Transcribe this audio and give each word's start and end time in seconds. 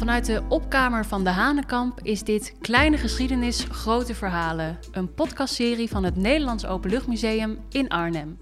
Vanuit 0.00 0.26
de 0.26 0.42
opkamer 0.48 1.06
van 1.06 1.24
de 1.24 1.30
Hanenkamp 1.30 2.00
is 2.02 2.22
dit 2.22 2.54
Kleine 2.60 2.96
Geschiedenis, 2.96 3.66
Grote 3.70 4.14
Verhalen, 4.14 4.78
een 4.92 5.14
podcastserie 5.14 5.88
van 5.88 6.04
het 6.04 6.16
Nederlands 6.16 6.66
Openluchtmuseum 6.66 7.58
in 7.68 7.88
Arnhem. 7.88 8.38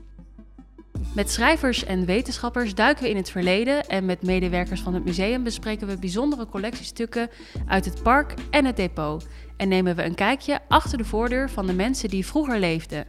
Met 1.14 1.30
schrijvers 1.30 1.84
en 1.84 2.04
wetenschappers 2.04 2.74
duiken 2.74 3.04
we 3.04 3.10
in 3.10 3.16
het 3.16 3.30
verleden 3.30 3.88
en 3.88 4.04
met 4.04 4.22
medewerkers 4.22 4.80
van 4.80 4.94
het 4.94 5.04
museum 5.04 5.42
bespreken 5.42 5.86
we 5.86 5.98
bijzondere 5.98 6.46
collectiestukken 6.46 7.30
uit 7.66 7.84
het 7.84 8.02
park 8.02 8.34
en 8.50 8.64
het 8.64 8.76
depot 8.76 9.26
en 9.56 9.68
nemen 9.68 9.96
we 9.96 10.04
een 10.04 10.14
kijkje 10.14 10.60
achter 10.68 10.98
de 10.98 11.04
voordeur 11.04 11.50
van 11.50 11.66
de 11.66 11.74
mensen 11.74 12.08
die 12.08 12.26
vroeger 12.26 12.58
leefden. 12.58 13.06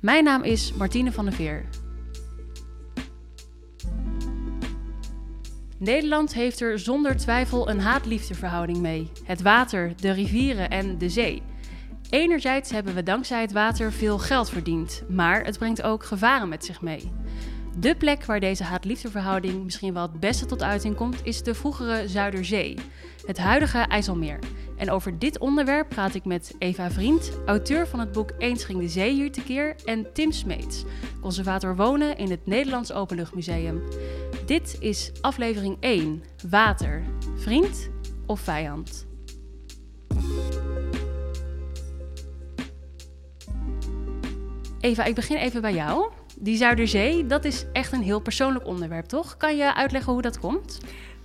Mijn 0.00 0.24
naam 0.24 0.42
is 0.42 0.72
Martine 0.72 1.12
van 1.12 1.24
der 1.24 1.34
Veer. 1.34 1.64
Nederland 5.82 6.34
heeft 6.34 6.60
er 6.60 6.78
zonder 6.78 7.16
twijfel 7.16 7.68
een 7.68 7.80
haat-liefdeverhouding 7.80 8.78
mee. 8.78 9.10
Het 9.24 9.42
water, 9.42 9.92
de 9.96 10.10
rivieren 10.10 10.70
en 10.70 10.98
de 10.98 11.08
zee. 11.08 11.42
Enerzijds 12.10 12.70
hebben 12.70 12.94
we 12.94 13.02
dankzij 13.02 13.40
het 13.40 13.52
water 13.52 13.92
veel 13.92 14.18
geld 14.18 14.50
verdiend, 14.50 15.02
maar 15.08 15.44
het 15.44 15.58
brengt 15.58 15.82
ook 15.82 16.04
gevaren 16.04 16.48
met 16.48 16.64
zich 16.64 16.80
mee. 16.80 17.12
De 17.78 17.96
plek 17.96 18.24
waar 18.24 18.40
deze 18.40 18.64
haat-liefdeverhouding 18.64 19.64
misschien 19.64 19.94
wel 19.94 20.02
het 20.02 20.20
beste 20.20 20.46
tot 20.46 20.62
uiting 20.62 20.94
komt, 20.94 21.20
is 21.22 21.42
de 21.42 21.54
vroegere 21.54 22.08
Zuiderzee, 22.08 22.78
het 23.26 23.38
huidige 23.38 23.78
IJsselmeer. 23.78 24.38
En 24.76 24.90
over 24.90 25.18
dit 25.18 25.38
onderwerp 25.38 25.88
praat 25.88 26.14
ik 26.14 26.24
met 26.24 26.54
Eva 26.58 26.90
Vriend, 26.90 27.32
auteur 27.46 27.86
van 27.86 28.00
het 28.00 28.12
boek 28.12 28.30
Eens 28.38 28.64
ging 28.64 28.80
de 28.80 28.88
zee 28.88 29.12
hier 29.12 29.32
tekeer, 29.32 29.74
en 29.84 30.12
Tim 30.12 30.32
Smeets, 30.32 30.84
conservator 31.20 31.76
wonen 31.76 32.16
in 32.16 32.30
het 32.30 32.46
Nederlands 32.46 32.92
Openluchtmuseum. 32.92 33.82
Dit 34.46 34.76
is 34.80 35.12
aflevering 35.20 35.76
1, 35.80 36.22
Water, 36.50 37.02
vriend 37.36 37.90
of 38.26 38.40
vijand? 38.40 39.06
Eva, 44.80 45.04
ik 45.04 45.14
begin 45.14 45.36
even 45.36 45.60
bij 45.60 45.74
jou. 45.74 46.12
Die 46.38 46.56
Zuiderzee, 46.56 47.26
dat 47.26 47.44
is 47.44 47.64
echt 47.72 47.92
een 47.92 48.02
heel 48.02 48.20
persoonlijk 48.20 48.66
onderwerp, 48.66 49.06
toch? 49.06 49.36
Kan 49.36 49.56
je 49.56 49.74
uitleggen 49.74 50.12
hoe 50.12 50.22
dat 50.22 50.38
komt? 50.38 50.80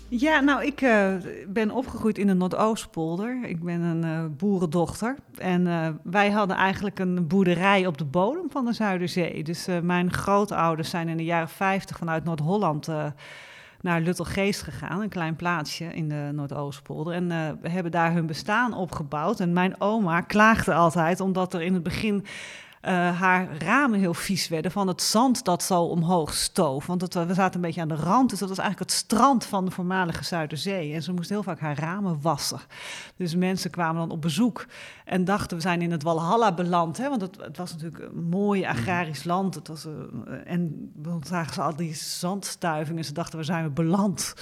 Ja, 0.10 0.40
nou, 0.40 0.66
ik 0.66 0.82
uh, 0.82 1.14
ben 1.48 1.72
opgegroeid 1.72 2.18
in 2.18 2.28
de 2.28 2.34
Noordoostpolder. 2.34 3.44
Ik 3.44 3.64
ben 3.64 3.82
een 3.82 4.04
uh, 4.04 4.26
boerendochter. 4.38 5.16
En 5.38 5.66
uh, 5.66 5.88
wij 6.04 6.30
hadden 6.30 6.58
eigenlijk 6.58 7.00
een 7.00 7.28
boerderij 7.28 7.88
op 7.88 7.98
de 7.98 8.06
bodem 8.06 8.52
van 8.52 8.66
de 8.66 8.74
Zuiderzee. 8.74 9.44
Dus 9.44 9.68
mijn 9.82 10.14
grootouders 10.14 10.90
zijn 10.90 11.08
in 11.08 11.18
de 11.18 11.24
jaren 11.24 11.50
50 11.50 11.98
vanuit 11.98 12.24
Noord-Holland 12.24 12.88
naar 13.82 14.02
Luttelgeest 14.02 14.62
gegaan, 14.62 15.02
een 15.02 15.10
klein 15.10 15.36
plaatsje 15.36 15.86
in 15.86 16.10
de 16.10 16.30
Noordoostpolder. 16.34 17.14
En 17.14 17.28
we 17.62 17.70
hebben 17.70 17.92
daar 17.92 18.14
hun 18.14 18.26
bestaan 18.26 18.74
opgebouwd. 18.74 19.40
En 19.40 19.54
mijn 19.54 19.82
oma 19.82 20.22
klaagde 20.22 20.74
altijd 20.74 21.20
omdat 21.20 21.54
er 21.54 21.62
in 21.62 21.74
het 21.74 21.84
begin 21.84 22.26
haar 22.94 23.58
ramen 23.58 24.00
heel 24.00 24.14
vies 24.14 24.48
werden 24.48 24.72
van 24.72 24.88
het 24.88 25.02
zand 25.02 25.46
dat 25.46 25.64
zo 25.64 25.82
omhoog 25.82 26.34
stoof. 26.34 26.86
Want 26.86 27.02
het, 27.02 27.14
we 27.14 27.34
zaten 27.34 27.56
een 27.56 27.62
beetje 27.62 27.82
aan 27.82 27.88
de 27.88 27.96
rand, 27.96 28.30
dus 28.30 28.40
dat 28.40 28.50
was 28.50 28.58
eigenlijk 28.58 28.92
het 28.92 29.00
strand 29.00 29.46
van 29.46 29.66
de 29.66 29.72
voormalige 29.72 30.24
Zuiderzee. 30.24 30.94
En 30.94 31.04
ze 31.04 31.14
moest 31.14 31.30
heel 31.30 31.44
vaak 31.44 31.60
haar 31.60 31.80
ramen 31.80 32.22
wassen. 32.22 32.60
Dus 33.16 33.36
mensen 33.36 33.72
kwamen 33.72 34.02
dan 34.02 34.12
op 34.12 34.22
bezoek 34.22 34.66
en 35.06 35.26
dachten 35.26 35.58
we 35.58 35.64
zijn 35.64 35.82
in 35.82 35.92
het 35.92 36.04
Walhalla 36.04 36.54
beland. 36.54 36.98
Hè? 36.98 37.10
Want 37.10 37.22
het, 37.22 37.38
het 37.42 37.58
was 37.58 37.72
natuurlijk 37.72 38.04
een 38.04 38.24
mooi 38.24 38.66
agrarisch 38.66 39.24
land. 39.24 39.56
Het 39.56 39.68
was, 39.68 39.86
uh, 39.86 39.94
en 40.46 40.92
dan 40.96 41.24
zagen 41.28 41.54
ze 41.54 41.62
al 41.62 41.76
die 41.76 41.94
zandstuivingen 41.94 42.98
en 42.98 43.06
ze 43.06 43.14
dachten 43.14 43.40
we 43.40 43.46
zijn 43.46 43.74
beland. 43.74 44.34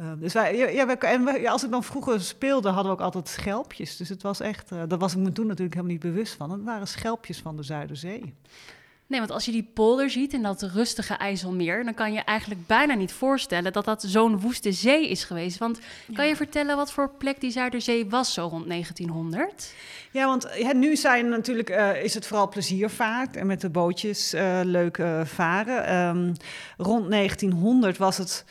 Uh, 0.00 0.06
dus 0.18 0.32
wij, 0.32 0.56
ja, 0.56 0.96
en 0.98 1.46
als 1.46 1.64
ik 1.64 1.70
dan 1.70 1.84
vroeger 1.84 2.20
speelde 2.20 2.68
hadden 2.68 2.92
we 2.92 2.98
ook 2.98 3.04
altijd 3.04 3.28
schelpjes. 3.28 3.96
Dus 3.96 4.08
het 4.08 4.22
was 4.22 4.40
echt, 4.40 4.68
daar 4.68 4.98
was 4.98 5.12
ik 5.12 5.18
me 5.18 5.32
toen 5.32 5.46
natuurlijk 5.46 5.74
helemaal 5.74 5.96
niet 5.96 6.02
bewust 6.02 6.34
van. 6.34 6.50
Het 6.50 6.64
waren 6.64 6.88
schelpjes 6.88 7.38
van 7.38 7.56
de 7.56 7.62
Zuiderzee. 7.62 7.89
Zee. 7.96 8.34
Nee, 9.10 9.18
want 9.18 9.30
als 9.30 9.44
je 9.44 9.52
die 9.52 9.70
polder 9.74 10.10
ziet 10.10 10.32
en 10.32 10.42
dat 10.42 10.62
rustige 10.62 11.14
IJsselmeer, 11.14 11.84
dan 11.84 11.94
kan 11.94 12.12
je 12.12 12.20
eigenlijk 12.20 12.66
bijna 12.66 12.94
niet 12.94 13.12
voorstellen 13.12 13.72
dat 13.72 13.84
dat 13.84 14.02
zo'n 14.06 14.40
woeste 14.40 14.72
zee 14.72 15.08
is 15.08 15.24
geweest. 15.24 15.58
Want 15.58 15.78
kan 16.12 16.26
je 16.26 16.36
vertellen 16.36 16.76
wat 16.76 16.92
voor 16.92 17.10
plek 17.18 17.40
die 17.40 17.50
Zuiderzee 17.50 18.08
was 18.08 18.32
zo 18.32 18.46
rond 18.46 18.68
1900? 18.68 19.74
Ja, 20.10 20.26
want 20.26 20.48
ja, 20.56 20.72
nu 20.72 20.96
zijn 20.96 21.28
natuurlijk, 21.28 21.70
uh, 21.70 22.02
is 22.02 22.14
het 22.14 22.26
vooral 22.26 22.48
pleziervaart 22.48 23.36
en 23.36 23.46
met 23.46 23.60
de 23.60 23.70
bootjes 23.70 24.34
uh, 24.34 24.60
leuk 24.64 24.98
uh, 24.98 25.24
varen. 25.24 25.94
Um, 25.96 26.32
rond 26.76 27.10
1900 27.10 27.96
was 27.96 28.18
het 28.18 28.44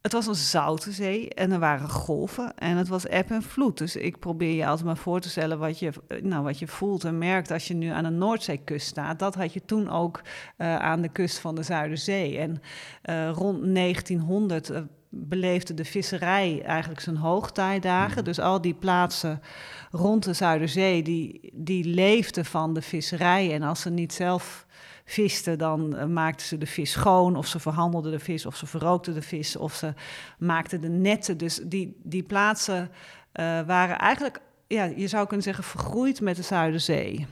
het 0.00 0.12
was 0.12 0.26
een 0.26 0.34
zoute 0.34 0.92
zee 0.92 1.28
en 1.28 1.52
er 1.52 1.58
waren 1.58 1.88
golven 1.88 2.54
en 2.54 2.76
het 2.76 2.88
was 2.88 3.06
eb 3.06 3.30
en 3.30 3.42
vloed. 3.42 3.78
Dus 3.78 3.96
ik 3.96 4.18
probeer 4.18 4.54
je 4.54 4.66
altijd 4.66 4.86
maar 4.86 4.96
voor 4.96 5.20
te 5.20 5.28
stellen 5.28 5.58
wat 5.58 5.78
je, 5.78 5.92
nou, 6.22 6.44
wat 6.44 6.58
je 6.58 6.66
voelt 6.66 7.04
en 7.04 7.18
merkt 7.18 7.50
als 7.50 7.68
je 7.68 7.74
nu 7.74 7.88
aan 7.88 8.04
de 8.04 8.10
Noordzeekust 8.10 8.86
staat. 8.86 9.18
Dat 9.18 9.34
had 9.34 9.52
je 9.52 9.64
toen 9.64 9.90
ook 9.90 10.20
uh, 10.58 10.76
aan 10.76 11.00
de 11.00 11.08
kust 11.08 11.38
van 11.38 11.54
de 11.54 11.62
Zuiderzee. 11.62 12.38
En 12.38 12.60
uh, 13.04 13.30
rond 13.30 13.74
1900 13.74 14.70
uh, 14.70 14.78
beleefde 15.08 15.74
de 15.74 15.84
visserij 15.84 16.62
eigenlijk 16.62 17.00
zijn 17.00 17.16
hoogtijdagen. 17.16 18.18
Mm. 18.18 18.24
Dus 18.24 18.38
al 18.38 18.60
die 18.60 18.74
plaatsen 18.74 19.40
rond 19.90 20.24
de 20.24 20.32
Zuiderzee, 20.32 21.02
die, 21.02 21.50
die 21.54 21.84
leefden 21.84 22.44
van 22.44 22.74
de 22.74 22.82
visserij. 22.82 23.54
En 23.54 23.62
als 23.62 23.80
ze 23.80 23.90
niet 23.90 24.12
zelf 24.12 24.66
visten, 25.10 25.58
dan 25.58 25.96
uh, 25.96 26.04
maakten 26.04 26.46
ze 26.46 26.58
de 26.58 26.66
vis 26.66 26.90
schoon, 26.90 27.36
of 27.36 27.46
ze 27.46 27.58
verhandelden 27.58 28.12
de 28.12 28.18
vis, 28.18 28.46
of 28.46 28.56
ze 28.56 28.66
verrookten 28.66 29.14
de 29.14 29.22
vis, 29.22 29.56
of 29.56 29.74
ze 29.74 29.94
maakten 30.38 30.80
de 30.80 30.88
netten. 30.88 31.38
Dus 31.38 31.60
die, 31.64 32.00
die 32.02 32.22
plaatsen 32.22 32.82
uh, 32.82 33.60
waren 33.66 33.98
eigenlijk, 33.98 34.40
ja, 34.66 34.84
je 34.84 35.08
zou 35.08 35.26
kunnen 35.26 35.44
zeggen, 35.44 35.64
vergroeid 35.64 36.20
met 36.20 36.36
de 36.36 36.42
Zuiderzee. 36.42 37.26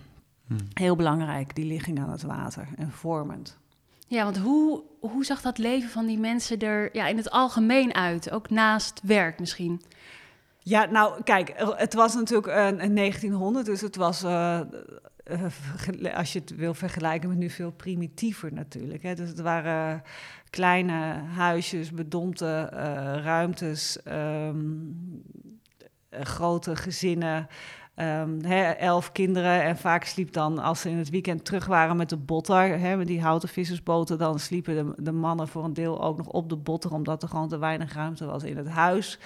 Hmm. 0.47 0.59
Heel 0.73 0.97
belangrijk, 0.97 1.55
die 1.55 1.65
ligging 1.65 2.01
aan 2.01 2.11
het 2.11 2.23
water 2.23 2.69
en 2.77 2.93
vormend. 2.93 3.59
Ja, 4.07 4.25
want 4.25 4.39
hoe, 4.39 4.83
hoe 5.01 5.25
zag 5.25 5.41
dat 5.41 5.59
leven 5.59 5.91
van 5.91 6.07
die 6.07 6.19
mensen 6.19 6.59
er 6.59 6.89
ja, 6.93 7.07
in 7.07 7.17
het 7.17 7.31
algemeen 7.31 7.95
uit? 7.95 8.31
Ook 8.31 8.51
naast 8.51 9.01
werk 9.03 9.41
misschien? 9.41 9.83
Ja, 10.59 10.85
nou 10.85 11.23
kijk, 11.23 11.53
het 11.57 11.95
was 11.95 12.15
natuurlijk 12.15 12.47
uh, 12.47 12.95
1900, 12.95 13.67
dus 13.67 13.81
het 13.81 13.97
was 13.97 14.25
uh, 14.25 14.61
uh, 15.31 16.17
als 16.17 16.33
je 16.33 16.39
het 16.39 16.57
wil 16.57 16.75
vergelijken 16.75 17.29
met 17.29 17.39
nu 17.39 17.51
veel 17.51 17.71
primitiever 17.71 18.53
natuurlijk. 18.53 19.03
Hè. 19.03 19.15
Dus 19.15 19.29
het 19.29 19.41
waren 19.41 20.03
kleine 20.51 21.23
huisjes, 21.35 21.91
bedompte 21.91 22.71
uh, 22.73 22.79
ruimtes, 23.23 23.99
um, 24.05 25.23
grote 26.11 26.77
gezinnen. 26.77 27.49
Um, 27.97 28.45
elf 28.45 29.13
kinderen 29.13 29.63
en 29.63 29.77
vaak 29.77 30.05
sliep 30.05 30.33
dan, 30.33 30.59
als 30.59 30.81
ze 30.81 30.91
in 30.91 30.99
het 30.99 31.11
weekend 31.11 31.45
terug 31.45 31.67
waren 31.67 31.97
met 31.97 32.09
de 32.09 32.17
botter, 32.17 32.97
met 32.97 33.07
die 33.07 33.21
houten 33.21 33.49
vissersboten, 33.49 34.19
dan 34.19 34.39
sliepen 34.39 34.75
de, 34.75 35.03
de, 35.03 35.13
mannen 35.13 35.49
voor 35.49 35.65
een 35.65 35.73
deel 35.73 36.03
ook 36.03 36.17
nog 36.17 36.27
op 36.27 36.49
de 36.49 36.57
botter, 36.57 36.93
omdat 36.93 37.23
er 37.23 37.29
gewoon 37.29 37.49
te 37.49 37.59
weinig 37.59 37.95
ruimte 37.95 38.25
was 38.25 38.43
in 38.43 38.57
het 38.57 38.69
huis. 38.69 39.19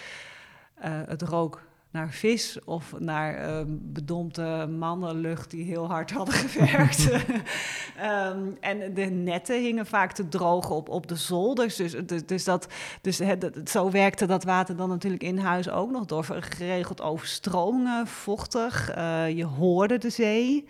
Het 0.81 1.23
rook 1.23 1.63
naar 1.93 2.11
vis 2.11 2.59
of 2.65 2.95
naar 2.99 3.59
um, 3.59 3.81
bedompte 3.83 4.69
mannenlucht 4.79 5.51
die 5.51 5.65
heel 5.65 5.87
hard 5.87 6.11
hadden 6.11 6.35
gewerkt. 6.49 7.11
um, 7.11 8.57
en 8.61 8.95
de 8.95 9.05
netten 9.05 9.63
hingen 9.63 9.87
vaak 9.87 10.13
te 10.13 10.29
drogen 10.29 10.75
op, 10.75 10.89
op 10.89 11.07
de 11.07 11.17
zolders. 11.17 11.77
Dus, 11.77 11.97
dus, 12.07 12.27
dus, 12.27 12.45
dat, 12.45 12.67
dus 13.01 13.19
het, 13.19 13.71
zo 13.71 13.91
werkte 13.91 14.27
dat 14.27 14.45
water 14.45 14.77
dan 14.77 14.89
natuurlijk 14.89 15.23
in 15.23 15.39
huis 15.39 15.71
ook 15.71 15.91
nog 15.91 16.05
door 16.05 16.25
geregeld 16.25 17.01
overstromingen, 17.01 18.07
vochtig. 18.07 18.97
Uh, 18.97 19.31
je 19.31 19.45
hoorde 19.45 19.99
de 19.99 20.11
zee. 20.11 20.67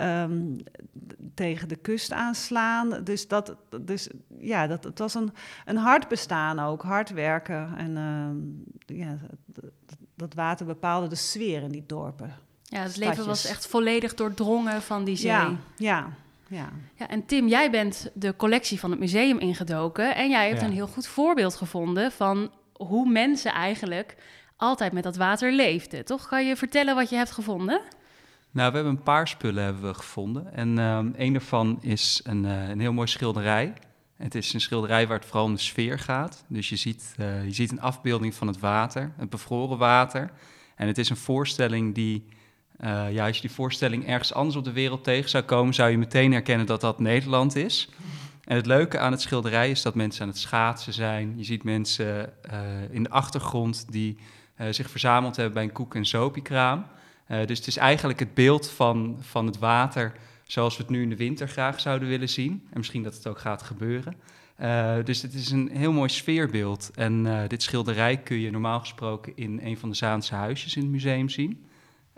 Um, 0.00 0.56
tegen 1.34 1.68
de 1.68 1.76
kust 1.76 2.12
aanslaan. 2.12 3.04
Dus, 3.04 3.28
dat, 3.28 3.56
dus 3.80 4.08
ja, 4.38 4.66
dat, 4.66 4.84
het 4.84 4.98
was 4.98 5.14
een, 5.14 5.32
een 5.64 5.76
hard 5.76 6.08
bestaan 6.08 6.58
ook, 6.58 6.82
hard 6.82 7.10
werken. 7.10 7.76
En 7.76 7.96
uh, 8.86 8.98
ja, 8.98 9.18
dat 10.18 10.34
water 10.34 10.66
bepaalde 10.66 11.06
de 11.06 11.14
sfeer 11.14 11.62
in 11.62 11.70
die 11.70 11.84
dorpen. 11.86 12.36
Ja, 12.62 12.82
het 12.82 12.96
leven 12.96 13.26
was 13.26 13.46
echt 13.46 13.66
volledig 13.66 14.14
doordrongen 14.14 14.82
van 14.82 15.04
die 15.04 15.16
zee. 15.16 15.30
Ja, 15.30 15.56
ja, 15.76 16.08
ja. 16.48 16.68
ja 16.94 17.08
en 17.08 17.26
Tim, 17.26 17.48
jij 17.48 17.70
bent 17.70 18.10
de 18.14 18.36
collectie 18.36 18.80
van 18.80 18.90
het 18.90 19.00
museum 19.00 19.38
ingedoken 19.38 20.14
en 20.14 20.30
jij 20.30 20.48
hebt 20.48 20.62
een 20.62 20.72
heel 20.72 20.86
goed 20.86 21.06
voorbeeld 21.06 21.56
gevonden 21.56 22.12
van 22.12 22.50
hoe 22.72 23.08
mensen 23.10 23.52
eigenlijk 23.52 24.16
altijd 24.56 24.92
met 24.92 25.02
dat 25.02 25.16
water 25.16 25.52
leefden. 25.52 26.04
Toch? 26.04 26.28
Kan 26.28 26.46
je 26.46 26.56
vertellen 26.56 26.94
wat 26.94 27.10
je 27.10 27.16
hebt 27.16 27.30
gevonden? 27.30 27.80
Nou, 28.50 28.70
we 28.70 28.76
hebben 28.76 28.96
een 28.96 29.02
paar 29.02 29.28
spullen 29.28 29.64
hebben 29.64 29.82
we 29.82 29.94
gevonden. 29.94 30.52
En 30.54 30.78
um, 30.78 31.14
een 31.16 31.32
daarvan 31.32 31.78
is 31.80 32.20
een, 32.24 32.44
uh, 32.44 32.68
een 32.68 32.80
heel 32.80 32.92
mooi 32.92 33.08
schilderij. 33.08 33.72
Het 34.18 34.34
is 34.34 34.52
een 34.52 34.60
schilderij 34.60 35.06
waar 35.06 35.16
het 35.16 35.26
vooral 35.26 35.44
om 35.44 35.54
de 35.54 35.60
sfeer 35.60 35.98
gaat. 35.98 36.44
Dus 36.48 36.68
je 36.68 36.76
ziet, 36.76 37.14
uh, 37.20 37.44
je 37.44 37.52
ziet 37.52 37.70
een 37.70 37.80
afbeelding 37.80 38.34
van 38.34 38.46
het 38.46 38.58
water, 38.58 39.12
het 39.16 39.30
bevroren 39.30 39.78
water. 39.78 40.30
En 40.76 40.86
het 40.86 40.98
is 40.98 41.10
een 41.10 41.16
voorstelling 41.16 41.94
die, 41.94 42.24
uh, 42.80 43.12
ja, 43.12 43.26
als 43.26 43.36
je 43.36 43.42
die 43.42 43.50
voorstelling 43.50 44.06
ergens 44.06 44.34
anders 44.34 44.56
op 44.56 44.64
de 44.64 44.72
wereld 44.72 45.04
tegen 45.04 45.30
zou 45.30 45.44
komen, 45.44 45.74
zou 45.74 45.90
je 45.90 45.98
meteen 45.98 46.32
herkennen 46.32 46.66
dat 46.66 46.80
dat 46.80 46.98
Nederland 46.98 47.56
is. 47.56 47.88
En 48.44 48.56
het 48.56 48.66
leuke 48.66 48.98
aan 48.98 49.12
het 49.12 49.20
schilderij 49.20 49.70
is 49.70 49.82
dat 49.82 49.94
mensen 49.94 50.22
aan 50.22 50.28
het 50.28 50.38
schaatsen 50.38 50.92
zijn. 50.92 51.34
Je 51.36 51.44
ziet 51.44 51.62
mensen 51.62 52.32
uh, 52.52 52.58
in 52.90 53.02
de 53.02 53.10
achtergrond 53.10 53.86
die 53.90 54.18
zich 54.70 54.90
verzameld 54.90 55.36
hebben 55.36 55.54
bij 55.54 55.62
een 55.62 55.72
koek- 55.72 55.94
en 55.94 56.06
zopiekraam. 56.06 56.86
dus 57.26 57.58
het 57.58 57.66
is 57.66 57.76
eigenlijk 57.76 58.18
het 58.18 58.34
beeld 58.34 58.70
van, 58.70 59.16
van 59.20 59.46
het 59.46 59.58
water 59.58 60.12
zoals 60.48 60.76
we 60.76 60.82
het 60.82 60.92
nu 60.92 61.02
in 61.02 61.08
de 61.08 61.16
winter 61.16 61.48
graag 61.48 61.80
zouden 61.80 62.08
willen 62.08 62.28
zien. 62.28 62.66
En 62.70 62.78
misschien 62.78 63.02
dat 63.02 63.14
het 63.14 63.26
ook 63.26 63.38
gaat 63.38 63.62
gebeuren. 63.62 64.14
dus 65.04 65.22
het 65.22 65.34
is 65.34 65.50
een 65.50 65.70
heel 65.72 65.92
mooi 65.92 66.08
sfeerbeeld. 66.08 66.90
En 66.94 67.46
dit 67.48 67.62
schilderij 67.62 68.16
kun 68.16 68.38
je 68.38 68.50
normaal 68.50 68.80
gesproken 68.80 69.32
in 69.36 69.60
een 69.62 69.78
van 69.78 69.88
de 69.88 69.96
Zaanse 69.96 70.34
huisjes 70.34 70.76
in 70.76 70.82
het 70.82 70.90
museum 70.90 71.28
zien. 71.28 71.66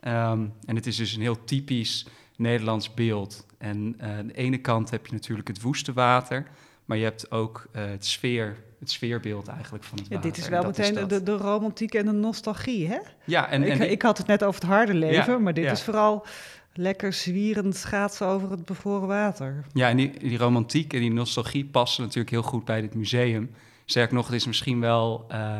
Ehm, 0.00 0.46
en 0.64 0.76
het 0.76 0.86
is 0.86 0.96
dus 0.96 1.14
een 1.14 1.20
heel 1.20 1.44
typisch 1.44 2.06
Nederlands 2.36 2.94
beeld. 2.94 3.46
En 3.58 3.96
uh, 4.00 4.18
aan 4.18 4.26
de 4.26 4.34
ene 4.34 4.58
kant 4.58 4.90
heb 4.90 5.06
je 5.06 5.12
natuurlijk 5.12 5.48
het 5.48 5.60
woeste 5.60 5.92
water, 5.92 6.46
maar 6.84 6.96
je 6.96 7.04
hebt 7.04 7.30
ook 7.30 7.68
het, 7.72 8.06
sfeer, 8.06 8.56
het 8.78 8.90
sfeerbeeld 8.90 9.48
eigenlijk 9.48 9.84
van 9.84 9.98
het 9.98 10.06
ja, 10.08 10.14
water. 10.14 10.30
Dit 10.30 10.40
is 10.40 10.48
wel 10.48 10.62
meteen 10.62 11.08
de, 11.08 11.22
de 11.22 11.36
romantiek 11.36 11.94
en 11.94 12.04
de 12.04 12.12
nostalgie, 12.12 12.88
hè? 12.88 12.98
Ja, 13.24 13.48
en, 13.48 13.62
ik, 13.62 13.68
en 13.68 13.90
ik 13.90 14.02
had 14.02 14.18
het 14.18 14.26
net 14.26 14.44
over 14.44 14.60
het 14.60 14.70
harde 14.70 14.94
leven, 14.94 15.32
ja, 15.32 15.38
maar 15.38 15.54
dit 15.54 15.64
ja. 15.64 15.70
is 15.70 15.82
vooral 15.82 16.26
lekker 16.72 17.12
zwierend 17.12 17.76
schaatsen 17.76 18.26
over 18.26 18.50
het 18.50 18.64
bevroren 18.64 19.08
water. 19.08 19.64
Ja, 19.72 19.88
en 19.88 19.96
die, 19.96 20.18
die 20.18 20.38
romantiek 20.38 20.92
en 20.92 21.00
die 21.00 21.12
nostalgie 21.12 21.64
passen 21.64 22.02
natuurlijk 22.02 22.30
heel 22.30 22.42
goed 22.42 22.64
bij 22.64 22.80
dit 22.80 22.94
museum. 22.94 23.50
Sterker 23.84 24.14
nog, 24.14 24.26
het 24.26 24.34
is 24.34 24.46
misschien 24.46 24.80
wel 24.80 25.26
uh, 25.32 25.56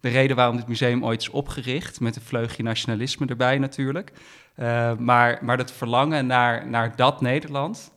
de 0.00 0.08
reden 0.08 0.36
waarom 0.36 0.56
dit 0.56 0.66
museum 0.66 1.04
ooit 1.04 1.20
is 1.20 1.28
opgericht, 1.28 2.00
met 2.00 2.16
een 2.16 2.22
vleugje 2.22 2.62
nationalisme 2.62 3.26
erbij 3.26 3.58
natuurlijk. 3.58 4.12
Uh, 4.56 4.96
maar, 4.96 5.38
maar 5.42 5.56
dat 5.56 5.72
verlangen 5.72 6.26
naar, 6.26 6.68
naar 6.68 6.96
dat 6.96 7.20
Nederland, 7.20 7.92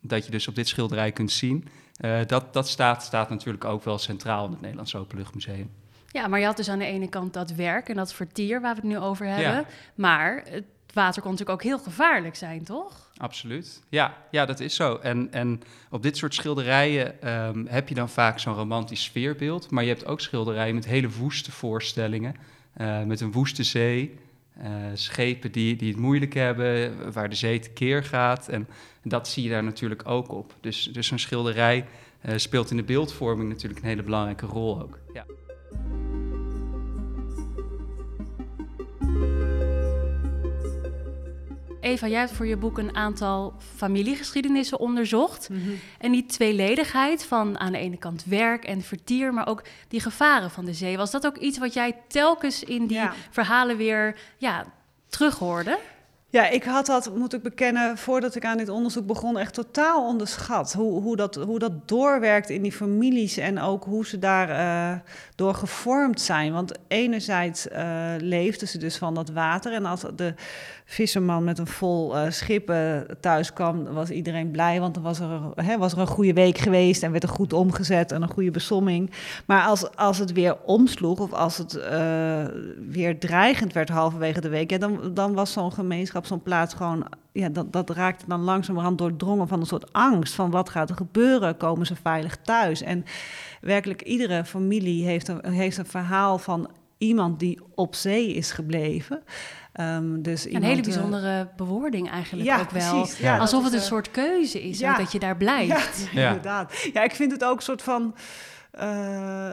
dat 0.00 0.24
je 0.24 0.30
dus 0.30 0.48
op 0.48 0.54
dit 0.54 0.68
schilderij 0.68 1.12
kunt 1.12 1.30
zien, 1.30 1.68
uh, 2.04 2.18
dat, 2.26 2.52
dat 2.52 2.68
staat, 2.68 3.02
staat 3.02 3.30
natuurlijk 3.30 3.64
ook 3.64 3.84
wel 3.84 3.98
centraal 3.98 4.44
in 4.44 4.50
het 4.50 4.60
Nederlands 4.60 4.94
Openluchtmuseum. 4.94 5.70
Ja, 6.06 6.26
maar 6.26 6.38
je 6.38 6.46
had 6.46 6.56
dus 6.56 6.68
aan 6.68 6.78
de 6.78 6.84
ene 6.84 7.08
kant 7.08 7.32
dat 7.32 7.50
werk 7.50 7.88
en 7.88 7.96
dat 7.96 8.14
vertier 8.14 8.60
waar 8.60 8.74
we 8.74 8.80
het 8.80 8.90
nu 8.90 8.98
over 8.98 9.26
hebben. 9.26 9.52
Ja. 9.52 9.64
Maar 9.94 10.42
het 10.48 10.64
water 10.94 11.22
kon 11.22 11.30
natuurlijk 11.30 11.58
ook 11.58 11.66
heel 11.66 11.78
gevaarlijk 11.78 12.36
zijn, 12.36 12.64
toch? 12.64 13.10
Absoluut. 13.16 13.82
Ja, 13.88 14.16
ja 14.30 14.46
dat 14.46 14.60
is 14.60 14.74
zo. 14.74 14.96
En, 14.96 15.32
en 15.32 15.62
op 15.90 16.02
dit 16.02 16.16
soort 16.16 16.34
schilderijen 16.34 17.28
um, 17.28 17.66
heb 17.66 17.88
je 17.88 17.94
dan 17.94 18.08
vaak 18.08 18.38
zo'n 18.38 18.54
romantisch 18.54 19.02
sfeerbeeld. 19.02 19.70
Maar 19.70 19.82
je 19.82 19.88
hebt 19.88 20.06
ook 20.06 20.20
schilderijen 20.20 20.74
met 20.74 20.84
hele 20.84 21.10
woeste 21.10 21.52
voorstellingen. 21.52 22.34
Uh, 22.76 23.02
met 23.02 23.20
een 23.20 23.32
woeste 23.32 23.62
zee. 23.62 24.18
Uh, 24.62 24.66
schepen 24.94 25.52
die, 25.52 25.76
die 25.76 25.88
het 25.88 26.00
moeilijk 26.00 26.34
hebben, 26.34 27.12
waar 27.12 27.28
de 27.28 27.34
zee 27.34 27.58
tekeer 27.58 28.04
gaat. 28.04 28.48
En 28.48 28.68
dat 29.02 29.28
zie 29.28 29.42
je 29.42 29.50
daar 29.50 29.64
natuurlijk 29.64 30.08
ook 30.08 30.32
op. 30.32 30.54
Dus, 30.60 30.90
dus 30.92 31.06
zo'n 31.06 31.18
schilderij 31.18 31.86
uh, 32.28 32.36
speelt 32.36 32.70
in 32.70 32.76
de 32.76 32.82
beeldvorming 32.82 33.48
natuurlijk 33.48 33.80
een 33.80 33.88
hele 33.88 34.02
belangrijke 34.02 34.46
rol 34.46 34.82
ook. 34.82 34.98
Ja. 35.12 35.24
Eva, 41.80 42.06
jij 42.06 42.18
hebt 42.18 42.32
voor 42.32 42.46
je 42.46 42.56
boek 42.56 42.78
een 42.78 42.96
aantal 42.96 43.54
familiegeschiedenissen 43.76 44.78
onderzocht. 44.78 45.48
Mm 45.48 45.62
-hmm. 45.62 45.78
En 45.98 46.12
die 46.12 46.26
tweeledigheid 46.26 47.24
van 47.24 47.58
aan 47.58 47.72
de 47.72 47.78
ene 47.78 47.96
kant 47.96 48.24
werk 48.24 48.64
en 48.64 48.82
vertier, 48.82 49.34
maar 49.34 49.46
ook 49.46 49.62
die 49.88 50.00
gevaren 50.00 50.50
van 50.50 50.64
de 50.64 50.74
zee. 50.74 50.96
Was 50.96 51.10
dat 51.10 51.26
ook 51.26 51.36
iets 51.36 51.58
wat 51.58 51.74
jij 51.74 51.96
telkens 52.08 52.64
in 52.64 52.86
die 52.86 52.96
Ja. 52.96 53.12
verhalen 53.30 53.76
weer 53.76 54.16
ja, 54.36 54.64
terughoorde? 55.08 55.78
Ja, 56.32 56.48
ik 56.48 56.64
had 56.64 56.86
dat, 56.86 57.16
moet 57.16 57.34
ik 57.34 57.42
bekennen, 57.42 57.98
voordat 57.98 58.34
ik 58.34 58.44
aan 58.44 58.56
dit 58.56 58.68
onderzoek 58.68 59.06
begon, 59.06 59.38
echt 59.38 59.54
totaal 59.54 60.06
onderschat. 60.06 60.72
Hoe, 60.72 61.02
hoe, 61.02 61.16
dat, 61.16 61.34
hoe 61.34 61.58
dat 61.58 61.88
doorwerkt 61.88 62.50
in 62.50 62.62
die 62.62 62.72
families 62.72 63.36
en 63.36 63.60
ook 63.60 63.84
hoe 63.84 64.06
ze 64.06 64.18
daar 64.18 64.50
uh, 64.50 64.98
door 65.34 65.54
gevormd 65.54 66.20
zijn. 66.20 66.52
Want 66.52 66.78
enerzijds 66.88 67.66
uh, 67.66 68.12
leefden 68.18 68.68
ze 68.68 68.78
dus 68.78 68.96
van 68.96 69.14
dat 69.14 69.28
water 69.28 69.72
en 69.72 69.84
als 69.84 70.04
de 70.16 70.34
visserman 70.90 71.44
met 71.44 71.58
een 71.58 71.66
vol 71.66 72.16
uh, 72.16 72.30
schip 72.30 72.74
thuis 73.20 73.52
kwam, 73.52 73.84
was 73.84 74.10
iedereen 74.10 74.50
blij, 74.50 74.80
want 74.80 74.94
dan 74.94 75.02
was 75.02 75.20
er, 75.20 75.40
hè, 75.54 75.78
was 75.78 75.92
er 75.92 75.98
een 75.98 76.06
goede 76.06 76.32
week 76.32 76.58
geweest 76.58 77.02
en 77.02 77.10
werd 77.10 77.22
er 77.22 77.28
goed 77.28 77.52
omgezet 77.52 78.12
en 78.12 78.22
een 78.22 78.30
goede 78.30 78.50
besomming. 78.50 79.10
Maar 79.46 79.64
als, 79.64 79.96
als 79.96 80.18
het 80.18 80.32
weer 80.32 80.56
omsloeg 80.64 81.18
of 81.18 81.32
als 81.32 81.58
het 81.58 81.72
weer 82.90 83.18
dreigend 83.18 83.72
werd 83.72 83.88
halverwege 83.88 84.40
de 84.40 84.48
week, 84.48 84.80
dan, 84.80 85.14
dan 85.14 85.34
was 85.34 85.52
zo'n 85.52 85.72
gemeenschap, 85.72 86.26
zo'n 86.26 86.42
plaats 86.42 86.74
gewoon, 86.74 87.04
ja, 87.32 87.48
dat, 87.48 87.72
dat 87.72 87.90
raakte 87.90 88.24
dan 88.28 88.40
langzamerhand 88.40 88.98
doordrongen 88.98 89.48
van 89.48 89.60
een 89.60 89.66
soort 89.66 89.92
angst 89.92 90.34
van 90.34 90.50
wat 90.50 90.68
gaat 90.68 90.90
er 90.90 90.96
gebeuren, 90.96 91.56
komen 91.56 91.86
ze 91.86 91.96
veilig 92.02 92.36
thuis? 92.42 92.82
En 92.82 93.04
werkelijk 93.60 94.02
iedere 94.02 94.44
familie 94.44 95.04
heeft 95.04 95.28
een, 95.28 95.52
heeft 95.52 95.76
een 95.76 95.86
verhaal 95.86 96.38
van 96.38 96.70
iemand 96.98 97.38
die 97.38 97.58
op 97.74 97.94
zee 97.94 98.34
is 98.34 98.52
gebleven. 98.52 99.22
Um, 99.74 100.22
dus 100.22 100.44
een 100.44 100.50
iemand, 100.50 100.66
hele 100.66 100.82
bijzondere 100.82 101.48
bewoording 101.56 102.10
eigenlijk 102.10 102.48
ja, 102.48 102.60
ook 102.60 102.70
wel. 102.70 103.00
Precies, 103.00 103.18
ja, 103.18 103.38
Alsof 103.38 103.64
het 103.64 103.72
is, 103.72 103.80
een 103.80 103.86
soort 103.86 104.10
keuze 104.10 104.62
is, 104.62 104.78
ja. 104.78 104.96
dat 104.96 105.12
je 105.12 105.18
daar 105.18 105.36
blijft. 105.36 106.08
Ja, 106.12 106.20
Ja. 106.20 106.26
inderdaad. 106.28 106.88
Ja, 106.92 107.02
ik 107.02 107.14
vind 107.14 107.32
het 107.32 107.44
ook 107.44 107.56
een 107.56 107.62
soort 107.62 107.82
van... 107.82 108.16
Uh, 108.80 109.52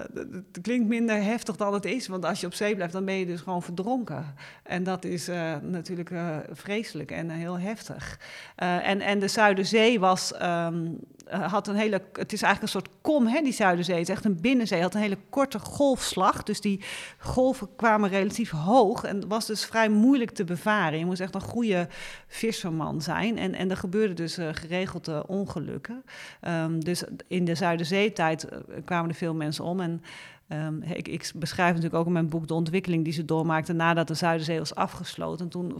het 0.52 0.62
klinkt 0.62 0.88
minder 0.88 1.24
heftig 1.24 1.56
dan 1.56 1.74
het 1.74 1.86
is, 1.86 2.08
want 2.08 2.26
als 2.26 2.40
je 2.40 2.46
op 2.46 2.54
zee 2.54 2.76
blijft, 2.76 2.94
dan 2.94 3.06
ben 3.06 3.14
je 3.14 3.26
dus 3.26 3.42
gewoon 3.42 3.64
verdronken. 3.64 4.36
En 4.64 4.84
dat 4.84 5.06
is 5.06 5.30
uh, 5.30 5.56
natuurlijk 5.62 6.10
uh, 6.10 6.38
vreselijk 6.52 7.12
en 7.12 7.30
heel 7.30 7.60
heftig. 7.60 8.20
en, 8.56 9.02
en 9.02 9.20
de 9.20 9.28
Zuiderzee 9.28 10.00
was, 10.00 10.34
um, 10.42 11.00
had 11.30 11.68
een 11.68 11.76
hele, 11.76 12.02
het 12.14 12.34
is 12.34 12.42
eigenlijk 12.42 12.62
een 12.62 12.82
soort 12.82 12.96
kom, 13.02 13.28
hè, 13.28 13.42
die 13.42 13.54
Zuiderzee. 13.54 13.96
Het 13.96 14.10
is 14.10 14.16
echt 14.16 14.26
een 14.26 14.42
binnenzee, 14.42 14.82
had 14.82 14.94
een 14.94 15.02
hele 15.02 15.18
korte 15.30 15.60
golfslag. 15.60 16.44
Dus 16.44 16.62
die 16.62 16.84
golven 17.18 17.76
kwamen 17.76 18.10
relatief 18.10 18.52
hoog 18.52 19.04
en 19.04 19.28
was 19.28 19.46
dus 19.46 19.66
vrij 19.66 19.90
moeilijk 19.90 20.32
te 20.32 20.44
bevaren. 20.44 21.00
Je 21.00 21.06
moest 21.06 21.22
echt 21.22 21.36
een 21.36 21.42
goede 21.42 21.88
visserman 22.28 23.02
zijn. 23.02 23.38
En, 23.38 23.54
en 23.54 23.70
er 23.70 23.78
gebeurden 23.78 24.16
dus 24.16 24.38
geregeld 24.52 25.26
ongelukken. 25.26 26.04
Um, 26.48 26.84
dus 26.84 27.04
in 27.28 27.46
de 27.46 27.56
Zuiderzeetijd 27.56 28.48
kwamen 28.86 29.10
er 29.10 29.16
veel 29.16 29.34
mensen 29.34 29.64
om. 29.64 29.80
En 29.80 30.02
um, 30.50 30.82
ik, 30.84 31.08
ik, 31.08 31.32
beschrijf 31.36 31.70
natuurlijk 31.70 32.00
ook 32.00 32.06
in 32.06 32.12
mijn 32.12 32.30
boek 32.30 32.48
de 32.48 32.54
ontwikkeling 32.54 33.04
die 33.04 33.14
ze 33.14 33.26
doormaakten 33.26 33.76
nadat 33.76 34.08
de 34.08 34.14
Zuiderzee 34.14 34.60
was 34.60 34.76
afgesloten. 34.76 35.46
En 35.46 35.52
toen 35.52 35.76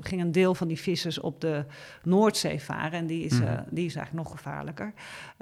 ging 0.00 0.20
een 0.20 0.32
deel 0.32 0.54
van 0.54 0.68
die 0.68 0.80
vissers 0.80 1.20
op 1.20 1.40
de 1.40 1.64
Noordzee 2.02 2.60
varen. 2.60 2.98
En 2.98 3.06
die 3.06 3.24
is, 3.24 3.40
mm. 3.40 3.46
uh, 3.46 3.58
die 3.70 3.86
is 3.86 3.94
eigenlijk 3.94 4.26
nog 4.26 4.36
gevaarlijker. 4.36 4.92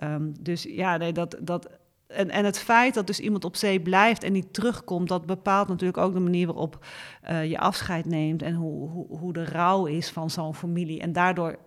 Um, 0.05 0.35
dus 0.41 0.63
ja, 0.63 0.97
nee, 0.97 1.13
dat. 1.13 1.37
dat 1.41 1.69
en, 2.07 2.31
en 2.31 2.45
het 2.45 2.59
feit 2.59 2.95
dat 2.95 3.07
dus 3.07 3.21
iemand 3.21 3.45
op 3.45 3.57
zee 3.57 3.81
blijft 3.81 4.23
en 4.23 4.33
niet 4.33 4.53
terugkomt, 4.53 5.09
dat 5.09 5.27
bepaalt 5.27 5.69
natuurlijk 5.69 5.99
ook 5.99 6.13
de 6.13 6.21
manier 6.21 6.47
waarop 6.47 6.87
uh, 7.31 7.51
je 7.51 7.59
afscheid 7.59 8.05
neemt 8.05 8.43
en 8.43 8.55
hoe, 8.55 8.89
hoe, 8.89 9.19
hoe 9.19 9.33
de 9.33 9.45
rouw 9.45 9.87
is 9.87 10.11
van 10.11 10.31
zo'n 10.31 10.55
familie. 10.55 11.01
En 11.01 11.13
daardoor 11.13 11.59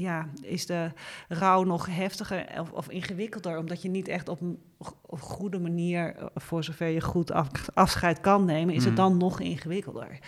ja, 0.00 0.28
is 0.42 0.66
de 0.66 0.90
rouw 1.28 1.62
nog 1.62 1.86
heftiger 1.86 2.46
of, 2.60 2.70
of, 2.70 2.88
ingewikkelder, 2.88 3.58
omdat 3.58 3.82
je 3.82 3.88
niet 3.88 4.08
echt 4.08 4.28
op 4.28 4.40
een 4.40 4.58
op 5.06 5.20
goede 5.20 5.58
manier, 5.58 6.30
voor 6.34 6.64
zover 6.64 6.86
je 6.86 7.00
goed 7.00 7.32
af, 7.32 7.48
afscheid 7.74 8.20
kan 8.20 8.44
nemen, 8.44 8.74
is 8.74 8.84
het 8.84 8.96
dan 8.96 9.16
nog 9.16 9.40
ingewikkelder. 9.40 10.18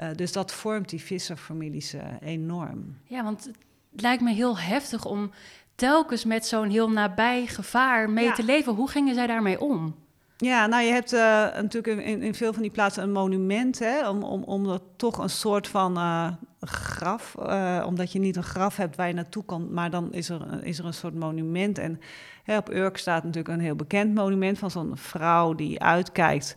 Uh, 0.00 0.08
dus 0.16 0.32
dat 0.32 0.52
vormt 0.52 0.88
die 0.88 1.00
visserfamilies 1.00 1.94
uh, 1.94 2.02
enorm. 2.20 2.96
Ja, 3.04 3.24
want 3.24 3.44
het 3.90 4.00
lijkt 4.00 4.22
me 4.22 4.32
heel 4.32 4.58
heftig 4.58 5.04
om 5.04 5.30
telkens 5.74 6.24
met 6.24 6.46
zo'n 6.46 6.70
heel 6.70 6.90
nabij 6.90 7.46
gevaar 7.46 8.10
mee 8.10 8.24
Ja. 8.24 8.32
te 8.32 8.44
leven. 8.44 8.74
Hoe 8.74 8.90
gingen 8.90 9.14
zij 9.14 9.26
daarmee 9.26 9.60
om? 9.60 9.94
Ja, 10.40 10.66
nou 10.66 10.82
je 10.84 10.92
hebt 10.92 11.12
uh, 11.12 11.20
natuurlijk 11.60 12.06
in, 12.06 12.22
in, 12.22 12.34
veel 12.34 12.52
van 12.52 12.62
die 12.62 12.70
plaatsen 12.70 13.02
een 13.02 13.12
monument, 13.12 13.78
hè, 13.78 14.08
om, 14.08 14.22
om, 14.22 14.42
om 14.42 14.78
toch 14.96 15.18
een 15.18 15.30
soort 15.30 15.68
van 15.68 15.98
uh, 15.98 16.32
graf, 16.60 17.34
uh, 17.38 17.84
omdat 17.86 18.12
je 18.12 18.18
niet 18.18 18.36
een 18.36 18.42
graf 18.42 18.76
hebt 18.76 18.96
waar 18.96 19.08
je 19.08 19.14
naartoe 19.14 19.44
kan, 19.44 19.72
maar 19.72 19.90
dan 19.90 20.12
is 20.12 20.28
er, 20.28 20.64
is 20.64 20.78
er 20.78 20.84
een 20.84 20.94
soort 20.94 21.14
monument. 21.14 21.78
En 21.78 22.00
hè, 22.44 22.56
op 22.56 22.70
Urk 22.70 22.96
staat 22.96 23.24
natuurlijk 23.24 23.54
een 23.54 23.64
heel 23.64 23.76
bekend 23.76 24.14
monument 24.14 24.58
van 24.58 24.70
zo'n 24.70 24.96
vrouw 24.96 25.54
die 25.54 25.80
uitkijkt 25.80 26.56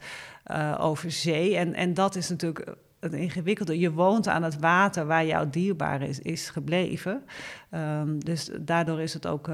over 0.80 1.12
zee. 1.12 1.58
En, 1.58 1.74
en 1.74 1.94
dat 1.94 2.16
is 2.16 2.30
natuurlijk 2.30 2.75
het 3.00 3.13
ingewikkelde. 3.13 3.80
Je 3.80 3.92
woont 3.92 4.28
aan 4.28 4.44
het 4.44 4.60
water 4.60 5.06
waar 5.06 5.25
jouw 5.25 5.50
dierbare 5.50 6.08
is, 6.08 6.20
is 6.20 6.50
gebleven. 6.50 7.24
Um, 7.72 8.24
dus 8.24 8.50
daardoor 8.62 9.02
is 9.02 9.13
het 9.13 9.28
ook 9.28 9.48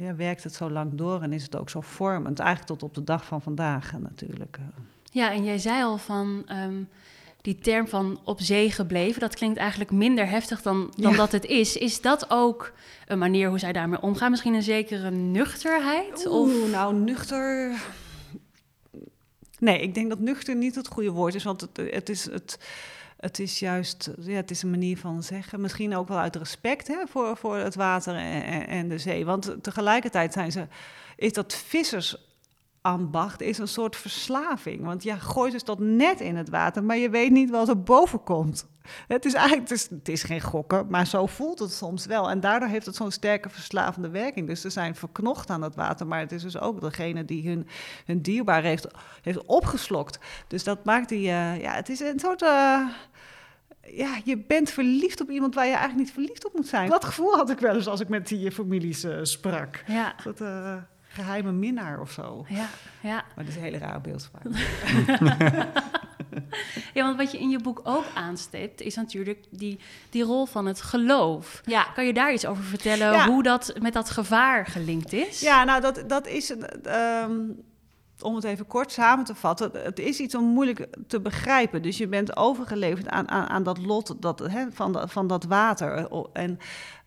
ja, 0.00 0.14
werkt 0.14 0.44
het 0.44 0.54
zo 0.54 0.70
lang 0.70 0.94
door 0.94 1.22
en 1.22 1.32
is 1.32 1.42
het 1.42 1.56
ook 1.56 1.70
zo 1.70 1.80
vormend. 1.80 2.38
Eigenlijk 2.38 2.70
tot 2.70 2.82
op 2.82 2.94
de 2.94 3.04
dag 3.04 3.24
van 3.24 3.42
vandaag 3.42 3.92
natuurlijk. 3.98 4.56
eh. 4.56 4.64
Ja, 5.12 5.32
en 5.32 5.44
jij 5.44 5.58
zei 5.58 5.82
al 5.82 5.98
van 5.98 6.44
um, 6.52 6.88
die 7.40 7.58
term 7.58 7.88
van 7.88 8.20
op 8.24 8.40
zee 8.40 8.70
gebleven, 8.70 9.20
dat 9.20 9.34
klinkt 9.34 9.58
eigenlijk 9.58 9.90
minder 9.90 10.28
heftig 10.28 10.62
dan, 10.62 10.92
dan 10.96 11.10
Ja. 11.10 11.16
dat 11.16 11.32
het 11.32 11.44
is. 11.44 11.76
Is 11.76 12.00
dat 12.00 12.26
ook 12.30 12.72
een 13.06 13.18
manier 13.18 13.48
hoe 13.48 13.58
zij 13.58 13.72
daarmee 13.72 14.00
omgaan? 14.00 14.30
Misschien 14.30 14.54
een 14.54 14.62
zekere 14.62 15.10
nuchterheid? 15.10 16.26
Of... 16.26 16.48
Oeh, 16.48 16.70
nou 16.70 16.94
nuchter... 16.94 17.72
Nee, 19.58 19.80
ik 19.80 19.94
denk 19.94 20.08
dat 20.08 20.18
nuchter 20.18 20.56
niet 20.56 20.74
het 20.74 20.88
goede 20.88 21.10
woord 21.10 21.34
is, 21.34 21.44
want 21.44 21.60
het, 21.60 21.76
het 21.90 22.08
is... 22.08 22.30
Het, 22.30 22.58
het 23.20 23.38
is 23.38 23.58
juist, 23.58 24.10
ja, 24.20 24.32
het 24.32 24.50
is 24.50 24.62
een 24.62 24.70
manier 24.70 24.98
van 24.98 25.22
zeggen. 25.22 25.60
Misschien 25.60 25.96
ook 25.96 26.08
wel 26.08 26.18
uit 26.18 26.36
respect 26.36 26.88
hè, 26.88 27.06
voor, 27.06 27.36
voor 27.36 27.56
het 27.56 27.74
water 27.74 28.14
en, 28.14 28.66
en 28.66 28.88
de 28.88 28.98
zee. 28.98 29.24
Want 29.24 29.56
tegelijkertijd 29.62 30.32
zijn 30.32 30.52
ze, 30.52 30.66
is 31.16 31.32
dat 31.32 31.54
vissers 31.54 32.16
ambacht 32.80 33.40
is 33.40 33.58
een 33.58 33.68
soort 33.68 33.96
verslaving. 33.96 34.84
Want 34.84 35.02
je 35.02 35.20
gooit 35.20 35.52
dus 35.52 35.64
dat 35.64 35.78
net 35.78 36.20
in 36.20 36.36
het 36.36 36.48
water, 36.48 36.84
maar 36.84 36.96
je 36.96 37.10
weet 37.10 37.30
niet 37.30 37.50
wat 37.50 37.68
er 37.68 37.82
boven 37.82 38.22
komt. 38.22 38.68
Het 39.08 39.24
is 39.24 39.34
eigenlijk 39.34 39.68
het 39.68 39.78
is, 39.78 39.88
het 39.90 40.08
is 40.08 40.22
geen 40.22 40.40
gokken, 40.40 40.86
maar 40.88 41.06
zo 41.06 41.26
voelt 41.26 41.58
het 41.58 41.72
soms 41.72 42.06
wel. 42.06 42.30
En 42.30 42.40
daardoor 42.40 42.68
heeft 42.68 42.86
het 42.86 42.96
zo'n 42.96 43.10
sterke 43.10 43.48
verslavende 43.48 44.08
werking. 44.08 44.46
Dus 44.46 44.60
ze 44.60 44.70
zijn 44.70 44.94
verknocht 44.94 45.50
aan 45.50 45.62
het 45.62 45.74
water, 45.74 46.06
maar 46.06 46.20
het 46.20 46.32
is 46.32 46.42
dus 46.42 46.58
ook 46.58 46.80
degene 46.80 47.24
die 47.24 47.48
hun, 47.48 47.66
hun 48.04 48.22
dierbaar 48.22 48.62
heeft, 48.62 48.86
heeft 49.22 49.44
opgeslokt. 49.44 50.18
Dus 50.46 50.64
dat 50.64 50.84
maakt 50.84 51.08
die, 51.08 51.26
uh, 51.26 51.60
ja, 51.60 51.72
het 51.72 51.88
is 51.88 52.00
een 52.00 52.18
soort... 52.18 52.42
Uh, 52.42 52.88
ja, 53.82 54.18
je 54.24 54.38
bent 54.38 54.70
verliefd 54.70 55.20
op 55.20 55.30
iemand 55.30 55.54
waar 55.54 55.66
je 55.66 55.70
eigenlijk 55.70 56.00
niet 56.00 56.12
verliefd 56.12 56.46
op 56.46 56.54
moet 56.54 56.68
zijn. 56.68 56.90
Dat 56.90 57.04
gevoel 57.04 57.36
had 57.36 57.50
ik 57.50 57.58
wel 57.58 57.74
eens 57.74 57.86
als 57.86 58.00
ik 58.00 58.08
met 58.08 58.28
die 58.28 58.50
families 58.50 59.04
uh, 59.04 59.18
sprak. 59.22 59.84
Ja. 59.86 60.14
Dat, 60.24 60.42
geheime 61.12 61.52
minnaar 61.52 62.00
of 62.00 62.10
zo. 62.10 62.44
Ja, 62.48 62.68
ja. 63.00 63.24
Maar 63.34 63.44
dat 63.44 63.48
is 63.48 63.56
een 63.56 63.62
hele 63.62 63.78
rare 63.78 64.00
beeldspraak. 64.00 64.42
ja, 66.94 67.04
want 67.04 67.16
wat 67.16 67.32
je 67.32 67.38
in 67.38 67.50
je 67.50 67.58
boek 67.58 67.80
ook 67.84 68.04
aanstept, 68.14 68.80
is 68.80 68.94
natuurlijk 68.94 69.44
die, 69.50 69.78
die 70.10 70.22
rol 70.22 70.46
van 70.46 70.66
het 70.66 70.82
geloof. 70.82 71.60
Ja. 71.64 71.82
Kan 71.94 72.06
je 72.06 72.12
daar 72.12 72.32
iets 72.32 72.46
over 72.46 72.64
vertellen, 72.64 73.24
hoe 73.24 73.42
dat 73.42 73.72
met 73.80 73.92
dat 73.92 74.10
gevaar 74.10 74.66
gelinkt 74.66 75.12
is? 75.12 75.40
Ja, 75.40 75.64
nou, 75.64 75.80
dat, 75.80 76.04
dat 76.06 76.26
is... 76.26 76.50
Um, 76.50 77.68
om 78.22 78.34
het 78.34 78.44
even 78.44 78.66
kort 78.66 78.92
samen 78.92 79.24
te 79.24 79.34
vatten, 79.34 79.70
het 79.72 79.98
is 79.98 80.20
iets 80.20 80.34
om 80.34 80.44
moeilijk 80.44 80.86
te 81.06 81.20
begrijpen. 81.20 81.82
Dus 81.82 81.98
je 81.98 82.08
bent 82.08 82.36
overgeleverd 82.36 83.08
aan, 83.08 83.28
aan, 83.28 83.48
aan 83.48 83.62
dat 83.62 83.78
lot 83.78 84.14
dat, 84.20 84.38
hè, 84.38 84.64
van, 84.70 85.08
van 85.08 85.26
dat 85.26 85.44
water. 85.44 86.08
En 86.32 86.58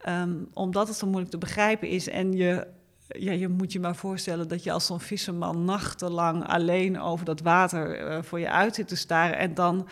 um, 0.10 0.48
omdat 0.54 0.88
het 0.88 0.98
zo 0.98 1.06
moeilijk 1.08 1.32
te 1.32 1.38
begrijpen 1.38 1.88
is 1.88 2.10
en 2.10 2.34
je 2.34 2.68
ja, 3.08 3.32
je 3.32 3.48
moet 3.48 3.72
je 3.72 3.80
maar 3.80 3.96
voorstellen 3.96 4.48
dat 4.48 4.64
je 4.64 4.72
als 4.72 4.86
zo'n 4.86 5.00
visserman 5.00 5.66
nachtenlang 5.66 6.48
alleen 6.48 7.00
over 7.00 7.26
dat 7.26 7.42
water 7.42 8.12
uh, 8.12 8.22
voor 8.22 8.40
je 8.40 8.50
uit 8.50 8.76
zit 8.76 8.88
te 8.88 8.96
staren. 8.96 9.38
En 9.38 9.54
dan, 9.54 9.88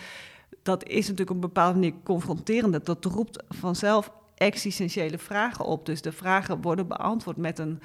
dat 0.63 0.87
is 0.87 1.01
natuurlijk 1.01 1.29
op 1.29 1.35
een 1.35 1.41
bepaalde 1.41 1.79
manier 1.79 1.93
confronterend. 2.03 2.85
Dat 2.85 3.05
roept 3.05 3.43
vanzelf 3.49 4.11
existentiële 4.41 5.17
vragen 5.17 5.65
op. 5.65 5.85
Dus 5.85 6.01
de 6.01 6.11
vragen 6.11 6.61
worden 6.61 6.87
beantwoord 6.87 7.37
met 7.37 7.59
een 7.59 7.81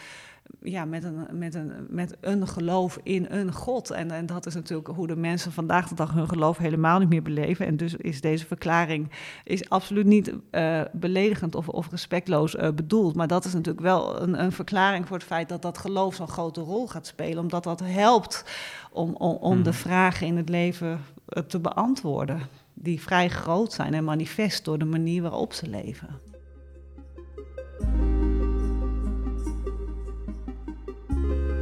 ja, 0.63 0.85
met, 0.85 1.05
een, 1.05 1.27
met, 1.33 1.55
een, 1.55 1.73
met 1.89 2.17
een 2.21 2.49
geloof 2.49 2.99
in 3.03 3.27
een 3.29 3.53
God. 3.53 3.91
En, 3.91 4.11
en 4.11 4.27
dat 4.27 4.47
is 4.47 4.55
natuurlijk 4.55 4.89
hoe 4.89 5.07
de 5.07 5.17
mensen 5.17 5.53
vandaag 5.53 5.89
de 5.89 5.95
dag 5.95 6.13
hun 6.13 6.29
geloof 6.29 6.59
helemaal 6.59 6.99
niet 6.99 7.09
meer 7.09 7.23
beleven. 7.23 7.67
En 7.67 7.77
dus 7.77 7.95
is 7.95 8.21
deze 8.21 8.47
verklaring 8.47 9.11
is 9.45 9.69
absoluut 9.69 10.07
niet 10.07 10.33
uh, 10.51 10.81
beledigend 10.93 11.55
of, 11.55 11.69
of 11.69 11.91
respectloos 11.91 12.55
uh, 12.55 12.69
bedoeld. 12.71 13.15
Maar 13.15 13.27
dat 13.27 13.45
is 13.45 13.53
natuurlijk 13.53 13.85
wel 13.85 14.23
een, 14.23 14.43
een 14.43 14.53
verklaring 14.53 15.07
voor 15.07 15.17
het 15.17 15.27
feit 15.27 15.49
dat 15.49 15.63
dat 15.63 15.79
geloof 15.79 16.15
zo'n 16.15 16.29
grote 16.29 16.61
rol 16.61 16.89
gaat 16.89 17.07
spelen. 17.07 17.39
Omdat 17.39 17.65
dat 17.65 17.81
helpt 17.81 18.45
om, 18.91 19.15
om, 19.15 19.37
om 19.37 19.63
de 19.63 19.71
hmm. 19.71 19.79
vragen 19.79 20.27
in 20.27 20.37
het 20.37 20.49
leven 20.49 20.89
uh, 21.29 21.43
te 21.43 21.59
beantwoorden. 21.59 22.41
Die 22.75 23.01
vrij 23.01 23.29
groot 23.29 23.73
zijn 23.73 23.95
en 23.95 24.05
manifest 24.05 24.65
door 24.65 24.79
de 24.79 24.85
manier 24.85 25.23
waarop 25.23 25.53
ze 25.53 25.69
leven. 25.69 26.09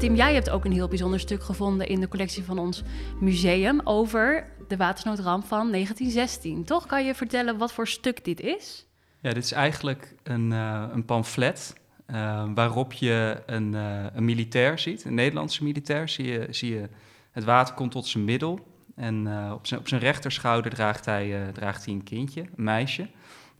Tim, 0.04 0.14
jij 0.14 0.34
hebt 0.34 0.50
ook 0.50 0.64
een 0.64 0.73
heel 0.73 0.88
bijzonder 0.88 1.20
stuk 1.20 1.42
gevonden 1.42 1.88
in 1.88 2.00
de 2.00 2.08
collectie 2.08 2.44
van 2.44 2.58
ons 2.58 2.82
museum 3.20 3.80
over 3.84 4.46
de 4.68 4.76
watersnoodramp 4.76 5.44
van 5.46 5.70
1916. 5.70 6.64
Toch 6.64 6.87
kan 6.87 7.04
je 7.04 7.14
vertellen 7.14 7.58
wat 7.58 7.73
voor 7.73 7.88
stuk 7.88 8.25
dit 8.25 8.40
is? 8.40 8.87
Ja, 9.20 9.32
dit 9.32 9.44
is 9.44 9.52
eigenlijk 9.52 10.14
een, 10.23 10.50
uh, 10.50 10.84
een 10.92 11.04
pamflet 11.04 11.75
uh, 12.11 12.44
waarop 12.54 12.92
je 12.92 13.42
een, 13.46 13.73
uh, 13.73 14.04
een, 14.12 14.25
militair 14.25 14.78
ziet, 14.78 15.04
een 15.04 15.14
Nederlandse 15.14 15.64
militair. 15.64 16.08
Zie 16.08 16.26
je, 16.26 16.46
zie 16.50 16.75
je 16.75 16.88
het 17.30 17.44
water 17.44 17.75
komt 17.75 17.90
tot 17.90 18.06
zijn 18.06 18.25
middel 18.25 18.66
en 18.94 19.28
op, 19.52 19.66
zijn, 19.66 19.80
op 19.80 19.88
zijn 19.88 20.00
rechterschouder 20.00 20.70
draagt 20.70 21.04
hij, 21.04 21.50
draagt 21.52 21.84
hij 21.84 21.94
een 21.94 22.04
kindje, 22.04 22.40
een 22.40 22.64
meisje. 22.64 23.08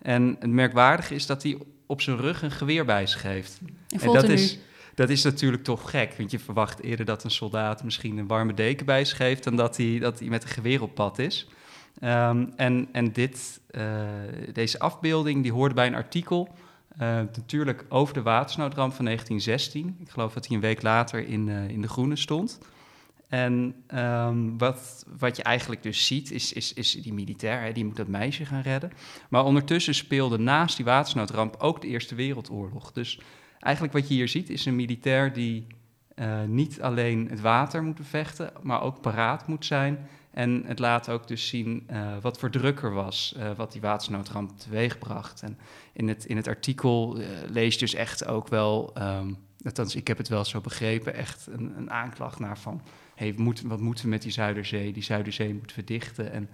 En 0.02 0.36
het 0.38 0.50
merkwaardige 0.50 1.14
is 1.14 1.26
dat 1.26 1.42
hij 1.42 1.58
op 1.86 2.00
zijn 2.00 2.16
rug 2.16 2.42
een 2.42 2.50
geweer 2.50 2.84
bij 2.84 3.06
zich 3.06 3.22
heeft. 3.22 3.60
En 3.88 4.12
dat 4.12 4.28
is 4.28 4.58
dat 4.94 5.10
is 5.10 5.22
natuurlijk 5.22 5.64
toch 5.64 5.90
gek. 5.90 6.14
Want 6.16 6.30
je 6.30 6.38
verwacht 6.38 6.82
eerder 6.82 7.04
dat 7.04 7.24
een 7.24 7.30
soldaat 7.30 7.84
misschien 7.84 8.18
een 8.18 8.26
warme 8.26 8.54
deken 8.54 8.86
bij 8.86 9.04
zich 9.04 9.18
heeft... 9.18 9.44
dan 9.44 9.56
dat 9.56 9.76
hij, 9.76 9.98
dat 9.98 10.18
hij 10.18 10.28
met 10.28 10.42
een 10.42 10.48
geweer 10.48 10.82
op 10.82 10.94
pad 10.94 11.18
is. 11.18 11.48
Um, 12.02 12.52
en 12.56 12.88
en 12.92 13.12
dit, 13.12 13.60
uh, 13.70 14.02
deze 14.52 14.78
afbeelding 14.78 15.42
die 15.42 15.52
hoorde 15.52 15.74
bij 15.74 15.86
een 15.86 15.94
artikel... 15.94 16.54
Uh, 16.94 17.00
natuurlijk 17.00 17.84
over 17.88 18.14
de 18.14 18.22
watersnoodramp 18.22 18.92
van 18.94 19.04
1916. 19.04 19.96
Ik 20.00 20.10
geloof 20.10 20.32
dat 20.32 20.46
hij 20.46 20.56
een 20.56 20.62
week 20.62 20.82
later 20.82 21.28
in, 21.28 21.46
uh, 21.46 21.68
in 21.68 21.80
De 21.80 21.88
Groene 21.88 22.16
stond. 22.16 22.58
En 23.28 23.74
um, 23.94 24.58
wat, 24.58 25.06
wat 25.18 25.36
je 25.36 25.42
eigenlijk 25.42 25.82
dus 25.82 26.06
ziet, 26.06 26.30
is, 26.30 26.52
is, 26.52 26.72
is 26.72 26.92
die 27.02 27.12
militair, 27.12 27.62
hè, 27.62 27.72
die 27.72 27.84
moet 27.84 27.96
dat 27.96 28.08
meisje 28.08 28.44
gaan 28.44 28.60
redden. 28.60 28.92
Maar 29.28 29.44
ondertussen 29.44 29.94
speelde 29.94 30.38
naast 30.38 30.76
die 30.76 30.84
watersnoodramp 30.84 31.56
ook 31.58 31.80
de 31.80 31.86
Eerste 31.86 32.14
Wereldoorlog. 32.14 32.92
Dus 32.92 33.20
Eigenlijk 33.64 33.94
wat 33.94 34.09
je 34.09 34.14
hier 34.14 34.28
ziet 34.28 34.50
is 34.50 34.66
een 34.66 34.76
militair 34.76 35.33
die 35.33 35.66
uh, 36.16 36.42
niet 36.42 36.83
alleen 36.83 37.28
het 37.30 37.40
water 37.40 37.83
moet 37.83 37.94
bevechten, 37.94 38.52
maar 38.62 38.83
ook 38.83 39.00
paraat 39.00 39.47
moet 39.47 39.64
zijn. 39.64 39.99
En 40.30 40.62
het 40.66 40.78
laat 40.78 41.09
ook 41.09 41.28
dus 41.28 41.49
zien 41.49 41.87
uh, 41.90 42.16
wat 42.21 42.38
voor 42.38 42.50
drukker 42.50 42.92
was, 42.92 43.35
uh, 43.38 43.50
wat 43.56 43.73
die 43.73 43.80
watersnoodramp 43.80 44.59
teweegbracht. 44.59 45.42
En 45.42 45.59
in 45.92 46.09
het, 46.09 46.25
in 46.25 46.37
het 46.37 46.49
artikel 46.49 47.18
lees 47.49 47.75
je 47.75 47.80
dus 47.80 47.94
echt 47.94 48.26
ook 48.26 48.49
wel, 48.49 48.92
um, 48.99 49.37
althans 49.64 49.94
ik 49.94 50.09
heb 50.09 50.18
het 50.18 50.28
wel 50.28 50.44
zo 50.44 50.61
begrepen, 50.61 51.14
echt 51.14 51.47
een, 51.47 51.78
een 51.78 51.90
aanklacht 51.90 52.38
naar 52.38 52.59
van... 52.59 52.83
Hey, 53.14 53.35
moet, 53.37 53.62
wat 53.62 53.80
moeten 53.80 54.04
we 54.04 54.11
met 54.11 54.23
die 54.23 54.33
Zuiderzee? 54.33 54.92
Die 54.92 55.02
Zuiderzee 55.02 55.54
moeten 55.54 55.76
we 55.76 55.85
dichten. 55.85 56.33
En 56.33 56.49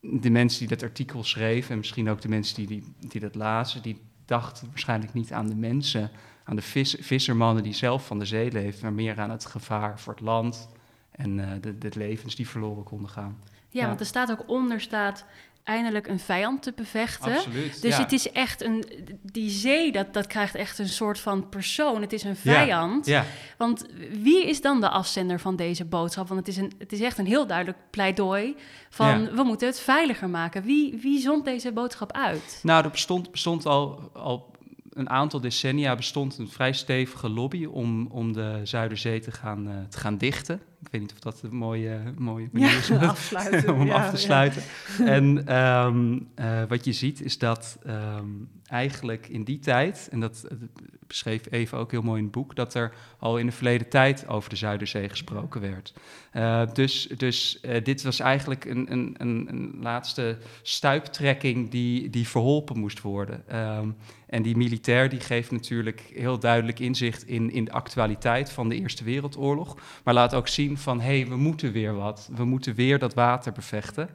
de 0.00 0.30
mensen 0.30 0.58
die 0.58 0.68
dat 0.68 0.82
artikel 0.82 1.24
schreven, 1.24 1.70
en 1.70 1.78
misschien 1.78 2.10
ook 2.10 2.20
de 2.20 2.28
mensen 2.28 2.56
die, 2.56 2.66
die, 2.66 2.84
die 3.08 3.20
dat 3.20 3.34
lazen, 3.34 3.82
die 3.82 4.00
dachten 4.24 4.68
waarschijnlijk 4.68 5.12
niet 5.12 5.32
aan 5.32 5.46
de 5.46 5.54
mensen 5.54 6.10
aan 6.50 6.56
de 6.56 6.62
vis, 6.62 6.96
vissermannen 7.00 7.62
die 7.62 7.74
zelf 7.74 8.06
van 8.06 8.18
de 8.18 8.24
zee 8.24 8.52
leven, 8.52 8.82
maar 8.82 8.92
meer 8.92 9.20
aan 9.20 9.30
het 9.30 9.46
gevaar 9.46 10.00
voor 10.00 10.12
het 10.12 10.22
land 10.22 10.68
en 11.10 11.38
uh, 11.38 11.48
de, 11.60 11.78
de, 11.78 11.90
levens 11.94 12.34
die 12.34 12.48
verloren 12.48 12.84
konden 12.84 13.10
gaan. 13.10 13.38
Ja, 13.68 13.86
want 13.86 14.00
er 14.00 14.06
staat 14.06 14.30
ook 14.30 14.42
onder, 14.46 14.80
staat 14.80 15.24
eindelijk 15.64 16.06
een 16.06 16.18
vijand 16.18 16.62
te 16.62 16.72
bevechten. 16.76 17.34
Absoluut, 17.34 17.82
dus 17.82 17.96
het 17.96 18.12
is 18.12 18.32
echt 18.32 18.62
een, 18.62 18.84
die 19.22 19.50
zee, 19.50 19.92
dat, 19.92 20.14
dat 20.14 20.26
krijgt 20.26 20.54
echt 20.54 20.78
een 20.78 20.88
soort 20.88 21.18
van 21.18 21.48
persoon. 21.48 22.00
Het 22.00 22.12
is 22.12 22.22
een 22.22 22.36
vijand. 22.36 23.06
Ja, 23.06 23.24
Want 23.56 23.86
wie 24.12 24.48
is 24.48 24.60
dan 24.60 24.80
de 24.80 24.88
afzender 24.88 25.40
van 25.40 25.56
deze 25.56 25.84
boodschap? 25.84 26.28
Want 26.28 26.40
het 26.40 26.48
is, 26.48 26.56
een, 26.56 26.72
het 26.78 26.92
is 26.92 27.00
echt 27.00 27.18
een 27.18 27.26
heel 27.26 27.46
duidelijk 27.46 27.78
pleidooi 27.90 28.56
van 28.88 29.34
we 29.34 29.42
moeten 29.42 29.66
het 29.66 29.80
veiliger 29.80 30.28
maken. 30.28 30.62
Wie, 30.62 30.98
wie 31.02 31.20
zond 31.20 31.44
deze 31.44 31.72
boodschap 31.72 32.12
uit? 32.12 32.60
Nou, 32.62 32.84
er 32.84 32.90
bestond, 32.90 33.30
bestond 33.30 33.66
al, 33.66 34.10
al 34.12 34.50
een 34.92 35.10
aantal 35.10 35.40
decennia 35.40 35.96
bestond 35.96 36.38
een 36.38 36.48
vrij 36.48 36.72
stevige 36.72 37.28
lobby 37.28 37.64
om, 37.64 38.06
om 38.06 38.32
de 38.32 38.60
Zuiderzee 38.64 39.20
te 39.20 39.32
gaan, 39.32 39.68
uh, 39.68 39.74
te 39.88 39.98
gaan 39.98 40.18
dichten. 40.18 40.60
Ik 40.80 40.88
weet 40.90 41.00
niet 41.00 41.12
of 41.12 41.18
dat 41.18 41.42
een 41.42 41.56
mooie, 41.56 42.00
mooie 42.18 42.48
manier 42.52 42.76
is 42.76 42.90
om 42.90 42.98
af 43.90 44.10
te 44.10 44.16
sluiten. 44.16 44.62
En 45.16 45.56
um, 45.56 46.28
uh, 46.40 46.62
wat 46.68 46.84
je 46.84 46.92
ziet 46.92 47.22
is 47.22 47.38
dat 47.38 47.78
um, 47.86 48.48
eigenlijk 48.64 49.28
in 49.28 49.44
die 49.44 49.58
tijd, 49.58 50.08
en 50.10 50.20
dat, 50.20 50.46
beschreef 51.10 51.42
even 51.50 51.78
ook 51.78 51.90
heel 51.90 52.02
mooi 52.02 52.18
in 52.18 52.24
het 52.24 52.32
boek, 52.32 52.56
dat 52.56 52.74
er 52.74 52.92
al 53.18 53.38
in 53.38 53.46
de 53.46 53.52
verleden 53.52 53.88
tijd 53.88 54.28
over 54.28 54.50
de 54.50 54.56
Zuiderzee 54.56 55.08
gesproken 55.08 55.60
werd. 55.60 55.92
Uh, 56.32 56.62
dus 56.72 57.08
dus 57.16 57.58
uh, 57.62 57.84
dit 57.84 58.02
was 58.02 58.20
eigenlijk 58.20 58.64
een, 58.64 58.92
een, 58.92 59.14
een, 59.18 59.46
een, 59.48 59.76
laatste 59.80 60.38
stuiptrekking 60.62 61.70
die, 61.70 62.10
die 62.10 62.28
verholpen 62.28 62.78
moest 62.78 63.00
worden. 63.00 63.58
Um, 63.58 63.96
en 64.26 64.42
die 64.42 64.56
militair 64.56 65.08
die 65.08 65.20
geeft 65.20 65.50
natuurlijk 65.50 66.10
heel 66.14 66.38
duidelijk 66.38 66.78
inzicht 66.78 67.26
in, 67.26 67.50
in 67.50 67.64
de 67.64 67.72
actualiteit 67.72 68.50
van 68.50 68.68
de 68.68 68.74
Eerste 68.74 69.04
Wereldoorlog, 69.04 69.76
maar 70.04 70.14
laat 70.14 70.34
ook 70.34 70.48
zien 70.48 70.69
van 70.76 71.00
hé, 71.00 71.20
hey, 71.20 71.28
we 71.28 71.36
moeten 71.36 71.72
weer 71.72 71.94
wat, 71.94 72.30
we 72.36 72.44
moeten 72.44 72.74
weer 72.74 72.98
dat 72.98 73.14
water 73.14 73.52
bevechten. 73.52 74.08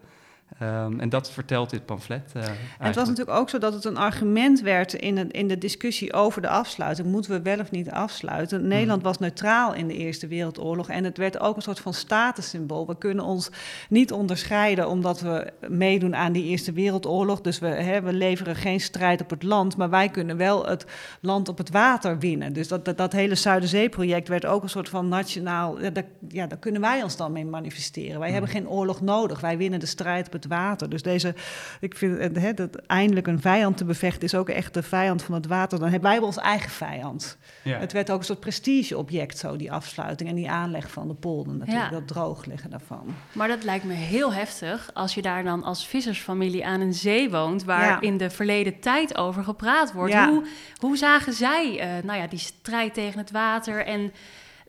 Um, 0.62 1.00
en 1.00 1.10
dat 1.10 1.32
vertelt 1.32 1.70
dit 1.70 1.86
pamflet. 1.86 2.32
Uh, 2.38 2.44
het 2.80 2.96
was 2.96 3.08
natuurlijk 3.08 3.38
ook 3.38 3.50
zo 3.50 3.58
dat 3.58 3.74
het 3.74 3.86
een 3.86 3.98
argument 3.98 4.62
werd 4.62 4.94
in, 4.94 5.18
het, 5.18 5.32
in 5.32 5.48
de 5.48 5.58
discussie 5.58 6.14
over 6.14 6.42
de 6.42 6.50
afsluiting. 6.50 7.08
Moeten 7.08 7.32
we 7.32 7.42
wel 7.42 7.60
of 7.60 7.72
niet 7.72 7.92
afsluiten? 7.92 8.60
Hmm. 8.60 8.68
Nederland 8.68 9.04
was 9.04 9.18
neutraal 9.18 9.74
in 9.74 9.88
de 9.88 9.94
Eerste 9.94 10.28
Wereldoorlog 10.28 10.90
en 10.90 11.04
het 11.04 11.18
werd 11.18 11.40
ook 11.40 11.56
een 11.56 11.62
soort 11.62 11.80
van 11.80 11.94
statussymbool. 11.94 12.88
We 12.88 12.98
kunnen 12.98 13.26
ons 13.26 13.50
niet 13.90 14.12
onderscheiden 14.12 14.90
omdat 14.90 15.22
we 15.22 15.52
meedoen 15.68 16.16
aan 16.16 16.32
die 16.32 16.44
Eerste 16.44 16.72
Wereldoorlog. 16.72 17.42
Dus 17.42 17.60
we, 17.60 17.68
hè, 17.68 18.02
we 18.02 18.14
leveren 18.14 18.56
geen 18.56 18.80
strijd 18.80 19.22
op 19.22 19.30
het 19.30 19.44
land, 19.44 19.78
maar 19.78 19.90
wij 19.90 20.10
kunnen 20.10 20.38
wel 20.38 20.66
het 20.66 20.86
land 21.22 21.50
op 21.50 21.58
het 21.58 21.70
water 21.70 22.20
winnen. 22.20 22.54
Dus 22.54 22.68
dat, 22.68 22.86
dat, 22.86 22.98
dat 22.98 23.12
hele 23.12 23.36
Zuiderzee-project 23.36 24.28
werd 24.28 24.46
ook 24.46 24.64
een 24.64 24.70
soort 24.70 24.90
van 24.90 25.08
nationaal. 25.08 25.82
Ja, 25.82 25.90
daar, 25.90 26.08
ja, 26.28 26.48
daar 26.48 26.60
kunnen 26.60 26.82
wij 26.82 27.04
ons 27.04 27.18
dan 27.18 27.32
mee 27.32 27.46
manifesteren. 27.46 28.20
Wij 28.20 28.30
hmm. 28.30 28.38
hebben 28.38 28.50
geen 28.50 28.70
oorlog 28.70 29.02
nodig. 29.02 29.40
Wij 29.40 29.58
winnen 29.58 29.80
de 29.80 29.86
strijd 29.86 30.26
op 30.26 30.34
het 30.36 30.48
water. 30.48 30.90
Dus 30.90 31.02
deze, 31.02 31.36
ik 31.80 31.98
vind 31.98 32.38
hè, 32.38 32.54
dat 32.54 32.76
eindelijk 32.76 33.28
een 33.28 33.42
vijand 33.42 33.78
te 33.78 33.86
bevechten 33.86 34.22
is 34.22 34.36
ook 34.36 34.50
echt 34.50 34.74
de 34.74 34.84
vijand 34.84 35.24
van 35.24 35.34
het 35.34 35.48
water. 35.48 35.80
Dan 35.80 35.90
hebben 35.90 36.10
wij 36.10 36.20
ons 36.20 36.38
eigen 36.38 36.70
vijand. 36.70 37.38
Ja. 37.62 37.80
Het 37.80 37.94
werd 37.94 38.12
ook 38.12 38.20
een 38.20 38.26
soort 38.26 38.40
prestigeobject, 38.40 39.38
zo 39.38 39.56
die 39.56 39.72
afsluiting 39.72 40.30
en 40.30 40.36
die 40.36 40.50
aanleg 40.50 40.92
van 40.92 41.08
de 41.08 41.14
polder. 41.14 41.54
Natuurlijk, 41.56 41.92
dat 41.92 42.08
droog 42.08 42.46
liggen 42.46 42.70
daarvan. 42.70 43.16
Maar 43.32 43.48
dat 43.48 43.64
lijkt 43.64 43.86
me 43.86 43.94
heel 43.94 44.34
heftig 44.34 44.90
als 44.94 45.14
je 45.14 45.22
daar 45.22 45.44
dan 45.44 45.64
als 45.64 45.88
vissersfamilie 45.88 46.66
aan 46.66 46.82
een 46.82 46.94
zee 46.94 47.30
woont, 47.30 47.64
waar 47.64 48.04
in 48.04 48.18
de 48.18 48.30
verleden 48.30 48.80
tijd 48.80 49.18
over 49.18 49.44
gepraat 49.44 49.94
wordt. 49.94 50.14
Hoe, 50.16 50.44
hoe 50.80 50.98
zagen 50.98 51.34
zij 51.34 51.74
uh, 51.74 52.04
nou 52.04 52.20
ja, 52.20 52.28
die 52.28 52.40
strijd 52.40 52.94
tegen 52.94 53.20
het 53.20 53.32
water 53.32 53.86
en 53.86 54.12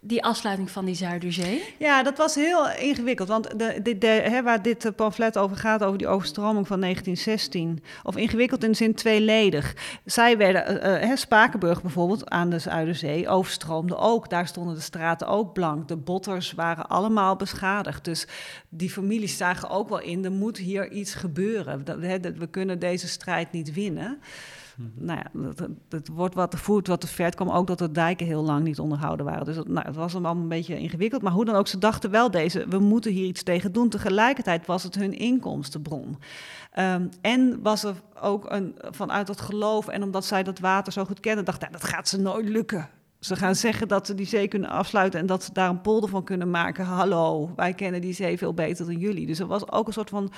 die 0.06 0.24
afsluiting 0.24 0.70
van 0.70 0.84
die 0.84 0.94
Zuiderzee? 0.94 1.62
Ja, 1.78 2.02
dat 2.02 2.18
was 2.18 2.34
heel 2.34 2.70
ingewikkeld. 2.70 3.28
Want 3.28 3.58
de, 3.58 3.96
de, 3.98 4.06
hè, 4.06 4.42
waar 4.42 4.62
dit 4.62 4.84
eh, 4.84 4.92
pamflet 4.96 5.38
over 5.38 5.56
gaat, 5.56 5.84
over 5.84 5.98
die 5.98 6.08
overstroming 6.08 6.66
van 6.66 6.80
1916, 6.80 7.82
of 8.02 8.16
ingewikkeld 8.16 8.64
in 8.64 8.70
de 8.70 8.76
zin 8.76 8.94
tweeledig. 8.94 9.74
Zij 10.04 10.36
werden, 10.36 11.04
uh, 11.04 11.16
Spakenburg 11.16 11.82
bijvoorbeeld, 11.82 12.30
aan 12.30 12.50
de 12.50 12.58
Zuiderzee, 12.58 13.28
overstroomde 13.28 13.96
ook. 13.96 14.30
Daar 14.30 14.46
stonden 14.46 14.74
de 14.74 14.80
straten 14.80 15.26
ook 15.26 15.52
blank. 15.52 15.88
De 15.88 15.96
botters 15.96 16.52
waren 16.52 16.88
allemaal 16.88 17.36
beschadigd. 17.36 18.04
Dus 18.04 18.26
die 18.68 18.90
families 18.90 19.36
zagen 19.36 19.70
ook 19.70 19.88
wel 19.88 20.00
in, 20.00 20.24
er 20.24 20.32
moet 20.32 20.58
hier 20.58 20.90
iets 20.90 21.14
gebeuren. 21.14 21.84
we 22.38 22.46
kunnen 22.50 22.78
deze 22.78 23.08
strijd 23.08 23.52
niet 23.52 23.72
winnen. 23.72 24.18
Nou 24.94 25.18
ja, 25.18 25.54
het, 25.88 26.08
wordt 26.08 26.34
wat 26.34 26.54
voert, 26.54 26.86
wat 26.86 27.00
te 27.00 27.06
ver. 27.06 27.34
Kwam 27.34 27.50
ook 27.50 27.66
dat 27.66 27.78
de 27.78 27.92
dijken 27.92 28.26
heel 28.26 28.42
lang 28.42 28.64
niet 28.64 28.78
onderhouden 28.78 29.26
waren. 29.26 29.44
Dus 29.44 29.56
nou, 29.66 29.86
het 29.86 29.96
was 29.96 30.12
allemaal 30.12 30.36
een 30.36 30.48
beetje 30.48 30.78
ingewikkeld. 30.78 31.22
Maar 31.22 31.32
hoe 31.32 31.44
dan 31.44 31.54
ook, 31.54 31.68
ze 31.68 31.78
dachten 31.78 32.10
wel 32.10 32.30
deze, 32.30 32.68
we 32.68 32.78
moeten 32.78 33.12
hier 33.12 33.26
iets 33.26 33.42
tegen 33.42 33.72
doen. 33.72 33.88
Tegelijkertijd 33.88 34.66
was 34.66 34.82
het 34.82 34.94
hun 34.94 35.18
inkomstenbron. 35.18 36.18
Um, 36.78 37.08
en 37.20 37.62
was 37.62 37.84
er 37.84 37.94
ook 38.20 38.50
een, 38.50 38.74
vanuit 38.80 39.26
dat 39.26 39.40
geloof 39.40 39.88
en 39.88 40.02
omdat 40.02 40.24
zij 40.24 40.42
dat 40.42 40.58
water 40.58 40.92
zo 40.92 41.04
goed 41.04 41.20
kennen, 41.20 41.44
dacht, 41.44 41.72
dat 41.72 41.84
gaat 41.84 42.08
ze 42.08 42.20
nooit 42.20 42.48
lukken. 42.48 42.88
Ze 43.20 43.36
gaan 43.36 43.54
zeggen 43.54 43.88
dat 43.88 44.06
ze 44.06 44.14
die 44.14 44.26
zee 44.26 44.48
kunnen 44.48 44.70
afsluiten 44.70 45.20
en 45.20 45.26
dat 45.26 45.42
ze 45.42 45.52
daar 45.52 45.68
een 45.68 45.80
polder 45.80 46.10
van 46.10 46.24
kunnen 46.24 46.50
maken. 46.50 46.84
Hallo, 46.84 47.52
wij 47.56 47.74
kennen 47.74 48.00
die 48.00 48.12
zee 48.12 48.38
veel 48.38 48.54
beter 48.54 48.86
dan 48.86 48.98
jullie. 48.98 49.26
Dus 49.26 49.38
er 49.38 49.46
was 49.46 49.70
ook 49.70 49.86
een 49.86 49.92
soort 49.92 50.10
van, 50.10 50.32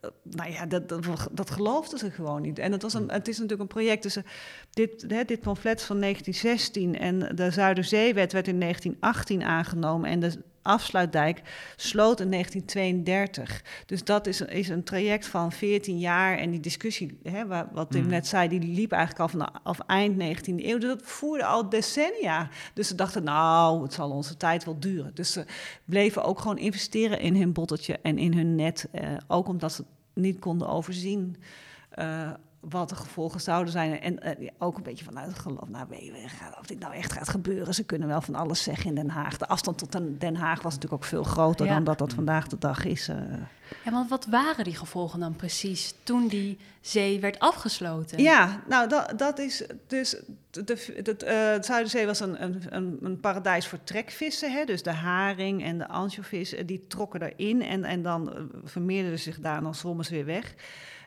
eh, 0.00 0.10
nou 0.22 0.52
ja, 0.52 0.66
dat, 0.66 0.88
dat, 0.88 1.28
dat 1.32 1.50
geloofden 1.50 1.98
ze 1.98 2.10
gewoon 2.10 2.42
niet. 2.42 2.58
En 2.58 2.72
het, 2.72 2.82
was 2.82 2.94
een, 2.94 3.10
het 3.10 3.28
is 3.28 3.34
natuurlijk 3.34 3.60
een 3.60 3.76
project 3.76 4.02
tussen 4.02 4.24
dit, 4.70 5.04
hè, 5.08 5.24
dit 5.24 5.40
pamflet 5.40 5.82
van 5.82 6.00
1916 6.00 6.98
en 6.98 7.36
de 7.36 7.50
Zuiderzeewet 7.50 8.32
werd 8.32 8.48
in 8.48 8.60
1918 8.60 9.42
aangenomen 9.42 10.10
en 10.10 10.20
de 10.20 10.42
afsluitdijk 10.62 11.42
sloot 11.76 12.20
in 12.20 12.30
1932. 12.30 13.64
Dus 13.86 14.04
dat 14.04 14.26
is, 14.26 14.40
is 14.40 14.68
een 14.68 14.84
traject 14.84 15.26
van 15.26 15.52
14 15.52 15.98
jaar. 15.98 16.38
En 16.38 16.50
die 16.50 16.60
discussie, 16.60 17.18
hè, 17.22 17.46
wat 17.72 17.90
Tim 17.90 18.02
mm. 18.02 18.08
net 18.08 18.26
zei, 18.26 18.48
die 18.48 18.60
liep 18.60 18.92
eigenlijk 18.92 19.22
al 19.22 19.38
vanaf 19.38 19.78
eind 19.86 20.22
19e 20.22 20.54
eeuw. 20.56 20.78
Dus 20.78 20.88
dat 20.88 21.02
voerde 21.02 21.44
al 21.44 21.68
decennia. 21.68 22.48
Dus 22.74 22.88
ze 22.88 22.94
dachten, 22.94 23.24
nou, 23.24 23.82
het 23.82 23.92
zal 23.92 24.10
onze 24.10 24.36
tijd 24.36 24.64
wel 24.64 24.80
duren. 24.80 25.10
Dus 25.14 25.32
ze 25.32 25.44
bleven 25.84 26.24
ook 26.24 26.38
gewoon 26.38 26.58
investeren 26.58 27.20
in 27.20 27.36
hun 27.36 27.52
bottetje 27.52 27.98
en 28.02 28.18
in 28.18 28.34
hun 28.34 28.54
net. 28.54 28.88
Eh, 28.92 29.16
ook 29.28 29.48
omdat 29.48 29.72
ze 29.72 29.82
het 29.82 30.22
niet 30.22 30.38
konden 30.38 30.68
overzien. 30.68 31.36
Uh, 31.98 32.30
wat 32.68 32.88
de 32.88 32.94
gevolgen 32.94 33.40
zouden 33.40 33.72
zijn. 33.72 34.00
En 34.00 34.40
uh, 34.40 34.50
ook 34.58 34.76
een 34.76 34.82
beetje 34.82 35.04
vanuit 35.04 35.26
het 35.26 35.38
geloof, 35.38 35.68
nou, 35.68 35.86
of 36.60 36.66
dit 36.66 36.78
nou 36.78 36.94
echt 36.94 37.12
gaat 37.12 37.28
gebeuren. 37.28 37.74
Ze 37.74 37.84
kunnen 37.84 38.08
wel 38.08 38.20
van 38.20 38.34
alles 38.34 38.62
zeggen 38.62 38.86
in 38.86 38.94
Den 38.94 39.10
Haag. 39.10 39.38
De 39.38 39.48
afstand 39.48 39.78
tot 39.78 40.20
Den 40.20 40.36
Haag 40.36 40.62
was 40.62 40.74
natuurlijk 40.74 41.02
ook 41.02 41.08
veel 41.08 41.22
groter 41.22 41.66
dan 41.66 41.84
dat 41.84 41.98
dat 41.98 42.12
vandaag 42.12 42.48
de 42.48 42.58
dag 42.58 42.84
is. 42.84 43.08
Uh. 43.08 43.16
Ja, 43.84 43.90
want 43.90 44.08
wat 44.08 44.26
waren 44.26 44.64
die 44.64 44.76
gevolgen 44.76 45.20
dan 45.20 45.36
precies 45.36 45.94
toen 46.02 46.28
die 46.28 46.58
zee 46.80 47.20
werd 47.20 47.38
afgesloten? 47.38 48.22
Ja, 48.22 48.62
nou, 48.68 48.88
dat, 48.88 49.12
dat 49.16 49.38
is 49.38 49.64
dus. 49.86 50.16
De, 50.50 50.64
de, 50.64 51.16
uh, 51.56 51.62
Zuiderzee 51.62 52.06
was 52.06 52.20
een, 52.20 52.42
een, 52.42 52.98
een, 53.00 53.20
paradijs 53.20 53.66
voor 53.66 53.78
trekvissen. 53.84 54.52
Hè? 54.52 54.64
Dus 54.64 54.82
de 54.82 54.92
haring 54.92 55.64
en 55.64 55.78
de 55.78 55.88
ansjovis, 55.88 56.54
die 56.66 56.86
trokken 56.86 57.22
erin. 57.22 57.62
En, 57.62 57.84
en 57.84 58.02
dan 58.02 58.48
vermeerderden 58.64 59.18
zich 59.20 59.40
daar 59.40 59.56
en 59.56 59.62
dan 59.62 59.74
zwommen 59.74 60.04
ze 60.04 60.12
weer 60.12 60.24
weg. 60.24 60.54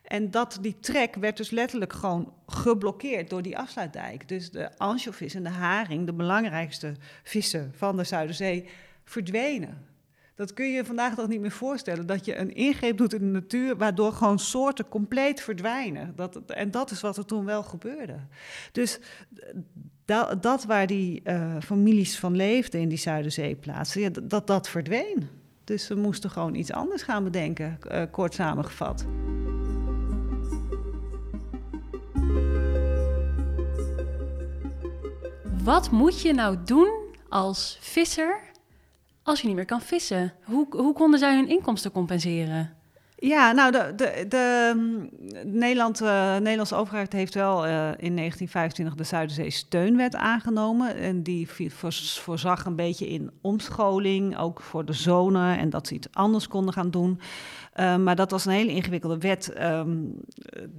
En 0.08 0.32
dat, 0.32 0.58
die 0.62 0.80
trek 0.80 1.16
werd 1.16 1.38
dus 1.38 1.50
letterlijk 1.50 1.94
gewoon 1.94 2.34
geblokkeerd 2.48 3.30
door 3.30 3.42
die 3.42 3.58
afsluitdijk. 3.58 4.28
Dus 4.28 4.52
de 4.52 4.78
ansjovis 4.78 5.34
en 5.34 5.44
de 5.44 5.50
haring, 5.50 6.06
de 6.06 6.14
belangrijkste 6.14 6.94
vissen 7.24 7.72
van 7.76 7.98
de 7.98 8.04
Zuiderzee, 8.04 8.66
verdwenen. 9.04 9.94
Dat 10.36 10.54
kun 10.54 10.72
je 10.72 10.86
vandaag 10.86 11.16
toch 11.16 11.28
niet 11.28 11.42
meer 11.42 11.52
voorstellen. 11.52 12.06
Dat 12.06 12.26
je 12.26 12.38
een 12.38 12.56
ingreep 12.56 12.98
doet 12.98 13.14
in 13.14 13.20
de 13.20 13.26
natuur 13.26 13.78
waardoor 13.78 14.12
gewoon 14.12 14.40
soorten 14.40 14.88
compleet 14.88 15.42
verdwijnen. 15.42 16.14
Dat, 16.16 16.36
en 16.36 16.72
dat 16.72 16.92
is 16.92 17.02
wat 17.02 17.18
er 17.18 17.26
toen 17.26 17.46
wel 17.46 17.64
gebeurde. 17.64 18.20
Dus 18.72 19.00
dat, 20.40 20.66
waar 20.66 20.88
die 20.88 21.22
uh, 21.24 21.56
families 21.64 22.20
van 22.20 22.36
leefden 22.36 22.82
in 22.82 22.90
die 22.90 22.98
Zuiderzeeplaatsen, 22.98 24.02
ja, 24.02 24.10
dat 24.24 24.48
dat 24.48 24.70
verdween. 24.70 25.28
Dus 25.64 25.86
ze 25.86 25.96
moesten 25.96 26.30
gewoon 26.30 26.56
iets 26.56 26.72
anders 26.72 27.02
gaan 27.02 27.24
bedenken, 27.24 27.78
uh, 27.92 28.02
kort 28.12 28.34
samengevat. 28.34 29.06
Wat 35.66 35.92
moet 35.92 36.22
je 36.22 36.34
nou 36.34 36.58
doen 36.66 36.90
als 37.30 37.78
visser 37.82 38.40
als 39.24 39.42
je 39.42 39.48
niet 39.48 39.56
meer 39.56 39.66
kan 39.66 39.82
vissen? 39.82 40.34
Hoe, 40.44 40.68
hoe 40.70 40.94
konden 40.94 41.20
zij 41.20 41.36
hun 41.36 41.48
inkomsten 41.50 41.92
compenseren? 41.92 42.76
Ja, 43.18 43.52
nou, 43.52 43.72
de, 43.72 43.94
de, 43.96 44.26
de, 44.30 44.76
Nederland, 45.44 46.02
uh, 46.02 46.38
Nederlandse 46.38 46.76
overheid 46.76 47.14
heeft 47.14 47.34
wel 47.34 47.66
uh, 47.66 47.72
in 47.98 48.16
1925 48.16 48.96
de 48.96 49.04
Zuiderzee 49.04 49.50
Steunwet 49.50 50.16
aangenomen. 50.16 50.96
En 50.96 51.24
die 51.24 51.50
voorzag 52.20 52.66
een 52.66 52.76
beetje 52.76 53.08
in 53.08 53.32
omscholing, 53.42 54.38
ook 54.38 54.62
voor 54.62 54.86
de 54.86 54.94
zonen, 54.94 55.58
en 55.58 55.70
dat 55.70 55.88
ze 55.88 55.94
iets 55.94 56.08
anders 56.12 56.48
konden 56.48 56.74
gaan 56.74 56.92
doen. 56.92 57.20
Uh, 57.76 57.98
maar 57.98 58.16
dat 58.16 58.32
was 58.32 58.46
een 58.46 58.52
hele 58.52 58.72
ingewikkelde 58.72 59.18
wet, 59.18 59.54
um, 59.62 60.14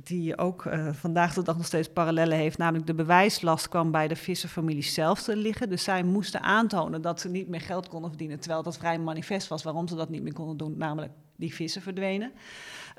die 0.02 0.38
ook 0.38 0.68
vandaag 0.92 1.34
de 1.34 1.42
dag 1.42 1.56
nog 1.56 1.66
steeds 1.66 1.88
parallellen 1.88 2.38
heeft. 2.38 2.58
Namelijk 2.58 2.86
de 2.86 2.94
bewijslast 2.94 3.68
kwam 3.68 3.90
bij 3.90 4.08
de 4.08 4.16
visserfamilie 4.16 4.82
zelf 4.82 5.22
te 5.22 5.36
liggen. 5.36 5.68
Dus 5.68 5.84
zij 5.84 6.02
moesten 6.02 6.42
aantonen 6.42 7.02
dat 7.02 7.20
ze 7.20 7.28
niet 7.28 7.48
meer 7.48 7.60
geld 7.60 7.88
konden 7.88 8.08
verdienen. 8.08 8.40
Terwijl 8.40 8.62
dat 8.62 8.78
vrij 8.78 8.98
manifest 8.98 9.48
was 9.48 9.62
waarom 9.62 9.88
ze 9.88 9.94
dat 9.94 10.08
niet 10.08 10.22
meer 10.22 10.32
konden 10.32 10.56
doen, 10.56 10.74
namelijk 10.76 11.12
die 11.36 11.54
vissen 11.54 11.82
verdwenen. 11.82 12.32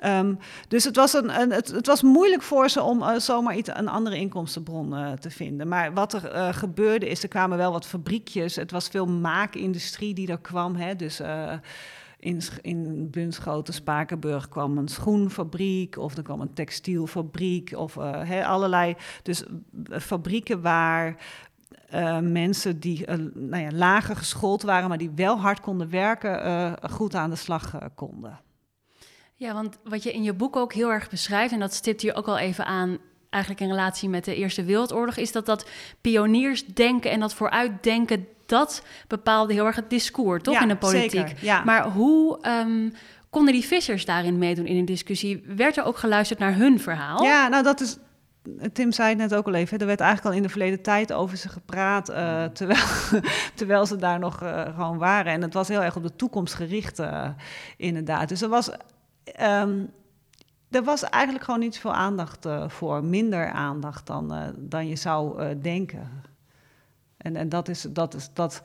Um, 0.04 0.38
dus 0.68 0.84
het 0.84 0.96
was, 0.96 1.12
een, 1.12 1.40
een 1.40 1.50
het, 1.50 1.86
was 1.86 2.02
moeilijk 2.02 2.42
voor 2.42 2.70
ze 2.70 2.82
om 2.82 3.02
uh, 3.02 3.16
zomaar 3.16 3.56
iets, 3.56 3.70
een 3.72 3.88
andere 3.88 4.16
inkomstenbron 4.16 4.92
uh, 4.92 5.12
te 5.12 5.30
vinden. 5.30 5.68
Maar 5.68 5.92
wat 5.92 6.12
er 6.12 6.34
uh, 6.34 6.48
gebeurde 6.48 7.08
is, 7.08 7.22
er 7.22 7.28
kwamen 7.28 7.58
wel 7.58 7.72
wat 7.72 7.86
fabriekjes. 7.86 8.56
Het 8.56 8.70
was 8.70 8.88
veel 8.88 9.06
maakindustrie 9.06 10.14
die 10.14 10.28
er 10.28 10.38
kwam. 10.38 10.76
Hè? 10.76 10.96
Dus 10.96 11.20
in, 12.18 12.42
in 12.62 13.10
Bunschoten, 13.10 13.74
Spakenburg 13.74 14.48
kwam 14.48 14.78
een 14.78 14.88
schoenfabriek... 14.88 15.96
of 15.96 16.16
er 16.16 16.22
kwam 16.22 16.40
een 16.40 16.52
textielfabriek 16.52 17.72
of 17.76 17.94
hè, 18.00 18.46
allerlei... 18.46 18.96
Dus 19.22 19.44
fabrieken 19.90 20.62
waar 20.62 21.16
uh, 21.94 22.18
mensen 22.18 22.80
die 22.80 23.06
uh, 23.06 23.14
nou 23.34 23.62
ja, 23.62 23.70
lager 23.72 24.16
geschoold 24.16 24.62
waren, 24.62 24.88
maar 24.88 24.98
die 24.98 25.12
wel 25.14 25.38
hard 25.38 25.60
konden 25.60 25.90
werken, 25.90 26.46
uh, 26.46 26.72
goed 26.90 27.14
aan 27.14 27.30
de 27.30 27.36
slag 27.36 27.78
konden. 27.94 28.40
Ja, 29.34 29.52
want 29.52 29.78
wat 29.84 30.02
je 30.02 30.12
in 30.12 30.22
je 30.22 30.32
boek 30.32 30.56
ook 30.56 30.72
heel 30.72 30.90
erg 30.90 31.10
beschrijft, 31.10 31.52
en 31.52 31.58
dat 31.58 31.74
stipt 31.74 32.02
hier 32.02 32.14
ook 32.14 32.26
al 32.26 32.38
even 32.38 32.66
aan, 32.66 32.98
eigenlijk 33.30 33.62
in 33.62 33.68
relatie 33.68 34.08
met 34.08 34.24
de 34.24 34.34
Eerste 34.34 34.64
Wereldoorlog, 34.64 35.16
is 35.16 35.32
dat 35.32 35.46
dat 35.46 35.68
pioniersdenken 36.00 37.10
en 37.10 37.20
dat 37.20 37.34
vooruitdenken, 37.34 38.26
dat 38.46 38.82
bepaalde 39.08 39.52
heel 39.52 39.66
erg 39.66 39.76
het 39.76 39.90
discours, 39.90 40.42
toch, 40.42 40.60
in 40.60 40.68
de 40.68 40.76
politiek. 40.76 41.28
Zeker, 41.28 41.44
ja. 41.44 41.64
Maar 41.64 41.88
hoe 41.88 42.38
um, 42.46 42.92
konden 43.30 43.52
die 43.52 43.64
vissers 43.64 44.04
daarin 44.04 44.38
meedoen 44.38 44.66
in 44.66 44.76
een 44.76 44.84
discussie? 44.84 45.42
Werd 45.46 45.76
er 45.76 45.84
ook 45.84 45.98
geluisterd 45.98 46.38
naar 46.38 46.54
hun 46.54 46.80
verhaal? 46.80 47.22
Ja, 47.22 47.48
nou 47.48 47.62
dat 47.62 47.80
is 47.80 47.98
Tim 48.72 48.92
zei 48.92 49.08
het 49.08 49.18
net 49.18 49.34
ook 49.34 49.46
al 49.46 49.54
even, 49.54 49.78
er 49.78 49.86
werd 49.86 50.00
eigenlijk 50.00 50.30
al 50.30 50.36
in 50.36 50.46
de 50.46 50.52
verleden 50.52 50.82
tijd 50.82 51.12
over 51.12 51.36
ze 51.36 51.48
gepraat, 51.48 52.10
uh, 52.10 52.44
terwijl, 52.44 52.84
terwijl 53.54 53.86
ze 53.86 53.96
daar 53.96 54.18
nog 54.18 54.42
uh, 54.42 54.74
gewoon 54.74 54.98
waren. 54.98 55.32
En 55.32 55.42
het 55.42 55.54
was 55.54 55.68
heel 55.68 55.82
erg 55.82 55.96
op 55.96 56.02
de 56.02 56.16
toekomst 56.16 56.54
gericht, 56.54 56.98
uh, 56.98 57.28
inderdaad. 57.76 58.28
Dus 58.28 58.42
er 58.42 58.48
was, 58.48 58.70
um, 59.40 59.90
er 60.70 60.84
was 60.84 61.02
eigenlijk 61.02 61.44
gewoon 61.44 61.60
niet 61.60 61.78
veel 61.78 61.94
aandacht 61.94 62.46
voor, 62.66 63.04
minder 63.04 63.50
aandacht 63.50 64.06
dan, 64.06 64.54
dan 64.56 64.88
je 64.88 64.96
zou 64.96 65.54
denken. 65.60 66.10
En, 67.16 67.36
en 67.36 67.48
dat 67.48 67.68
is, 67.68 67.86
dat 67.90 68.14
is, 68.14 68.30
dat 68.32 68.62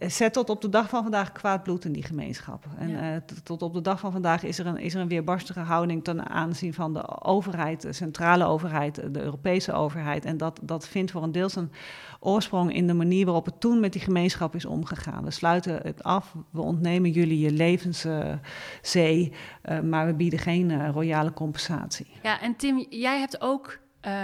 zet 0.00 0.32
tot 0.32 0.50
op 0.50 0.60
de 0.60 0.68
dag 0.68 0.88
van 0.88 1.02
vandaag 1.02 1.32
kwaad 1.32 1.62
bloed 1.62 1.84
in 1.84 1.92
die 1.92 2.02
gemeenschappen. 2.02 2.70
En 2.78 2.88
ja. 2.88 3.22
tot 3.42 3.62
op 3.62 3.74
de 3.74 3.80
dag 3.80 4.00
van 4.00 4.12
vandaag 4.12 4.42
is 4.42 4.58
er, 4.58 4.66
een, 4.66 4.78
is 4.78 4.94
er 4.94 5.00
een 5.00 5.08
weerbarstige 5.08 5.60
houding 5.60 6.04
ten 6.04 6.28
aanzien 6.28 6.74
van 6.74 6.92
de 6.92 7.22
overheid, 7.22 7.82
de 7.82 7.92
centrale 7.92 8.44
overheid, 8.44 9.14
de 9.14 9.22
Europese 9.22 9.72
overheid. 9.72 10.24
En 10.24 10.36
dat, 10.36 10.60
dat 10.62 10.88
vindt 10.88 11.10
voor 11.10 11.22
een 11.22 11.32
deel 11.32 11.48
zijn 11.48 11.72
oorsprong 12.20 12.74
in 12.74 12.86
de 12.86 12.94
manier 12.94 13.24
waarop 13.24 13.44
het 13.44 13.60
toen 13.60 13.80
met 13.80 13.92
die 13.92 14.02
gemeenschap 14.02 14.54
is 14.54 14.64
omgegaan. 14.64 15.24
We 15.24 15.30
sluiten 15.30 15.80
het 15.82 16.02
af, 16.02 16.34
we 16.50 16.60
ontnemen 16.60 17.10
jullie 17.10 17.38
je 17.38 17.52
levenszee, 17.52 19.32
uh, 19.64 19.80
maar 19.80 20.06
we 20.06 20.14
bieden 20.14 20.38
geen 20.38 20.92
royale 20.92 21.32
compensatie. 21.32 22.06
Ja, 22.22 22.40
en 22.40 22.56
Tim, 22.56 22.86
jij 22.88 23.18
hebt 23.18 23.40
ook. 23.40 23.78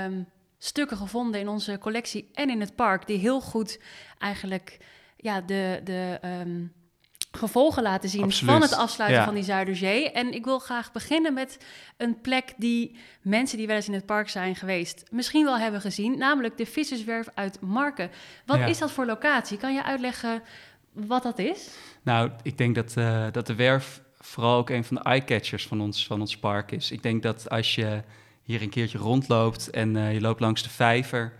Um 0.06 0.32
stukken 0.64 0.96
gevonden 0.96 1.40
in 1.40 1.48
onze 1.48 1.78
collectie 1.78 2.30
en 2.32 2.50
in 2.50 2.60
het 2.60 2.74
park 2.74 3.06
die 3.06 3.18
heel 3.18 3.40
goed 3.40 3.80
eigenlijk 4.18 4.78
ja, 5.24 5.40
de, 5.40 5.80
de 5.84 6.18
ehm, 6.20 6.66
gevolgen 7.32 7.82
laten 7.82 8.08
zien 8.08 8.32
van 8.32 8.60
het 8.60 8.74
afsluiten 8.74 9.24
van 9.24 9.34
die 9.34 9.42
Zuiderzee. 9.42 10.10
En 10.10 10.32
ik 10.32 10.44
wil 10.44 10.58
graag 10.58 10.92
beginnen 10.92 11.34
met 11.34 11.58
een 11.96 12.20
plek 12.20 12.54
die 12.56 12.96
mensen 13.22 13.58
die 13.58 13.66
wel 13.66 13.76
eens 13.76 13.88
in 13.88 13.94
het 13.94 14.06
park 14.06 14.28
zijn 14.28 14.56
geweest 14.56 15.04
misschien 15.10 15.44
wel 15.44 15.58
hebben 15.58 15.80
gezien, 15.80 16.18
namelijk 16.18 16.56
de 16.56 16.66
Visserswerf 16.66 17.28
uit 17.34 17.60
Marken. 17.60 18.10
Wat 18.46 18.68
is 18.68 18.78
dat 18.78 18.90
voor 18.90 19.06
locatie? 19.06 19.58
Kan 19.58 19.74
je 19.74 19.84
uitleggen 19.84 20.42
wat 20.92 21.22
dat 21.22 21.38
is? 21.38 21.70
Nou, 22.02 22.30
ik 22.42 22.58
denk 22.58 22.74
dat, 22.74 22.94
uh, 22.98 23.26
dat 23.32 23.46
de 23.46 23.54
werf 23.54 24.02
vooral 24.18 24.58
ook 24.58 24.70
een 24.70 24.84
van 24.84 24.96
de 24.96 25.02
eye-catchers 25.02 25.66
van 25.66 25.80
ons, 25.80 26.06
van 26.06 26.20
ons 26.20 26.38
park 26.38 26.72
is. 26.72 26.90
Ik 26.90 27.02
denk 27.02 27.22
dat 27.22 27.50
als 27.50 27.74
je 27.74 28.02
hier 28.42 28.62
een 28.62 28.70
keertje 28.70 28.98
rondloopt 28.98 29.70
en 29.70 29.94
uh, 29.94 30.12
je 30.12 30.20
loopt 30.20 30.40
langs 30.40 30.62
de 30.62 30.70
vijver, 30.70 31.32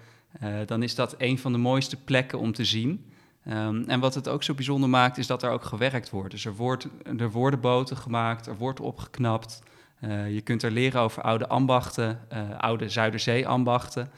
uh, 0.43 0.57
dan 0.67 0.83
is 0.83 0.95
dat 0.95 1.15
een 1.19 1.39
van 1.39 1.53
de 1.53 1.59
mooiste 1.59 1.97
plekken 1.97 2.39
om 2.39 2.53
te 2.53 2.65
zien. 2.65 3.13
Um, 3.49 3.85
en 3.87 4.01
wat 4.01 4.15
het 4.15 4.29
ook 4.29 4.43
zo 4.43 4.55
bijzonder 4.55 4.89
maakt, 4.89 5.19
is 5.19 5.27
dat 5.27 5.43
er 5.43 5.51
ook 5.51 5.65
gewerkt 5.65 6.11
wordt. 6.11 6.31
Dus 6.31 6.45
er, 6.45 6.55
wordt, 6.55 6.89
er 7.19 7.31
worden 7.31 7.61
boten 7.61 7.97
gemaakt, 7.97 8.47
er 8.47 8.57
wordt 8.57 8.81
opgeknapt. 8.81 9.63
Uh, 10.01 10.35
je 10.35 10.41
kunt 10.41 10.63
er 10.63 10.71
leren 10.71 11.01
over 11.01 11.23
oude 11.23 11.49
ambachten, 11.49 12.21
oude 12.59 12.89
Zuiderzee-ambachten. 12.89 14.11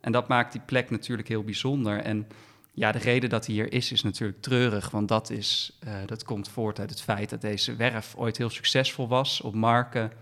En 0.00 0.12
dat 0.12 0.28
maakt 0.28 0.52
die 0.52 0.60
plek 0.60 0.90
natuurlijk 0.90 1.28
heel 1.28 1.44
bijzonder. 1.44 2.00
En 2.00 2.26
ja, 2.72 2.92
de 2.92 2.98
reden 2.98 3.30
dat 3.30 3.46
hij 3.46 3.54
hier 3.54 3.72
is, 3.72 3.92
is 3.92 4.02
natuurlijk 4.02 4.42
treurig. 4.42 4.90
Want 4.90 5.08
dat, 5.08 5.30
is, 5.30 5.78
dat 6.06 6.24
komt 6.24 6.48
voort 6.48 6.80
uit 6.80 6.90
het 6.90 7.02
feit 7.02 7.30
dat 7.30 7.40
deze 7.40 7.76
werf 7.76 8.14
ooit 8.16 8.36
heel 8.36 8.50
succesvol 8.50 9.08
was 9.08 9.40
op 9.40 9.54
marken 9.54 10.12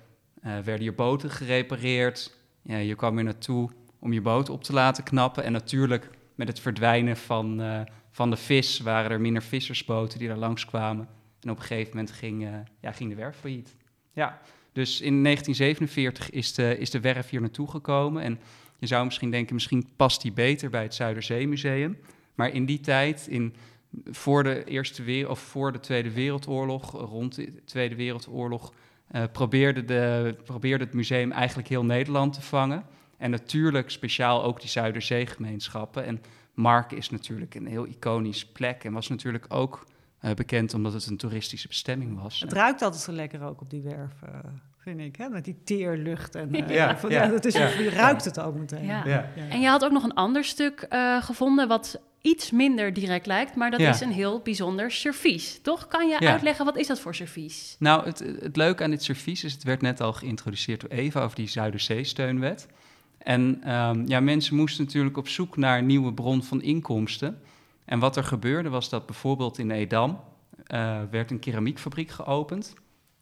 werden 0.43 0.83
je 0.83 0.93
boten 0.93 1.31
gerepareerd. 1.31 2.37
Je 2.63 2.95
kwam 2.95 3.15
hier 3.15 3.25
naartoe 3.25 3.71
om 3.99 4.13
je 4.13 4.21
boot 4.21 4.49
op 4.49 4.65
te 4.65 4.73
laten 4.73 5.05
knappen. 5.05 5.45
En 5.45 5.53
natuurlijk 5.53 6.11
met 6.37 6.49
het 6.49 6.61
verdwijnen 6.61 7.17
van, 7.17 7.61
uh, 7.61 7.81
van 8.11 8.31
de 8.31 8.37
vis 8.37 8.81
waren 8.81 9.11
er 9.11 9.21
minder 9.21 9.43
vissersboten 9.43 10.19
die 10.19 10.29
daar 10.29 10.37
langskwamen. 10.37 11.09
En 11.41 11.51
op 11.51 11.57
een 11.57 11.65
gegeven 11.65 11.91
moment 11.97 12.13
ging, 12.13 12.43
uh, 12.43 12.55
ja, 12.81 12.93
ging 12.93 13.11
de 13.11 13.17
werf 13.17 13.37
failliet. 13.37 13.77
Ja, 14.13 14.41
dus 14.73 15.01
in 15.01 15.23
1947 15.23 16.31
is 16.31 16.55
de, 16.55 16.79
is 16.79 16.91
de 16.91 17.01
werf 17.01 17.29
hier 17.29 17.41
naartoe 17.41 17.71
gekomen. 17.71 18.23
En 18.23 18.39
je 18.79 18.87
zou 18.87 19.05
misschien 19.05 19.31
denken, 19.31 19.55
misschien 19.55 19.89
past 19.97 20.23
die 20.23 20.33
beter 20.33 20.71
bij 20.71 20.83
het 20.83 20.95
Zuiderzeemuseum. 20.95 21.99
Maar 22.35 22.51
in 22.53 22.67
die 22.67 22.81
tijd, 22.81 23.27
in, 23.27 23.55
voor, 24.05 24.43
de 24.43 24.65
Eerste 24.65 25.03
Wereld, 25.03 25.31
of 25.31 25.39
voor 25.39 25.73
de 25.73 25.81
Tweede 25.81 26.11
Wereldoorlog, 26.11 26.91
rond 26.93 27.35
de 27.35 27.65
Tweede 27.65 27.95
Wereldoorlog, 27.95 28.73
uh, 29.13 29.23
probeerde, 29.33 29.85
de, 29.85 30.37
probeerde 30.45 30.85
het 30.85 30.95
museum 30.95 31.33
eigenlijk 31.33 31.69
heel 31.69 31.85
Nederland 31.85 32.33
te 32.33 32.43
vangen. 32.43 32.85
En 33.19 33.31
natuurlijk 33.31 33.91
speciaal 33.91 34.45
ook 34.45 34.61
die 34.61 34.71
Zuiderzeegemeenschappen. 34.71 36.05
En 36.05 36.23
Mark 36.55 36.93
is 36.93 37.11
natuurlijk 37.11 37.55
een 37.55 37.67
heel 37.67 37.87
iconisch 37.87 38.47
plek 38.47 38.85
en 38.85 38.93
was 38.93 39.09
natuurlijk 39.09 39.45
ook 39.49 39.87
uh, 40.25 40.31
bekend 40.31 40.75
omdat 40.75 40.93
het 40.93 41.07
een 41.07 41.17
toeristische 41.17 41.69
bestemming 41.69 42.23
was. 42.23 42.41
Het 42.41 42.53
ruikt 42.53 42.83
altijd 42.83 43.03
zo 43.03 43.13
lekker 43.13 43.43
ook 43.43 43.61
op 43.61 43.71
die 43.71 43.83
werf, 43.83 44.13
uh, 44.25 44.31
vind 44.79 45.01
ik, 45.01 45.17
hè? 45.17 45.29
met 45.29 45.45
die 45.45 45.57
teerlucht. 45.65 46.35
En, 46.35 46.55
uh, 46.55 46.69
ja, 46.69 46.99
ja, 47.03 47.09
ja, 47.09 47.27
dat 47.27 47.45
is, 47.45 47.55
je 47.55 47.91
ruikt 47.95 48.25
het 48.25 48.41
ook 48.41 48.55
meteen. 48.55 48.85
Ja. 48.85 49.29
En 49.49 49.61
je 49.61 49.69
had 49.69 49.85
ook 49.85 49.93
nog 49.93 50.05
een 50.05 50.15
ander 50.15 50.45
stuk 50.45 50.87
gevonden 51.21 51.69
wat 51.69 52.01
iets 52.21 52.51
minder 52.51 52.93
direct 52.93 53.27
lijkt, 53.27 53.55
maar 53.55 53.71
dat 53.71 53.81
is 53.81 54.01
een 54.01 54.13
heel 54.13 54.41
bijzonder 54.41 54.91
servies. 54.91 55.61
Toch? 55.63 55.89
Kan 55.89 56.09
je 56.09 56.21
uitleggen, 56.21 56.65
wat 56.65 56.77
is 56.77 56.87
dat 56.87 57.01
voor 57.01 57.15
servies? 57.15 57.77
Nou, 57.79 58.05
het, 58.05 58.19
het 58.19 58.57
leuke 58.57 58.83
aan 58.83 58.91
dit 58.91 59.03
servies 59.03 59.45
is, 59.45 59.53
het 59.53 59.63
werd 59.63 59.81
net 59.81 60.01
al 60.01 60.13
geïntroduceerd 60.13 60.81
door 60.81 60.91
Eva 60.91 61.23
over 61.23 61.37
die 61.37 61.49
Zuiderzee-steunwet. 61.49 62.67
En 63.27 63.73
um, 63.75 64.09
ja, 64.09 64.21
mensen 64.21 64.57
moesten 64.57 64.85
natuurlijk 64.85 65.17
op 65.17 65.29
zoek 65.29 65.57
naar 65.57 65.79
een 65.79 65.87
nieuwe 65.87 66.13
bron 66.13 66.43
van 66.43 66.63
inkomsten. 66.63 67.41
En 67.85 67.99
wat 67.99 68.17
er 68.17 68.25
gebeurde 68.25 68.69
was 68.69 68.89
dat 68.89 69.07
bijvoorbeeld 69.07 69.59
in 69.59 69.71
Edam 69.71 70.21
uh, 70.67 71.01
werd 71.11 71.31
een 71.31 71.39
keramiekfabriek 71.39 72.11
geopend. 72.11 72.75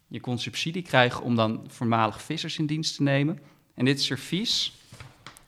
Je 0.07 0.19
kon 0.19 0.39
subsidie 0.39 0.81
krijgen 0.81 1.23
om 1.23 1.35
dan 1.35 1.63
voormalig 1.67 2.21
vissers 2.21 2.57
in 2.57 2.65
dienst 2.65 2.95
te 2.95 3.03
nemen. 3.03 3.39
En 3.73 3.85
dit 3.85 4.01
servies, 4.01 4.73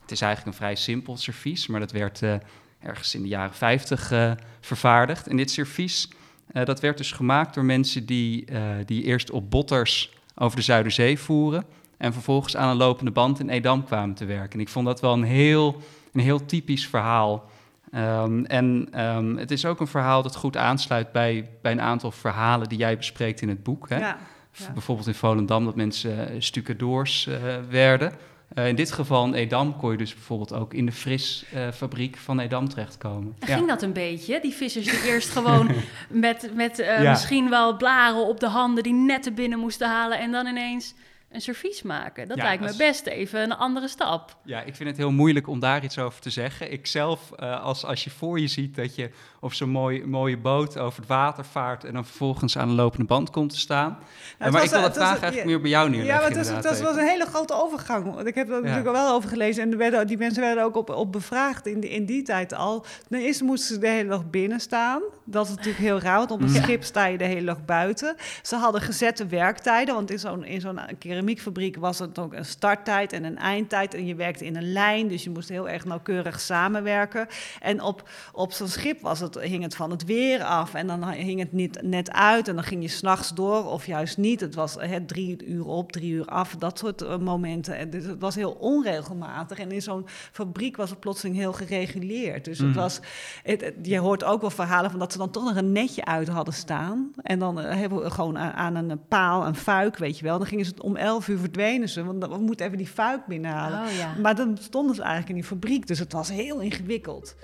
het 0.00 0.10
is 0.10 0.20
eigenlijk 0.20 0.52
een 0.52 0.62
vrij 0.62 0.74
simpel 0.74 1.16
servies, 1.16 1.66
maar 1.66 1.80
dat 1.80 1.92
werd 1.92 2.22
uh, 2.22 2.34
ergens 2.80 3.14
in 3.14 3.22
de 3.22 3.28
jaren 3.28 3.54
50 3.54 4.10
uh, 4.10 4.30
eh, 4.30 4.36
vervaardigd. 4.60 5.26
En 5.26 5.36
dit 5.36 5.50
servies, 5.50 6.08
dat 6.52 6.80
werd 6.80 6.98
dus 6.98 7.12
gemaakt 7.12 7.54
door 7.54 7.64
mensen 7.64 8.06
die, 8.06 8.44
die 8.84 9.02
eerst 9.02 9.30
op 9.30 9.50
botters 9.50 10.12
over 10.34 10.56
de 10.56 10.62
Zuiderzee 10.62 11.18
voeren 11.18 11.64
en 11.98 12.12
vervolgens 12.12 12.56
aan 12.56 12.68
een 12.68 12.76
lopende 12.76 13.10
band 13.10 13.40
in 13.40 13.48
Edam 13.48 13.84
kwamen 13.84 14.14
te 14.14 14.24
werken. 14.24 14.52
En 14.52 14.60
ik 14.60 14.68
vond 14.68 14.86
dat 14.86 15.00
wel 15.00 15.12
een 15.12 15.22
heel, 15.22 15.82
een 16.12 16.20
heel 16.20 16.46
typisch 16.46 16.86
verhaal. 16.86 17.50
Um, 17.94 18.44
en 18.44 18.88
um, 19.04 19.36
het 19.36 19.50
is 19.50 19.64
ook 19.64 19.80
een 19.80 19.86
verhaal 19.86 20.22
dat 20.22 20.36
goed 20.36 20.56
aansluit 20.56 21.12
bij, 21.12 21.50
bij 21.62 21.72
een 21.72 21.80
aantal 21.80 22.10
verhalen 22.10 22.68
die 22.68 22.78
jij 22.78 22.96
bespreekt 22.96 23.40
in 23.40 23.48
het 23.48 23.62
boek. 23.62 23.88
Hè? 23.88 23.98
Ja, 23.98 24.18
ja. 24.52 24.72
Bijvoorbeeld 24.72 25.06
in 25.06 25.14
Volendam 25.14 25.64
dat 25.64 25.76
mensen 25.76 26.42
stucadoors 26.42 27.28
werden. 27.70 28.12
Uh, 28.54 28.68
in 28.68 28.74
dit 28.74 28.92
geval 28.92 29.26
in 29.26 29.34
Edam 29.34 29.76
kon 29.76 29.90
je 29.90 29.96
dus 29.96 30.14
bijvoorbeeld 30.14 30.52
ook 30.52 30.74
in 30.74 30.86
de 30.86 30.92
frisfabriek 30.92 32.16
uh, 32.16 32.22
van 32.22 32.38
Edam 32.38 32.68
terechtkomen. 32.68 33.34
En 33.38 33.48
ja. 33.48 33.54
ging 33.54 33.68
dat 33.68 33.82
een 33.82 33.92
beetje? 33.92 34.40
Die 34.40 34.52
vissers 34.52 34.84
die 34.84 35.12
eerst 35.12 35.30
gewoon 35.30 35.70
met, 36.08 36.50
met 36.54 36.78
uh, 36.78 37.02
ja. 37.02 37.10
misschien 37.10 37.50
wel 37.50 37.76
blaren 37.76 38.26
op 38.26 38.40
de 38.40 38.48
handen 38.48 38.82
die 38.82 38.92
netten 38.92 39.34
binnen 39.34 39.58
moesten 39.58 39.88
halen 39.88 40.18
en 40.18 40.32
dan 40.32 40.46
ineens 40.46 40.94
een 41.30 41.40
servies 41.40 41.82
maken. 41.82 42.28
Dat 42.28 42.36
ja, 42.36 42.42
lijkt 42.42 42.62
me 42.62 42.74
best 42.76 43.06
even 43.06 43.40
een 43.40 43.56
andere 43.56 43.88
stap. 43.88 44.36
Ja, 44.44 44.60
ik 44.62 44.76
vind 44.76 44.88
het 44.88 44.98
heel 44.98 45.10
moeilijk 45.10 45.48
om 45.48 45.60
daar 45.60 45.84
iets 45.84 45.98
over 45.98 46.20
te 46.20 46.30
zeggen. 46.30 46.72
Ik 46.72 46.86
zelf, 46.86 47.30
uh, 47.40 47.62
als, 47.62 47.84
als 47.84 48.04
je 48.04 48.10
voor 48.10 48.40
je 48.40 48.46
ziet 48.46 48.76
dat 48.76 48.94
je 48.94 49.10
op 49.40 49.52
zo'n 49.52 49.68
mooi, 49.68 50.06
mooie 50.06 50.38
boot 50.38 50.78
over 50.78 50.98
het 51.00 51.08
water 51.08 51.44
vaart... 51.44 51.84
en 51.84 51.92
dan 51.92 52.04
vervolgens 52.04 52.58
aan 52.58 52.68
een 52.68 52.74
lopende 52.74 53.06
band 53.06 53.30
komt 53.30 53.50
te 53.50 53.58
staan. 53.58 53.98
Ja, 54.38 54.50
maar 54.50 54.64
ik 54.64 54.70
wil 54.70 54.80
dat 54.80 54.94
vraag 54.94 55.20
eigenlijk 55.20 55.44
meer 55.44 55.60
bij 55.60 55.70
jou 55.70 55.90
neerleggen. 55.90 56.14
Ja, 56.14 56.52
maar 56.52 56.62
dat 56.62 56.80
was 56.80 56.96
een 56.96 57.06
hele 57.06 57.26
grote 57.26 57.54
overgang. 57.54 58.14
Want 58.14 58.26
ik 58.26 58.34
heb 58.34 58.48
er 58.48 58.54
ja. 58.54 58.60
natuurlijk 58.60 58.86
al 58.86 58.92
wel 58.92 59.14
over 59.14 59.28
gelezen. 59.28 59.62
En 59.62 59.76
werden, 59.76 60.06
die 60.06 60.18
mensen 60.18 60.42
werden 60.42 60.64
ook 60.64 60.76
op, 60.76 60.90
op 60.90 61.12
bevraagd 61.12 61.66
in, 61.66 61.80
die, 61.80 61.90
in 61.90 62.06
die 62.06 62.22
tijd 62.22 62.54
al. 62.54 62.84
Ten 63.08 63.20
eerste 63.20 63.44
moesten 63.44 63.74
ze 63.74 63.80
de 63.80 63.88
hele 63.88 64.08
dag 64.08 64.30
binnen 64.30 64.60
staan. 64.60 65.02
Dat 65.24 65.44
is 65.44 65.50
natuurlijk 65.50 65.78
heel 65.78 66.00
raar, 66.00 66.18
want 66.18 66.30
op 66.30 66.40
een 66.40 66.48
schip 66.48 66.84
sta 66.84 67.06
je 67.06 67.18
de 67.18 67.24
hele 67.24 67.46
dag 67.46 67.64
buiten. 67.64 68.16
Ze 68.42 68.56
hadden 68.56 68.80
gezette 68.80 69.26
werktijden, 69.26 69.94
want 69.94 70.10
in 70.10 70.18
zo'n 70.18 70.46
zo'n 70.58 70.80
keer 70.98 71.17
keramiekfabriek 71.18 71.76
was 71.76 71.98
het 71.98 72.18
ook 72.18 72.32
een 72.32 72.44
starttijd 72.44 73.12
en 73.12 73.24
een 73.24 73.38
eindtijd. 73.38 73.94
En 73.94 74.06
je 74.06 74.14
werkte 74.14 74.44
in 74.44 74.56
een 74.56 74.72
lijn, 74.72 75.08
dus 75.08 75.24
je 75.24 75.30
moest 75.30 75.48
heel 75.48 75.68
erg 75.68 75.84
nauwkeurig 75.84 76.40
samenwerken. 76.40 77.26
En 77.60 77.82
op, 77.82 78.08
op 78.32 78.52
zo'n 78.52 78.68
schip 78.68 79.00
was 79.00 79.20
het, 79.20 79.40
hing 79.40 79.62
het 79.62 79.76
van 79.76 79.90
het 79.90 80.04
weer 80.04 80.42
af. 80.42 80.74
En 80.74 80.86
dan 80.86 81.10
hing 81.10 81.40
het 81.40 81.52
niet 81.52 81.82
net 81.82 82.10
uit. 82.10 82.48
En 82.48 82.54
dan 82.54 82.64
ging 82.64 82.82
je 82.82 82.88
s'nachts 82.88 83.34
door, 83.34 83.64
of 83.64 83.86
juist 83.86 84.16
niet. 84.16 84.40
Het 84.40 84.54
was 84.54 84.74
hè, 84.78 85.04
drie 85.04 85.44
uur 85.44 85.66
op, 85.66 85.92
drie 85.92 86.12
uur 86.12 86.24
af, 86.24 86.56
dat 86.56 86.78
soort 86.78 87.02
uh, 87.02 87.16
momenten. 87.18 87.76
En 87.76 87.90
dus 87.90 88.04
het 88.04 88.20
was 88.20 88.34
heel 88.34 88.56
onregelmatig. 88.60 89.58
En 89.58 89.72
in 89.72 89.82
zo'n 89.82 90.06
fabriek 90.32 90.76
was 90.76 90.90
het 90.90 91.00
plotseling 91.00 91.36
heel 91.36 91.52
gereguleerd. 91.52 92.44
Dus 92.44 92.58
het 92.58 92.74
was, 92.74 93.00
het, 93.42 93.60
het, 93.60 93.74
je 93.82 93.98
hoort 93.98 94.24
ook 94.24 94.40
wel 94.40 94.50
verhalen 94.50 94.90
van 94.90 94.98
dat 94.98 95.12
ze 95.12 95.18
dan 95.18 95.30
toch 95.30 95.44
nog 95.44 95.56
een 95.56 95.72
netje 95.72 96.04
uit 96.04 96.28
hadden 96.28 96.54
staan. 96.54 97.10
En 97.22 97.38
dan 97.38 97.58
uh, 97.58 97.74
hebben 97.74 98.02
we 98.02 98.10
gewoon 98.10 98.38
aan, 98.38 98.76
aan 98.76 98.90
een 98.90 99.06
paal, 99.08 99.46
een 99.46 99.56
fuik, 99.56 99.96
weet 99.96 100.18
je 100.18 100.24
wel. 100.24 100.38
Dan 100.38 100.46
gingen 100.46 100.64
ze 100.64 100.70
het 100.70 100.80
om 100.80 100.96
elf 101.08 101.28
uur 101.28 101.38
verdwenen 101.38 101.88
ze, 101.88 102.04
want 102.04 102.26
we 102.26 102.38
moeten 102.38 102.66
even 102.66 102.78
die 102.78 102.86
fuik 102.86 103.26
binnenhalen. 103.26 103.80
Oh, 103.80 103.96
ja. 103.96 104.14
Maar 104.22 104.34
dan 104.34 104.56
stonden 104.60 104.94
ze 104.94 105.00
eigenlijk 105.00 105.30
in 105.30 105.36
die 105.36 105.44
fabriek, 105.44 105.86
dus 105.86 105.98
het 105.98 106.12
was 106.12 106.28
heel 106.28 106.60
ingewikkeld. 106.60 107.36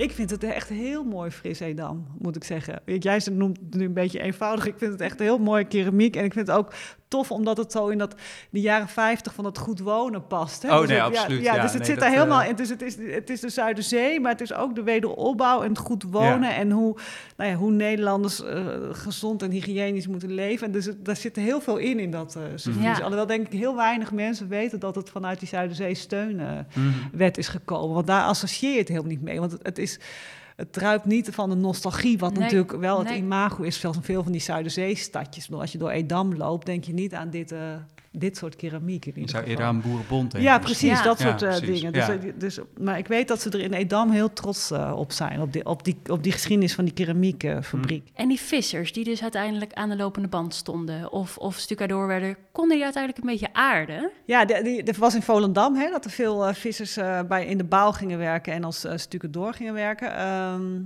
Ik 0.00 0.12
vind 0.12 0.30
het 0.30 0.42
echt 0.42 0.68
heel 0.68 1.04
mooi 1.04 1.30
fris 1.30 1.60
Edam, 1.60 2.06
moet 2.18 2.36
ik 2.36 2.44
zeggen. 2.44 2.82
Jij 2.84 3.22
noemt 3.32 3.58
het 3.58 3.74
nu 3.74 3.84
een 3.84 3.92
beetje 3.92 4.20
eenvoudig. 4.20 4.66
Ik 4.66 4.74
vind 4.76 4.92
het 4.92 5.00
echt 5.00 5.18
heel 5.18 5.38
mooi 5.38 5.64
keramiek. 5.64 6.16
En 6.16 6.24
ik 6.24 6.32
vind 6.32 6.46
het 6.46 6.56
ook 6.56 6.72
tof, 7.10 7.30
omdat 7.30 7.56
het 7.56 7.72
zo 7.72 7.88
in 7.88 7.98
dat, 7.98 8.14
de 8.50 8.60
jaren 8.60 8.88
50 8.88 9.34
van 9.34 9.44
het 9.44 9.58
goed 9.58 9.80
wonen 9.80 10.26
past. 10.26 10.62
Hè? 10.62 10.72
Oh, 10.74 10.80
dus 10.80 10.88
nee, 10.88 10.98
het- 11.00 11.06
absoluut, 11.16 11.42
Ja, 11.44 11.54
ja, 11.54 11.62
dus 11.62 11.70
het 11.70 11.80
nee, 11.80 11.90
zit 11.90 12.00
daar 12.00 12.10
helemaal 12.10 12.42
eh, 12.42 12.48
in. 12.48 12.56
Dus 12.56 12.68
het 12.68 12.82
is, 12.82 12.96
het 12.96 13.30
is 13.30 13.40
de 13.40 13.48
Zuiderzee, 13.48 14.20
maar 14.20 14.32
het 14.32 14.40
is 14.40 14.52
ook 14.54 14.74
de 14.74 14.82
wederopbouw 14.82 15.62
en 15.62 15.68
het 15.68 15.78
goed 15.78 16.02
wonen. 16.10 16.48
Ja. 16.48 16.54
En 16.54 16.70
hoe, 16.70 16.96
nou 17.36 17.50
ja, 17.50 17.56
hoe 17.56 17.70
Nederlanders 17.72 18.42
eh, 18.42 18.66
gezond 18.92 19.42
en 19.42 19.50
hygiënisch 19.50 20.06
moeten 20.06 20.32
leven. 20.34 20.66
En 20.66 20.72
dus 20.72 20.84
het, 20.84 21.04
daar 21.04 21.16
zit 21.16 21.36
heel 21.36 21.60
veel 21.60 21.76
in, 21.76 21.98
in 21.98 22.10
dat 22.10 22.36
eh 22.36 22.42
servies. 22.54 22.82
Ja. 22.82 22.92
Alhoewel 22.98 23.26
denk 23.26 23.46
ik 23.46 23.58
heel 23.58 23.76
weinig 23.76 24.12
mensen 24.12 24.48
weten 24.48 24.78
dat 24.80 24.94
het 24.94 25.10
vanuit 25.10 25.38
die 25.38 25.48
Zuiderzee 25.48 25.94
steunwet 25.94 26.66
Mhm. 27.12 27.30
is 27.34 27.48
gekomen. 27.48 27.94
Want 27.94 28.06
daar 28.06 28.22
associeer 28.24 28.72
je 28.72 28.78
het 28.78 28.88
helemaal 28.88 29.10
niet 29.10 29.22
mee. 29.22 29.38
Want 29.40 29.52
het, 29.52 29.60
het 29.62 29.78
is... 29.78 29.98
Het 30.60 30.72
druipt 30.72 31.04
niet 31.04 31.28
van 31.32 31.50
de 31.50 31.56
nostalgie, 31.56 32.18
wat 32.18 32.32
Nee, 32.32 32.42
natuurlijk 32.42 32.72
wel 32.72 32.98
het 32.98 33.10
imago 33.10 33.62
is 33.62 33.78
van 33.78 34.02
veel 34.02 34.22
van 34.22 34.32
die 34.32 34.40
Zuiderzeestadjes. 34.40 35.52
Als 35.52 35.72
je 35.72 35.78
door 35.78 35.90
Edam 35.90 36.34
loopt, 36.34 36.66
denk 36.66 36.84
je 36.84 36.92
niet 36.92 37.14
aan 37.14 37.30
dit, 37.30 37.52
eh, 37.52 37.58
dit 38.12 38.36
soort 38.36 38.56
keramiek. 38.56 39.06
In 39.06 39.12
ieder 39.14 39.30
zou 39.30 39.42
geval. 39.42 39.48
eerder 39.58 39.64
aan 39.66 39.80
Boerenbond 39.80 40.30
denken. 40.30 40.50
Ja, 40.50 40.58
precies, 40.58 40.98
Ja. 40.98 41.02
dat 41.02 41.18
Ja, 41.18 41.28
soort 41.28 41.42
eh, 41.42 41.48
precies, 41.48 41.74
dingen. 41.80 41.92
Dus, 41.92 42.06
ja. 42.06 42.12
eh, 42.12 42.32
dus, 42.36 42.58
maar 42.78 42.98
ik 42.98 43.06
weet 43.06 43.28
dat 43.28 43.40
ze 43.40 43.50
er 43.50 43.60
in 43.60 43.72
Edam 43.72 44.10
heel 44.10 44.32
trots 44.32 44.70
eh, 44.70 44.92
op 44.96 45.12
zijn, 45.12 45.40
op 45.40 45.52
die, 45.52 45.66
op, 45.66 45.84
die, 45.84 45.98
op 46.06 46.22
die 46.22 46.32
geschiedenis 46.32 46.74
van 46.74 46.84
die 46.84 46.94
keramiekfabriek. 46.94 48.08
En 48.14 48.28
die 48.28 48.40
vissers 48.40 48.92
die 48.92 49.04
dus 49.04 49.22
uiteindelijk 49.22 49.72
aan 49.72 49.88
de 49.88 49.96
lopende 49.96 50.28
band 50.28 50.54
stonden 50.54 51.12
of, 51.12 51.38
of 51.38 51.56
stucadoor 51.56 52.06
werden, 52.06 52.36
konden 52.52 52.74
die 52.76 52.84
uiteindelijk 52.84 53.24
een 53.24 53.30
beetje 53.30 53.52
aarden? 53.52 54.10
Ja, 54.24 54.48
er 54.48 54.94
was 54.98 55.14
in 55.14 55.22
Volendam 55.22 55.74
hè, 55.74 55.90
dat 55.90 56.04
er 56.04 56.10
veel 56.10 56.54
vissers 56.54 56.96
eh, 56.96 57.20
bij, 57.28 57.46
in 57.46 57.58
de 57.58 57.64
bouw 57.64 57.92
gingen 57.92 58.18
werken 58.18 58.52
en 58.52 58.64
als 58.64 58.84
uh, 58.84 58.92
stucadoor 58.96 59.54
gingen 59.54 59.74
werken. 59.74 60.14
Ehm, 60.16 60.82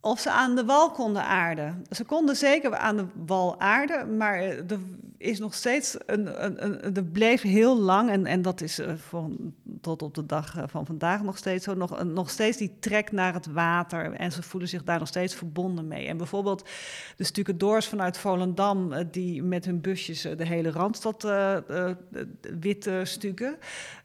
of 0.00 0.20
ze 0.20 0.30
aan 0.30 0.56
de 0.56 0.64
wal 0.64 0.90
konden 0.90 1.24
aarden. 1.24 1.84
Ze 1.90 2.04
konden 2.04 2.36
zeker 2.36 2.76
aan 2.76 2.96
de 2.96 3.06
wal 3.26 3.60
aarden, 3.60 4.16
maar 4.16 4.34
eh, 4.34 4.70
er 4.70 4.78
is 5.20 5.38
nog 5.38 5.54
steeds 5.54 5.96
een, 6.06 6.44
een, 6.44 6.64
een 6.84 6.96
er 6.96 7.04
bleef 7.04 7.42
heel 7.42 7.78
lang 7.78 8.10
en, 8.10 8.26
en 8.26 8.42
dat 8.42 8.60
is 8.60 8.78
uh, 8.78 8.92
voor, 8.96 9.30
tot 9.80 10.02
op 10.02 10.14
de 10.14 10.26
dag 10.26 10.56
uh, 10.56 10.62
van 10.66 10.86
vandaag 10.86 11.22
nog 11.22 11.36
steeds 11.36 11.64
zo 11.64 11.74
nog, 11.74 12.04
nog 12.04 12.30
steeds 12.30 12.56
die 12.56 12.76
trek 12.78 13.12
naar 13.12 13.34
het 13.34 13.46
water 13.46 14.12
en 14.12 14.32
ze 14.32 14.42
voelen 14.42 14.68
zich 14.68 14.84
daar 14.84 14.98
nog 14.98 15.08
steeds 15.08 15.34
verbonden 15.34 15.88
mee. 15.88 16.06
En 16.06 16.16
bijvoorbeeld 16.16 16.68
de 17.16 17.24
stucadoors 17.24 17.86
vanuit 17.86 18.18
Volendam 18.18 18.92
uh, 18.92 18.98
die 19.10 19.42
met 19.42 19.64
hun 19.64 19.80
busjes 19.80 20.20
de 20.20 20.46
hele 20.46 20.70
randstad 20.70 21.24
uh, 21.24 21.56
wit 22.60 22.90
stukken. 23.02 23.56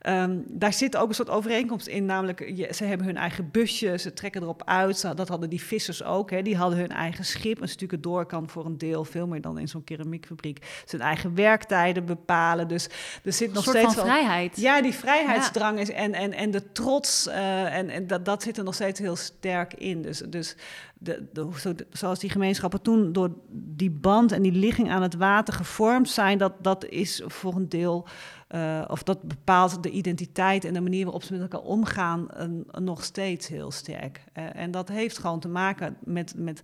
Um, 0.10 0.43
daar 0.47 0.73
zit 0.73 0.97
ook 0.97 1.08
een 1.08 1.15
soort 1.15 1.29
overeenkomst 1.29 1.88
in, 1.88 2.05
namelijk 2.05 2.67
ze 2.71 2.84
hebben 2.84 3.08
hun 3.08 3.17
eigen 3.17 3.51
busje, 3.51 3.97
ze 3.97 4.13
trekken 4.13 4.41
erop 4.41 4.63
uit. 4.65 5.01
Dat 5.15 5.27
hadden 5.27 5.49
die 5.49 5.62
vissers 5.86 6.10
ook, 6.10 6.32
hè, 6.32 6.41
die 6.41 6.58
hadden 6.58 6.80
hun 6.80 6.89
eigen 6.89 7.26
schip. 7.26 7.62
Een 7.62 7.69
stucadoor 7.69 8.26
kan 8.26 8.50
voor 8.50 8.65
een 8.65 8.78
deel 8.78 9.06
veel 9.06 9.28
meer 9.28 9.41
dan 9.41 9.60
in 9.60 9.67
zo'n 9.67 9.84
keramiekfabriek 9.84 10.84
zijn 10.86 11.02
eigen 11.02 11.36
werktijden 11.36 12.06
bepalen. 12.06 12.67
Dus 12.67 12.89
er 13.24 13.34
zit 13.34 13.54
nog 13.54 13.58
een 13.58 13.63
soort 13.63 13.78
steeds 13.78 13.93
van 13.93 14.06
wel, 14.06 14.13
vrijheid. 14.13 14.58
Ja, 14.58 14.82
die 14.82 14.93
vrijheidsdrang 14.93 15.80
is 15.80 15.89
en, 15.89 16.13
en, 16.13 16.34
en 16.34 16.52
de 16.52 16.71
trots 16.71 17.28
uh, 17.28 17.76
en, 17.76 17.89
en 17.89 18.08
dat, 18.08 18.26
dat 18.26 18.43
zit 18.43 18.58
er 18.58 18.63
nog 18.63 18.74
steeds 18.74 19.00
heel 19.00 19.15
sterk 19.15 19.74
in. 19.74 20.02
Dus, 20.02 20.19
dus 20.19 20.56
de, 20.98 21.30
de, 21.34 21.50
zo, 21.60 21.74
zoals 21.91 22.19
die 22.19 22.30
gemeenschappen 22.30 22.82
toen 22.82 23.13
door 23.13 23.32
die 23.52 23.91
band 23.91 24.32
en 24.32 24.41
die 24.41 24.52
ligging 24.52 24.89
aan 24.91 25.02
het 25.02 25.15
water 25.15 25.54
gevormd 25.54 26.10
zijn, 26.10 26.38
dat, 26.38 26.54
dat 26.62 26.86
is 26.86 27.21
voor 27.26 27.56
een 27.56 27.69
deel, 27.69 28.08
uh, 28.49 28.86
of 28.88 29.03
dat 29.03 29.21
bepaalt 29.21 29.84
de 29.84 29.89
identiteit 29.89 30.65
en 30.65 30.73
de 30.73 30.81
manier 30.81 31.03
waarop 31.03 31.23
ze 31.23 31.34
met 31.34 31.41
elkaar 31.41 31.62
omgaan 31.62 32.27
nog 32.71 33.03
steeds 33.03 33.47
heel 33.47 33.71
sterk. 33.71 34.23
Uh, 34.34 34.55
en 34.55 34.71
dat 34.71 34.88
heeft 34.88 35.17
gewoon 35.17 35.39
te 35.39 35.47
maken 35.47 35.97
met, 36.03 36.34
met, 36.38 36.62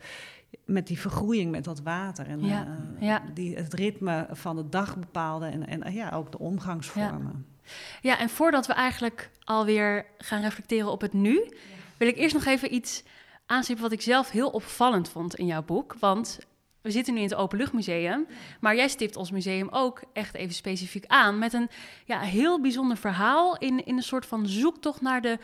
met 0.66 0.88
die 0.88 1.00
vergroeiing 1.00 1.52
met 1.52 1.64
dat 1.64 1.82
water 1.82 2.28
en 2.28 2.46
ja, 2.46 2.68
ja. 3.00 3.22
Die, 3.34 3.56
het 3.56 3.74
ritme 3.74 4.28
van 4.32 4.56
de 4.56 4.70
dag 4.70 4.98
bepaalde 4.98 5.46
en, 5.46 5.68
en 5.68 5.94
ja, 5.94 6.10
ook 6.10 6.32
de 6.32 6.40
omgangsvormen. 6.40 7.46
Ja. 7.64 7.72
ja, 8.02 8.20
en 8.20 8.30
voordat 8.30 8.68
we 8.68 8.74
eigenlijk 8.74 9.30
alweer 9.44 10.06
gaan 10.18 10.42
reflecteren 10.42 10.92
op 10.92 11.02
het 11.02 11.14
nu, 11.14 11.52
wil 11.98 12.08
ik 12.08 12.18
eerst 12.18 12.34
nog 12.34 12.46
even 12.46 12.74
iets 12.74 13.04
aanstippen 13.46 13.84
wat 13.84 13.94
ik 13.94 14.02
zelf 14.02 14.30
heel 14.30 14.50
opvallend 14.50 15.10
vond 15.10 15.36
in 15.36 15.46
jouw 15.46 15.64
boek. 15.64 15.96
Want 16.00 16.40
we 16.82 16.92
zitten 16.92 17.14
nu 17.14 17.20
in 17.20 17.26
het 17.26 17.36
Openluchtmuseum, 17.36 18.28
maar 18.60 18.76
jij 18.76 18.88
stipt 18.88 19.16
ons 19.16 19.32
museum 19.32 19.68
ook 19.70 20.02
echt 20.14 20.36
even 20.36 20.54
specifiek 20.54 21.06
aan 21.08 21.40
met 21.40 21.54
een 21.54 21.70
ja, 22.06 22.20
heel 22.20 22.62
bijzonder 22.62 22.98
verhaal 22.98 23.58
in, 23.58 23.86
in 23.86 23.98
een 23.98 24.04
soort 24.04 24.26
van 24.26 24.48
zoektocht 24.48 25.02
naar 25.02 25.22
de 25.22 25.38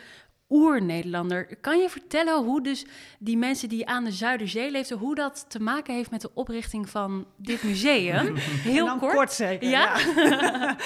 oer-Nederlander. 0.50 1.56
Kan 1.60 1.78
je 1.78 1.88
vertellen 1.88 2.44
hoe 2.44 2.62
dus 2.62 2.86
die 3.18 3.36
mensen 3.36 3.68
die 3.68 3.86
aan 3.86 4.04
de 4.04 4.12
Zuiderzee 4.12 4.70
leefden, 4.70 4.98
hoe 4.98 5.14
dat 5.14 5.44
te 5.48 5.60
maken 5.60 5.94
heeft 5.94 6.10
met 6.10 6.20
de 6.20 6.30
oprichting 6.34 6.88
van 6.88 7.26
dit 7.36 7.62
museum? 7.62 8.36
Heel 8.72 8.96
kort. 8.98 9.14
kort 9.14 9.32
zeker. 9.32 9.68
Ja. 9.68 9.98
ja. 9.98 10.76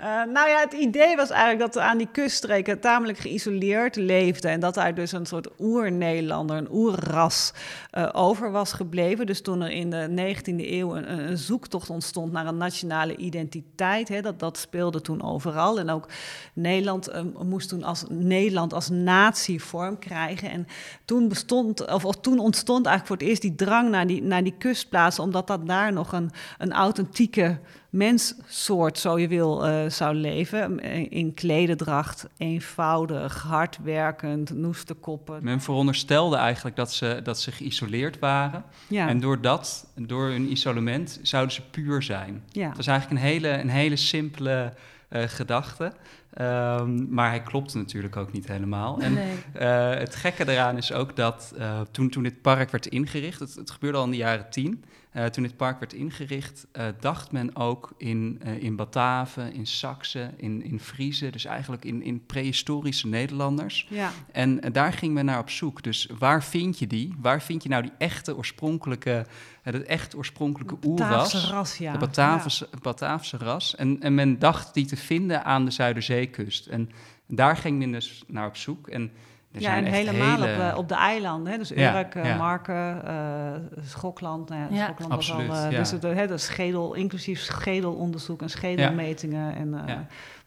uh, 0.00 0.32
nou 0.34 0.48
ja, 0.48 0.60
het 0.60 0.72
idee 0.72 1.16
was 1.16 1.30
eigenlijk 1.30 1.72
dat 1.72 1.82
aan 1.82 1.98
die 1.98 2.08
kuststreken 2.12 2.80
tamelijk 2.80 3.18
geïsoleerd 3.18 3.96
leefden 3.96 4.50
en 4.50 4.60
dat 4.60 4.74
daar 4.74 4.94
dus 4.94 5.12
een 5.12 5.26
soort 5.26 5.48
oer-Nederlander, 5.58 6.56
een 6.56 6.72
oerras 6.72 7.52
uh, 7.92 8.08
over 8.12 8.50
was 8.50 8.72
gebleven. 8.72 9.26
Dus 9.26 9.42
toen 9.42 9.62
er 9.62 9.70
in 9.70 9.90
de 9.90 10.34
19e 10.34 10.42
eeuw 10.56 10.96
een, 10.96 11.12
een 11.12 11.38
zoektocht 11.38 11.90
ontstond 11.90 12.32
naar 12.32 12.46
een 12.46 12.56
nationale 12.56 13.16
identiteit, 13.16 14.08
hè, 14.08 14.20
dat, 14.20 14.38
dat 14.38 14.58
speelde 14.58 15.00
toen 15.00 15.22
overal. 15.22 15.78
En 15.78 15.90
ook 15.90 16.08
Nederland 16.54 17.08
uh, 17.08 17.20
moest 17.42 17.68
toen 17.68 17.82
als 17.82 18.04
Nederland 18.08 18.72
als 18.72 18.88
natie 19.02 19.62
vorm 19.62 19.98
krijgen. 19.98 20.50
En 20.50 20.66
toen 21.04 21.28
bestond, 21.28 21.86
of, 21.92 22.04
of, 22.04 22.16
toen 22.16 22.38
ontstond 22.38 22.86
eigenlijk 22.86 23.06
voor 23.06 23.16
het 23.16 23.26
eerst 23.26 23.42
die 23.42 23.66
drang 23.66 23.90
naar 23.90 24.06
die, 24.06 24.22
naar 24.22 24.42
die 24.42 24.54
kustplaatsen, 24.58 25.24
omdat 25.24 25.46
dat 25.46 25.66
daar 25.66 25.92
nog 25.92 26.12
een, 26.12 26.30
een 26.58 26.72
authentieke 26.72 27.58
menssoort, 27.92 28.98
zo 28.98 29.18
je 29.18 29.28
wil, 29.28 29.68
uh, 29.68 29.88
zou 29.88 30.14
leven. 30.14 30.80
In 31.10 31.34
klededracht, 31.34 32.26
eenvoudig, 32.36 33.42
hardwerkend, 33.42 34.54
noesterkoppen. 34.54 35.44
Men 35.44 35.60
veronderstelde 35.60 36.36
eigenlijk 36.36 36.76
dat 36.76 36.92
ze, 36.92 37.20
dat 37.22 37.40
ze 37.40 37.52
geïsoleerd 37.52 38.18
waren. 38.18 38.64
Ja. 38.88 39.08
En 39.08 39.20
door 39.20 39.40
dat, 39.40 39.86
door 39.96 40.28
hun 40.28 40.50
isolement, 40.50 41.18
zouden 41.22 41.54
ze 41.54 41.62
puur 41.70 42.02
zijn. 42.02 42.42
Ja. 42.48 42.68
Dat 42.68 42.78
is 42.78 42.86
eigenlijk 42.86 43.20
een 43.20 43.26
hele, 43.26 43.48
een 43.48 43.68
hele 43.68 43.96
simpele 43.96 44.72
uh, 45.10 45.22
gedachte. 45.26 45.92
Um, 46.40 47.06
maar 47.10 47.28
hij 47.28 47.42
klopt 47.42 47.74
natuurlijk 47.74 48.16
ook 48.16 48.32
niet 48.32 48.46
helemaal. 48.46 49.00
En 49.00 49.14
nee. 49.14 49.36
uh, 49.60 49.98
het 49.98 50.14
gekke 50.14 50.48
eraan 50.48 50.76
is 50.76 50.92
ook 50.92 51.16
dat 51.16 51.54
uh, 51.58 51.80
toen, 51.90 52.10
toen 52.10 52.22
dit 52.22 52.40
park 52.42 52.70
werd 52.70 52.86
ingericht, 52.86 53.40
het, 53.40 53.54
het 53.54 53.70
gebeurde 53.70 53.98
al 53.98 54.04
in 54.04 54.10
de 54.10 54.16
jaren 54.16 54.50
tien, 54.50 54.84
uh, 55.16 55.24
toen 55.24 55.42
dit 55.42 55.56
park 55.56 55.78
werd 55.78 55.92
ingericht, 55.92 56.66
dacht 57.00 57.32
men 57.32 57.56
ook 57.56 57.92
in, 57.96 58.40
in 58.58 58.76
Bataven, 58.76 59.52
in 59.52 59.66
Saksen, 59.66 60.34
in, 60.36 60.62
in 60.64 60.80
Friezen, 60.80 61.32
dus 61.32 61.44
eigenlijk 61.44 61.84
in, 61.84 62.02
in 62.02 62.26
prehistorische 62.26 63.08
Nederlanders. 63.08 63.86
Ja. 63.88 64.10
En 64.32 64.60
daar 64.72 64.92
ging 64.92 65.14
men 65.14 65.24
naar 65.24 65.38
op 65.38 65.50
zoek. 65.50 65.82
Dus 65.82 66.08
waar 66.18 66.44
vind 66.44 66.78
je 66.78 66.86
die? 66.86 67.14
Waar 67.20 67.42
vind 67.42 67.62
je 67.62 67.68
nou 67.68 67.82
die 67.82 67.92
echte 67.98 68.36
oorspronkelijke, 68.36 69.26
het 69.62 69.82
echt 69.82 70.16
oorspronkelijke 70.16 70.76
oerras? 70.84 71.50
ras, 71.50 71.78
ja. 71.78 71.92
De 71.92 71.98
ja. 71.98 72.66
Bataafse 72.80 73.36
ras. 73.36 73.74
En, 73.74 74.00
en 74.00 74.14
men 74.14 74.38
dacht 74.38 74.74
die 74.74 74.86
te 74.86 74.96
vinden 74.96 75.44
aan 75.44 75.64
de 75.64 75.70
Zuiderzeekust. 75.70 76.66
En 76.66 76.90
daar 77.26 77.56
ging 77.56 77.78
men 77.78 77.92
dus 77.92 78.22
naar 78.26 78.46
op 78.46 78.56
zoek. 78.56 78.88
En 78.88 79.12
er 79.52 79.60
ja, 79.60 79.70
zijn 79.70 79.86
en 79.86 79.92
echt 79.92 79.96
helemaal 80.06 80.40
hele... 80.42 80.52
op, 80.52 80.70
de, 80.70 80.76
op 80.76 80.88
de 80.88 80.94
eilanden. 80.94 81.52
Hè? 81.52 81.58
Dus 81.58 81.68
Ja, 81.68 81.98
Urk, 81.98 82.14
ja. 82.14 82.36
Marken, 82.36 83.02
uh, 83.06 83.82
Schokland. 83.84 84.48
Nou 84.48 84.60
ja, 84.62 84.68
Ja. 84.76 84.84
Schokland 84.84 85.12
Absoluut, 85.12 85.46
was 85.46 85.58
al, 85.58 85.64
uh, 85.64 85.70
ja. 85.72 85.78
Dus 85.78 85.90
het, 85.90 86.02
hè, 86.02 86.26
de 86.26 86.38
schedel, 86.38 86.94
inclusief 86.94 87.40
schedelonderzoek 87.40 88.42
en 88.42 88.50
schedelmetingen. 88.50 89.54
En 89.54 89.68
uh, 89.68 89.94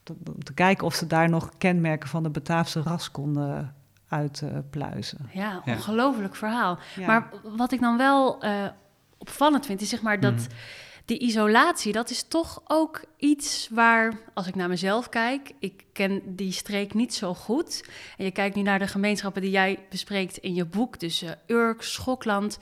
te, 0.03 0.15
om 0.35 0.43
te 0.43 0.53
kijken 0.53 0.85
of 0.85 0.93
ze 0.93 1.07
daar 1.07 1.29
nog 1.29 1.49
kenmerken 1.57 2.09
van 2.09 2.23
de 2.23 2.29
Bataafse 2.29 2.81
ras 2.81 3.11
konden 3.11 3.75
uitpluizen. 4.07 5.29
Ja, 5.31 5.61
Ja. 5.65 5.73
ongelooflijk 5.73 6.35
verhaal. 6.35 6.77
Ja. 6.95 7.05
Maar 7.07 7.29
wat 7.43 7.71
ik 7.71 7.79
dan 7.81 7.97
wel 7.97 8.41
eh, 8.41 8.51
opvallend 9.17 9.65
vind, 9.65 9.81
is 9.81 9.89
zeg 9.89 10.01
maar 10.01 10.19
dat 10.19 10.33
Mhm. 10.33 10.43
Die 11.05 11.19
isolatie, 11.19 11.91
dat 11.91 12.09
is 12.09 12.23
toch 12.23 12.61
ook 12.67 13.01
iets 13.17 13.67
waar, 13.71 14.19
als 14.33 14.47
ik 14.47 14.55
naar 14.55 14.69
mezelf 14.69 15.09
kijk, 15.09 15.51
ik 15.59 15.83
ken 15.93 16.21
die 16.35 16.51
streek 16.51 16.93
niet 16.93 17.13
zo 17.13 17.33
goed. 17.33 17.83
En 18.17 18.25
je 18.25 18.31
kijkt 18.31 18.55
nu 18.55 18.61
naar 18.61 18.79
de 18.79 18.87
gemeenschappen 18.87 19.41
die 19.41 19.51
jij 19.51 19.79
bespreekt 19.89 20.37
in 20.37 20.53
je 20.53 20.65
boek, 20.65 20.99
dus 20.99 21.21
eh, 21.21 21.31
Urk, 21.47 21.81
Schokland. 21.81 22.57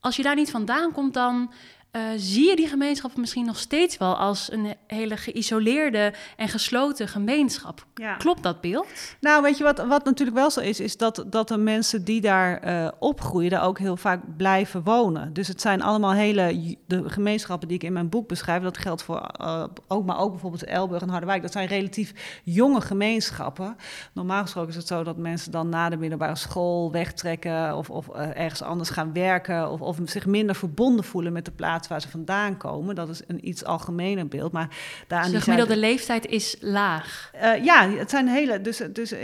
Als 0.00 0.16
je 0.16 0.22
daar 0.22 0.34
niet 0.34 0.50
vandaan 0.50 0.92
komt, 0.92 1.14
dan 1.14 1.52
eh, 1.96 2.02
zie 2.16 2.48
je 2.48 2.56
die 2.56 2.68
gemeenschappen 2.68 3.20
misschien 3.20 3.44
nog 3.44 3.58
steeds 3.58 3.96
wel 3.96 4.16
als 4.16 4.52
een 4.52 4.74
hele 4.86 5.16
geïsoleerde 5.16 6.12
en 6.36 6.48
gesloten 6.48 7.08
gemeenschap. 7.08 7.86
Ja. 7.94 8.16
Klopt 8.16 8.42
dat 8.42 8.60
beeld? 8.60 8.86
Nou, 9.20 9.42
weet 9.42 9.58
je 9.58 9.64
wat, 9.64 9.86
wat 9.86 10.04
natuurlijk 10.04 10.36
wel 10.36 10.50
zo 10.50 10.60
is, 10.60 10.80
is 10.80 10.96
dat, 10.96 11.24
dat 11.26 11.48
de 11.48 11.56
mensen 11.56 12.04
die 12.04 12.20
daar 12.20 12.58
eh, 12.58 12.88
opgroeien, 12.98 13.50
daar 13.50 13.64
ook 13.64 13.78
heel 13.78 13.96
vaak 13.96 14.36
blijven 14.36 14.82
wonen. 14.82 15.32
Dus 15.32 15.48
het 15.48 15.60
zijn 15.60 15.82
allemaal 15.82 16.12
hele, 16.12 16.76
de 16.86 17.08
gemeenschappen 17.08 17.68
die 17.68 17.76
ik 17.76 17.82
in 17.82 17.92
mijn 17.92 18.08
boek 18.08 18.28
beschrijf, 18.28 18.62
dat 18.62 18.78
geldt 18.78 19.02
voor 19.02 19.30
uh, 19.40 19.64
ook, 19.88 20.04
maar 20.04 20.18
ook 20.18 20.30
bijvoorbeeld 20.30 20.64
Elburg 20.64 21.02
en 21.02 21.08
Harderwijk, 21.08 21.42
dat 21.42 21.52
zijn 21.52 21.68
relatief 21.68 22.40
jonge 22.44 22.80
gemeenschappen. 22.80 23.76
Normaal 24.12 24.42
gesproken 24.42 24.70
is 24.70 24.76
het 24.76 24.86
zo 24.86 25.02
dat 25.02 25.16
mensen 25.16 25.52
dan 25.52 25.68
na 25.68 25.88
de 25.88 25.96
middelbare 25.96 26.36
school 26.36 26.92
wegtrekken 26.92 27.76
of, 27.76 27.90
of 27.90 28.08
ergens 28.08 28.62
anders 28.62 28.90
gaan 28.90 29.12
werken 29.12 29.70
of, 29.70 29.80
of 29.80 29.98
zich 30.04 30.26
minder 30.26 30.54
verbonden 30.54 31.04
voelen 31.04 31.32
met 31.32 31.44
de 31.44 31.50
plaats 31.50 31.84
plaats 31.86 32.04
waar 32.04 32.12
ze 32.12 32.18
vandaan 32.18 32.56
komen. 32.56 32.94
Dat 32.94 33.08
is 33.08 33.22
een 33.26 33.48
iets 33.48 33.64
algemener 33.64 34.28
beeld. 34.28 34.52
Maar 34.52 34.68
daar 35.06 35.22
dus 35.22 35.32
de 35.32 35.40
gemiddelde 35.40 35.76
leeftijd 35.76 36.26
is 36.26 36.56
laag? 36.60 37.30
Uh, 37.34 37.64
ja, 37.64 37.90
het 37.90 38.10
zijn 38.10 38.28
hele... 38.28 38.60
Dus, 38.60 38.82
dus, 38.92 39.14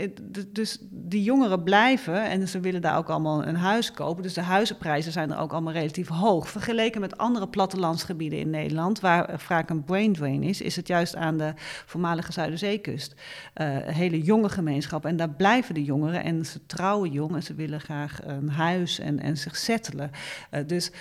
dus 0.47 0.77
die 0.81 1.23
jongeren 1.23 1.63
blijven 1.63 2.29
en 2.29 2.47
ze 2.47 2.59
willen 2.59 2.81
daar 2.81 2.97
ook 2.97 3.09
allemaal 3.09 3.45
een 3.45 3.55
huis 3.55 3.91
kopen. 3.91 4.23
Dus 4.23 4.33
de 4.33 4.41
huizenprijzen 4.41 5.11
zijn 5.11 5.31
er 5.31 5.37
ook 5.37 5.51
allemaal 5.51 5.73
relatief 5.73 6.07
hoog. 6.07 6.49
Vergeleken 6.49 7.01
met 7.01 7.17
andere 7.17 7.47
plattelandsgebieden 7.47 8.39
in 8.39 8.49
Nederland... 8.49 8.99
waar 8.99 9.39
vaak 9.39 9.69
een 9.69 9.83
brain 9.83 10.13
drain 10.13 10.43
is, 10.43 10.61
is 10.61 10.75
het 10.75 10.87
juist 10.87 11.15
aan 11.15 11.37
de 11.37 11.53
voormalige 11.85 12.31
Zuiderzeekust. 12.31 13.13
Uh, 13.13 13.67
hele 13.77 14.21
jonge 14.21 14.49
gemeenschap. 14.49 15.05
En 15.05 15.15
daar 15.15 15.29
blijven 15.29 15.73
de 15.73 15.83
jongeren 15.83 16.23
en 16.23 16.45
ze 16.45 16.65
trouwen 16.65 17.11
jong... 17.11 17.35
en 17.35 17.43
ze 17.43 17.53
willen 17.53 17.79
graag 17.79 18.19
een 18.23 18.49
huis 18.49 18.99
en, 18.99 19.19
en 19.19 19.37
zich 19.37 19.55
settelen. 19.55 20.11
Uh, 20.51 20.59
dus 20.67 20.91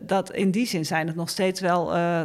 dat, 0.00 0.32
in 0.32 0.50
die 0.50 0.66
zin 0.66 0.86
zijn 0.86 1.01
het 1.06 1.16
nog 1.16 1.28
steeds 1.28 1.60
wel 1.60 1.96
uh, 1.96 2.22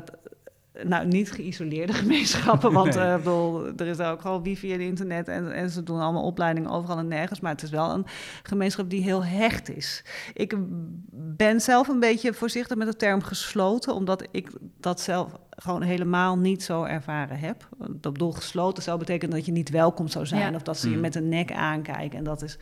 nou, 0.83 1.07
niet 1.07 1.31
geïsoleerde 1.31 1.93
gemeenschappen. 2.03 2.71
Want 2.71 2.95
nee. 2.95 3.05
uh, 3.05 3.15
bedoel, 3.15 3.65
er 3.77 3.87
is 3.87 3.99
ook 3.99 4.21
gewoon 4.21 4.43
wifi 4.43 4.73
en 4.73 4.81
internet 4.81 5.27
en, 5.27 5.51
en 5.53 5.69
ze 5.69 5.83
doen 5.83 5.99
allemaal 5.99 6.23
opleidingen 6.23 6.69
overal 6.69 6.97
en 6.97 7.07
nergens. 7.07 7.39
Maar 7.39 7.51
het 7.51 7.63
is 7.63 7.69
wel 7.69 7.91
een 7.91 8.05
gemeenschap 8.43 8.89
die 8.89 9.03
heel 9.03 9.25
hecht 9.25 9.69
is. 9.69 10.03
Ik 10.33 10.53
ben 11.11 11.61
zelf 11.61 11.87
een 11.87 11.99
beetje 11.99 12.33
voorzichtig 12.33 12.77
met 12.77 12.87
de 12.87 12.95
term 12.95 13.21
gesloten, 13.21 13.93
omdat 13.93 14.27
ik 14.31 14.51
dat 14.79 15.01
zelf 15.01 15.31
gewoon 15.59 15.81
helemaal 15.81 16.37
niet 16.37 16.63
zo 16.63 16.83
ervaren 16.83 17.39
heb. 17.39 17.67
Dat 17.77 18.13
bedoel, 18.13 18.31
gesloten 18.31 18.83
zou 18.83 18.99
betekenen 18.99 19.35
dat 19.35 19.45
je 19.45 19.51
niet 19.51 19.69
welkom 19.69 20.07
zou 20.07 20.25
zijn... 20.25 20.55
of 20.55 20.61
dat 20.61 20.77
ze 20.77 20.89
je 20.89 20.95
mm. 20.95 21.01
met 21.01 21.15
een 21.15 21.29
nek 21.29 21.51
aankijken. 21.51 22.17
En 22.17 22.23
dat 22.23 22.41
is 22.41 22.57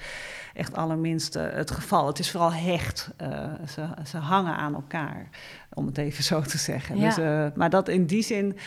echt 0.54 0.76
allerminst 0.76 1.36
uh, 1.36 1.44
het 1.50 1.72
geval. 1.72 2.08
Het 2.08 2.20
is 2.20 2.32
vooral 2.32 2.54
hecht. 2.54 3.10
Uh, 3.22 3.54
ze, 3.68 3.88
ze 4.06 4.18
hangen 4.18 4.56
aan 4.56 4.74
elkaar, 4.74 5.30
om 5.76 5.86
het 5.86 5.98
even 5.98 6.24
zo 6.24 6.42
te 6.42 6.58
zeggen. 6.58 6.98
Ja. 6.98 7.06
Dus, 7.06 7.18
uh, 7.18 7.48
maar 7.56 7.70
dat 7.70 7.88
in 7.88 8.06
die 8.06 8.24
zin 8.24 8.58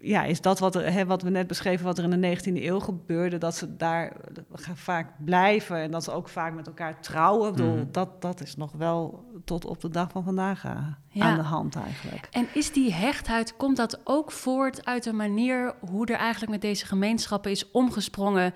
ja, 0.00 0.24
is 0.24 0.40
dat 0.40 0.58
wat, 0.58 0.74
er, 0.74 0.92
hè, 0.92 1.06
wat 1.06 1.22
we 1.22 1.30
net 1.30 1.46
beschreven, 1.46 1.84
wat 1.84 1.98
er 1.98 2.04
in 2.04 2.20
de 2.20 2.38
19e 2.38 2.64
eeuw 2.64 2.80
gebeurde, 2.80 3.38
dat 3.38 3.56
ze 3.56 3.76
daar 3.76 4.16
vaak 4.74 5.12
blijven 5.24 5.76
en 5.76 5.90
dat 5.90 6.04
ze 6.04 6.12
ook 6.12 6.28
vaak 6.28 6.54
met 6.54 6.66
elkaar 6.66 7.00
trouwen. 7.00 7.50
Bedoel, 7.50 7.76
mm. 7.76 7.88
dat, 7.92 8.22
dat 8.22 8.40
is 8.40 8.56
nog 8.56 8.72
wel 8.72 9.24
tot 9.44 9.64
op 9.64 9.80
de 9.80 9.88
dag 9.88 10.10
van 10.10 10.24
vandaag 10.24 10.62
ja. 11.08 11.24
aan 11.24 11.36
de 11.36 11.42
hand 11.42 11.76
eigenlijk. 11.76 12.28
En 12.30 12.46
is 12.54 12.72
die 12.72 12.92
hechtheid, 12.92 13.56
komt 13.56 13.76
dat 13.76 14.00
ook 14.04 14.32
voort 14.32 14.84
uit 14.84 15.04
de 15.04 15.12
manier 15.12 15.74
hoe 15.80 16.06
er 16.06 16.16
eigenlijk 16.16 16.52
met 16.52 16.60
deze 16.60 16.86
gemeenschappen 16.86 17.50
is 17.50 17.70
omgesprongen 17.70 18.54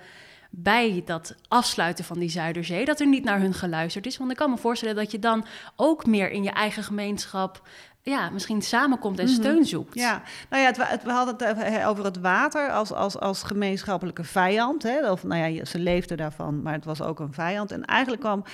bij 0.57 1.03
dat 1.05 1.35
afsluiten 1.49 2.05
van 2.05 2.19
die 2.19 2.29
Zuiderzee, 2.29 2.85
dat 2.85 3.01
er 3.01 3.07
niet 3.07 3.25
naar 3.25 3.41
hun 3.41 3.55
geluisterd 3.55 4.07
is. 4.07 4.17
Want 4.17 4.31
ik 4.31 4.37
kan 4.37 4.51
me 4.51 4.57
voorstellen 4.57 4.95
dat 4.95 5.11
je 5.11 5.19
dan 5.19 5.45
ook 5.77 6.07
meer 6.07 6.31
in 6.31 6.43
je 6.43 6.51
eigen 6.51 6.83
gemeenschap 6.83 7.63
ja, 8.05 8.31
misschien 8.31 8.63
samenkomt 8.63 9.19
en 9.19 9.25
mhm. 9.25 9.35
steun 9.35 9.65
zoekt. 9.65 9.95
Ja, 9.95 10.23
nou 10.51 10.63
ja, 10.63 10.69
het, 10.69 11.03
we 11.03 11.11
hadden 11.11 11.49
het 11.49 11.85
over 11.85 12.05
het 12.05 12.21
water 12.21 12.71
als, 12.71 12.93
als, 12.93 13.19
als 13.19 13.43
gemeenschappelijke 13.43 14.25
vijand. 14.25 14.83
Hè? 14.83 15.11
Of 15.11 15.25
nou 15.25 15.53
ja, 15.53 15.65
ze 15.65 15.79
leefden 15.79 16.17
daarvan, 16.17 16.63
maar 16.63 16.73
het 16.73 16.85
was 16.85 17.03
ook 17.03 17.21
een 17.21 17.33
vijand. 17.33 17.71
En 17.71 17.85
eigenlijk 17.85 18.23
kwam 18.23 18.45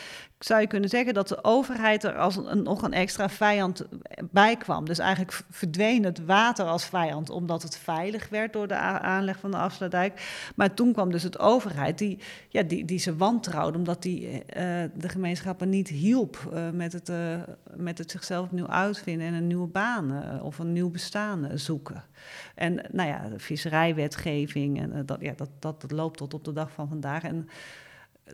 zou 0.44 0.60
je 0.60 0.66
kunnen 0.66 0.88
zeggen 0.88 1.14
dat 1.14 1.28
de 1.28 1.44
overheid 1.44 2.04
er 2.04 2.16
als 2.16 2.36
een, 2.36 2.62
nog 2.62 2.82
een 2.82 2.92
extra 2.92 3.28
vijand 3.28 3.86
bij 4.30 4.56
kwam. 4.56 4.84
Dus 4.84 4.98
eigenlijk 4.98 5.40
verdween 5.50 6.04
het 6.04 6.24
water 6.24 6.64
als 6.64 6.84
vijand, 6.84 7.30
omdat 7.30 7.62
het 7.62 7.78
veilig 7.78 8.28
werd 8.28 8.52
door 8.52 8.68
de 8.68 8.74
aanleg 8.74 9.38
van 9.38 9.50
de 9.50 9.56
afsluitdijk. 9.56 10.48
Maar 10.56 10.74
toen 10.74 10.92
kwam 10.92 11.10
dus 11.10 11.22
het 11.22 11.38
overheid 11.38 11.98
die, 11.98 12.18
ja, 12.48 12.62
die, 12.62 12.84
die 12.84 12.98
ze 12.98 13.16
wantrouwde, 13.16 13.78
omdat 13.78 14.02
die 14.02 14.28
uh, 14.28 14.38
de 14.94 15.08
gemeenschappen 15.08 15.68
niet 15.68 15.88
hielp 15.88 16.50
uh, 16.52 16.70
met, 16.70 16.92
het, 16.92 17.08
uh, 17.08 17.16
met 17.76 17.98
het 17.98 18.10
zichzelf 18.10 18.44
opnieuw 18.44 18.68
uitvinden 18.68 19.26
en 19.26 19.34
een 19.34 19.46
nieuwe 19.46 19.68
baan 19.68 20.40
of 20.42 20.58
een 20.58 20.72
nieuw 20.72 20.90
bestaan 20.90 21.48
zoeken. 21.54 22.04
En 22.54 22.84
nou 22.92 23.08
ja, 23.08 23.28
de 23.28 23.38
visserijwetgeving, 23.38 24.80
en, 24.80 25.06
dat, 25.06 25.20
ja, 25.20 25.32
dat, 25.36 25.50
dat 25.58 25.84
loopt 25.92 26.18
tot 26.18 26.34
op 26.34 26.44
de 26.44 26.52
dag 26.52 26.70
van 26.72 26.88
vandaag. 26.88 27.22
En 27.22 27.48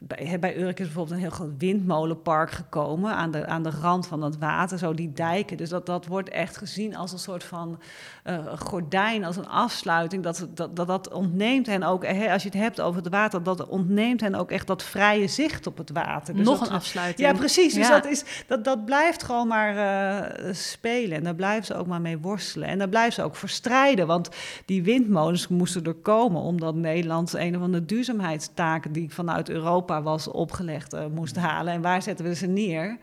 bij, 0.03 0.39
bij 0.41 0.59
Urk 0.59 0.79
is 0.79 0.85
bijvoorbeeld 0.85 1.17
een 1.17 1.23
heel 1.23 1.31
groot 1.31 1.53
windmolenpark 1.59 2.51
gekomen 2.51 3.15
aan 3.15 3.31
de, 3.31 3.47
aan 3.47 3.63
de 3.63 3.71
rand 3.81 4.07
van 4.07 4.23
het 4.23 4.39
water, 4.39 4.79
zo 4.79 4.95
die 4.95 5.13
dijken. 5.13 5.57
Dus 5.57 5.69
dat, 5.69 5.87
dat 5.87 6.07
wordt 6.07 6.29
echt 6.29 6.57
gezien 6.57 6.97
als 6.97 7.13
een 7.13 7.19
soort 7.19 7.45
van 7.45 7.79
uh, 8.25 8.39
gordijn, 8.59 9.25
als 9.25 9.37
een 9.37 9.49
afsluiting. 9.49 10.23
Dat, 10.23 10.47
dat, 10.55 10.77
dat, 10.77 10.87
dat 10.87 11.13
ontneemt 11.13 11.67
hen 11.67 11.83
ook, 11.83 12.07
hè, 12.07 12.33
als 12.33 12.43
je 12.43 12.49
het 12.49 12.59
hebt 12.59 12.81
over 12.81 13.03
het 13.03 13.13
water, 13.13 13.43
dat 13.43 13.67
ontneemt 13.67 14.21
hen 14.21 14.35
ook 14.35 14.51
echt 14.51 14.67
dat 14.67 14.83
vrije 14.83 15.27
zicht 15.27 15.67
op 15.67 15.79
het 15.79 15.91
water. 15.91 16.35
Dus 16.35 16.47
Nog 16.47 16.67
een 16.67 16.75
afsluiting. 16.75 17.29
Ja, 17.29 17.35
precies. 17.35 17.75
Dus 17.75 17.89
dat, 17.89 18.07
is, 18.07 18.25
dat, 18.47 18.65
dat 18.65 18.85
blijft 18.85 19.23
gewoon 19.23 19.49
maar 19.49 19.75
uh, 19.75 20.55
spelen. 20.55 21.17
En 21.17 21.25
daar 21.25 21.35
blijven 21.35 21.65
ze 21.65 21.75
ook 21.75 21.87
maar 21.87 22.01
mee 22.01 22.19
worstelen. 22.19 22.69
En 22.69 22.79
daar 22.79 22.89
blijven 22.89 23.13
ze 23.13 23.23
ook 23.23 23.37
voor 23.37 23.49
strijden. 23.49 24.07
Want 24.07 24.29
die 24.65 24.83
windmolens 24.83 25.49
moesten 25.49 25.85
er 25.85 25.95
komen, 25.95 26.41
omdat 26.41 26.75
Nederland 26.75 27.33
een 27.33 27.59
van 27.59 27.73
de 27.73 27.85
duurzaamheidstaken 27.85 28.93
die 28.93 29.15
vanuit 29.15 29.49
Europa 29.49 29.86
was 29.87 30.29
opgelegd 30.29 30.95
uh, 30.95 31.07
moest 31.15 31.37
halen. 31.37 31.73
En 31.73 31.83
waar 31.83 32.03
zetten 32.03 32.25
we 32.25 32.35
ze 32.35 32.47
neer? 32.47 32.99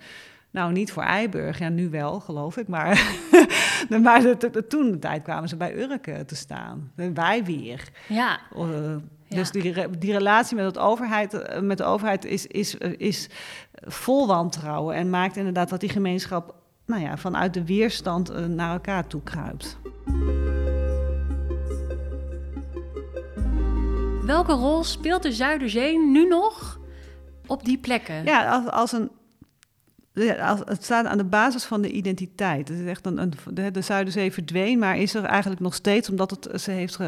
Nou, 0.51 0.71
niet 0.71 0.91
voor 0.91 1.03
Eiburg, 1.03 1.59
ja, 1.59 1.69
nu 1.69 1.89
wel, 1.89 2.19
geloof 2.19 2.57
ik. 2.57 2.67
Maar, 2.67 3.17
maar 4.03 4.21
de, 4.21 4.35
de, 4.37 4.49
de, 4.49 4.67
toen 4.67 4.91
de 4.91 4.99
tijd 4.99 5.23
kwamen 5.23 5.49
ze 5.49 5.55
bij 5.55 5.77
Urk 5.77 6.27
te 6.27 6.35
staan. 6.35 6.91
Wij 7.13 7.43
weer. 7.43 7.89
Ja. 8.07 8.39
Uh, 8.57 8.95
dus 9.27 9.51
die, 9.51 9.89
die 9.97 10.11
relatie 10.11 10.55
met, 10.55 10.65
het 10.65 10.77
overheid, 10.77 11.33
eh, 11.33 11.61
met 11.61 11.77
de 11.77 11.83
overheid 11.83 12.25
is, 12.25 12.47
is, 12.47 12.75
is 12.97 13.29
vol 13.71 14.27
wantrouwen. 14.27 14.95
En 14.95 15.09
maakt 15.09 15.37
inderdaad 15.37 15.69
dat 15.69 15.79
die 15.79 15.89
gemeenschap 15.89 16.55
nou 16.85 17.01
ja, 17.01 17.17
vanuit 17.17 17.53
de 17.53 17.65
weerstand 17.65 18.47
naar 18.47 18.73
elkaar 18.73 19.07
toe 19.07 19.21
kruipt. 19.23 19.77
Welke 24.25 24.51
rol 24.51 24.83
speelt 24.83 25.23
de 25.23 25.31
Zuiderzee 25.31 25.99
nu 25.99 26.27
nog 26.27 26.79
op 27.45 27.65
die 27.65 27.77
plekken? 27.77 28.23
Ja, 28.23 28.51
als, 28.51 28.71
als 28.71 28.91
een 28.91 29.09
het 30.65 30.83
staat 30.83 31.05
aan 31.05 31.17
de 31.17 31.23
basis 31.23 31.63
van 31.63 31.81
de 31.81 31.91
identiteit. 31.91 32.67
Het 32.67 32.79
is 32.79 32.85
echt 32.85 33.05
een, 33.05 33.33
de, 33.53 33.71
de, 33.71 33.81
Zuiderzee 33.81 34.31
verdween, 34.31 34.79
maar 34.79 34.97
is 34.97 35.13
er 35.13 35.23
eigenlijk 35.23 35.61
nog 35.61 35.73
steeds 35.73 36.09
omdat 36.09 36.29
het 36.29 36.61
ze 36.61 36.71
heeft 36.71 36.99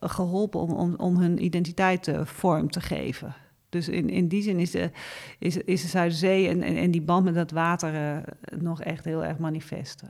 geholpen 0.00 0.60
om, 0.60 0.70
om, 0.70 0.94
om 0.96 1.16
hun 1.16 1.44
identiteit 1.44 2.06
uh, 2.06 2.20
vorm 2.24 2.70
te 2.70 2.80
geven. 2.80 3.34
Dus 3.68 3.88
in, 3.88 4.10
in 4.10 4.28
die 4.28 4.42
zin 4.42 4.58
is 4.58 4.70
de, 4.70 4.90
is, 5.38 5.56
is 5.56 5.82
de 5.82 5.88
Zuiderzee 5.88 6.48
en, 6.48 6.62
en, 6.62 6.90
die 6.90 7.02
band 7.02 7.24
met 7.24 7.34
dat 7.34 7.50
water 7.50 7.94
uh, 7.94 8.16
nog 8.60 8.82
echt 8.82 9.04
heel 9.04 9.24
erg 9.24 9.38
manifest. 9.38 10.02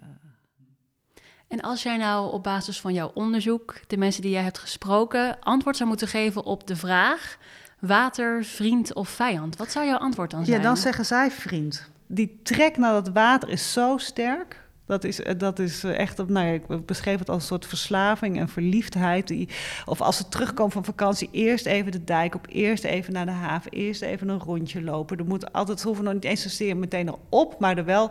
En 1.52 1.60
als 1.60 1.82
jij 1.82 1.96
nou 1.96 2.32
op 2.32 2.42
basis 2.42 2.80
van 2.80 2.92
jouw 2.92 3.10
onderzoek, 3.14 3.74
de 3.86 3.96
mensen 3.96 4.22
die 4.22 4.30
jij 4.30 4.42
hebt 4.42 4.58
gesproken, 4.58 5.40
antwoord 5.40 5.76
zou 5.76 5.88
moeten 5.88 6.08
geven 6.08 6.44
op 6.44 6.66
de 6.66 6.76
vraag: 6.76 7.38
water, 7.78 8.44
vriend 8.44 8.94
of 8.94 9.08
vijand, 9.08 9.56
wat 9.56 9.70
zou 9.70 9.86
jouw 9.86 9.98
antwoord 9.98 10.30
dan 10.30 10.44
zijn? 10.44 10.56
Ja, 10.56 10.62
dan 10.62 10.76
zeggen 10.76 11.04
zij 11.04 11.30
vriend. 11.30 11.90
Die 12.06 12.40
trek 12.42 12.76
naar 12.76 12.92
dat 12.92 13.08
water 13.08 13.48
is 13.48 13.72
zo 13.72 13.98
sterk. 13.98 14.60
Dat 14.86 15.04
is, 15.04 15.22
eh, 15.22 15.38
dat 15.38 15.58
is 15.58 15.84
eh, 15.84 15.98
echt, 15.98 16.28
nou 16.28 16.46
ja, 16.46 16.52
ik 16.52 16.86
beschreef 16.86 17.18
het 17.18 17.28
als 17.28 17.42
een 17.42 17.48
soort 17.48 17.66
verslaving 17.66 18.38
en 18.38 18.48
verliefdheid. 18.48 19.28
Die, 19.28 19.48
of 19.84 20.00
als 20.00 20.16
ze 20.16 20.28
terugkomen 20.28 20.72
van 20.72 20.84
vakantie, 20.84 21.28
eerst 21.32 21.66
even 21.66 21.92
de 21.92 22.04
dijk 22.04 22.34
op, 22.34 22.46
eerst 22.48 22.84
even 22.84 23.12
naar 23.12 23.26
de 23.26 23.32
haven, 23.32 23.70
eerst 23.70 24.02
even 24.02 24.28
een 24.28 24.40
rondje 24.40 24.82
lopen. 24.82 25.18
Er 25.18 25.24
moet 25.24 25.52
altijd, 25.52 25.80
ze 25.80 25.86
hoeven 25.86 26.04
nog 26.04 26.14
niet 26.14 26.24
eens 26.24 26.42
zozeer 26.42 26.76
meteen 26.76 27.08
erop, 27.08 27.60
maar 27.60 27.78
er 27.78 27.84
wel 27.84 28.10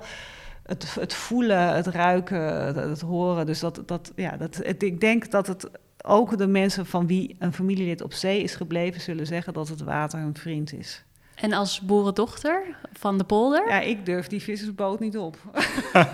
het, 0.72 0.96
het 0.96 1.14
voelen, 1.14 1.76
het 1.76 1.88
ruiken, 1.88 2.42
het, 2.90 3.02
horen. 3.02 3.46
Dus 3.46 3.60
dat, 3.60 3.82
dat, 3.86 4.12
ja, 4.16 4.38
dat, 4.38 4.56
het, 4.56 4.84
ik 4.84 5.02
denk 5.02 5.32
dat 5.32 5.48
het 5.48 5.70
ook 6.04 6.38
de 6.38 6.48
mensen 6.48 6.86
van 6.86 7.08
wie 7.08 7.36
een 7.40 7.54
familielid 7.54 8.02
op 8.02 8.14
zee 8.14 8.44
is 8.44 8.56
gebleven, 8.56 9.02
zullen 9.02 9.28
zeggen 9.28 9.54
dat 9.54 9.68
het 9.68 9.82
water 9.82 10.20
hun 10.20 10.36
vriend 10.36 10.74
is. 10.74 11.04
En 11.42 11.54
als 11.54 11.82
boerendochter 11.82 12.64
van 12.94 13.18
de 13.18 13.24
polder? 13.24 13.68
Ja, 13.68 13.80
ik 13.80 14.06
durf 14.06 14.28
die 14.28 14.42
vissersboot 14.42 15.00
niet 15.00 15.18
op. 15.18 15.38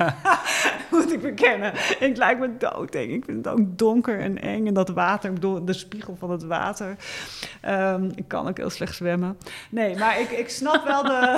Moet 0.91 1.13
ik 1.13 1.21
bekennen. 1.21 1.73
Ik 1.99 2.17
lijkt 2.17 2.39
me 2.39 2.57
dood, 2.57 2.91
denk 2.91 3.11
ik. 3.11 3.25
vind 3.25 3.45
het 3.45 3.53
ook 3.53 3.77
donker 3.77 4.19
en 4.19 4.41
eng. 4.41 4.67
En 4.67 4.73
dat 4.73 4.89
water, 4.89 5.39
door 5.39 5.65
de 5.65 5.73
spiegel 5.73 6.15
van 6.19 6.31
het 6.31 6.43
water. 6.43 6.95
Um, 7.69 8.11
ik 8.15 8.27
kan 8.27 8.47
ook 8.47 8.57
heel 8.57 8.69
slecht 8.69 8.95
zwemmen. 8.95 9.37
Nee, 9.69 9.97
maar 9.97 10.19
ik, 10.19 10.29
ik, 10.29 10.49
snap 10.49 10.85
wel 10.85 11.03
de, 11.03 11.37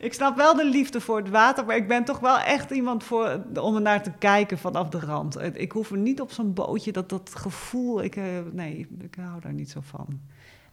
ik 0.00 0.12
snap 0.12 0.36
wel 0.36 0.54
de 0.54 0.64
liefde 0.64 1.00
voor 1.00 1.16
het 1.16 1.30
water. 1.30 1.64
Maar 1.64 1.76
ik 1.76 1.88
ben 1.88 2.04
toch 2.04 2.18
wel 2.18 2.38
echt 2.38 2.70
iemand 2.70 3.04
voor, 3.04 3.42
om 3.60 3.74
er 3.74 3.80
naar 3.80 4.02
te 4.02 4.12
kijken 4.18 4.58
vanaf 4.58 4.88
de 4.88 4.98
rand. 5.00 5.38
Ik 5.54 5.72
hoef 5.72 5.90
er 5.90 5.98
niet 5.98 6.20
op 6.20 6.32
zo'n 6.32 6.54
bootje, 6.54 6.92
dat, 6.92 7.08
dat 7.08 7.34
gevoel. 7.34 8.02
Ik, 8.02 8.16
uh, 8.16 8.24
nee, 8.52 8.86
ik 9.00 9.14
hou 9.14 9.40
daar 9.40 9.52
niet 9.52 9.70
zo 9.70 9.80
van. 9.82 10.20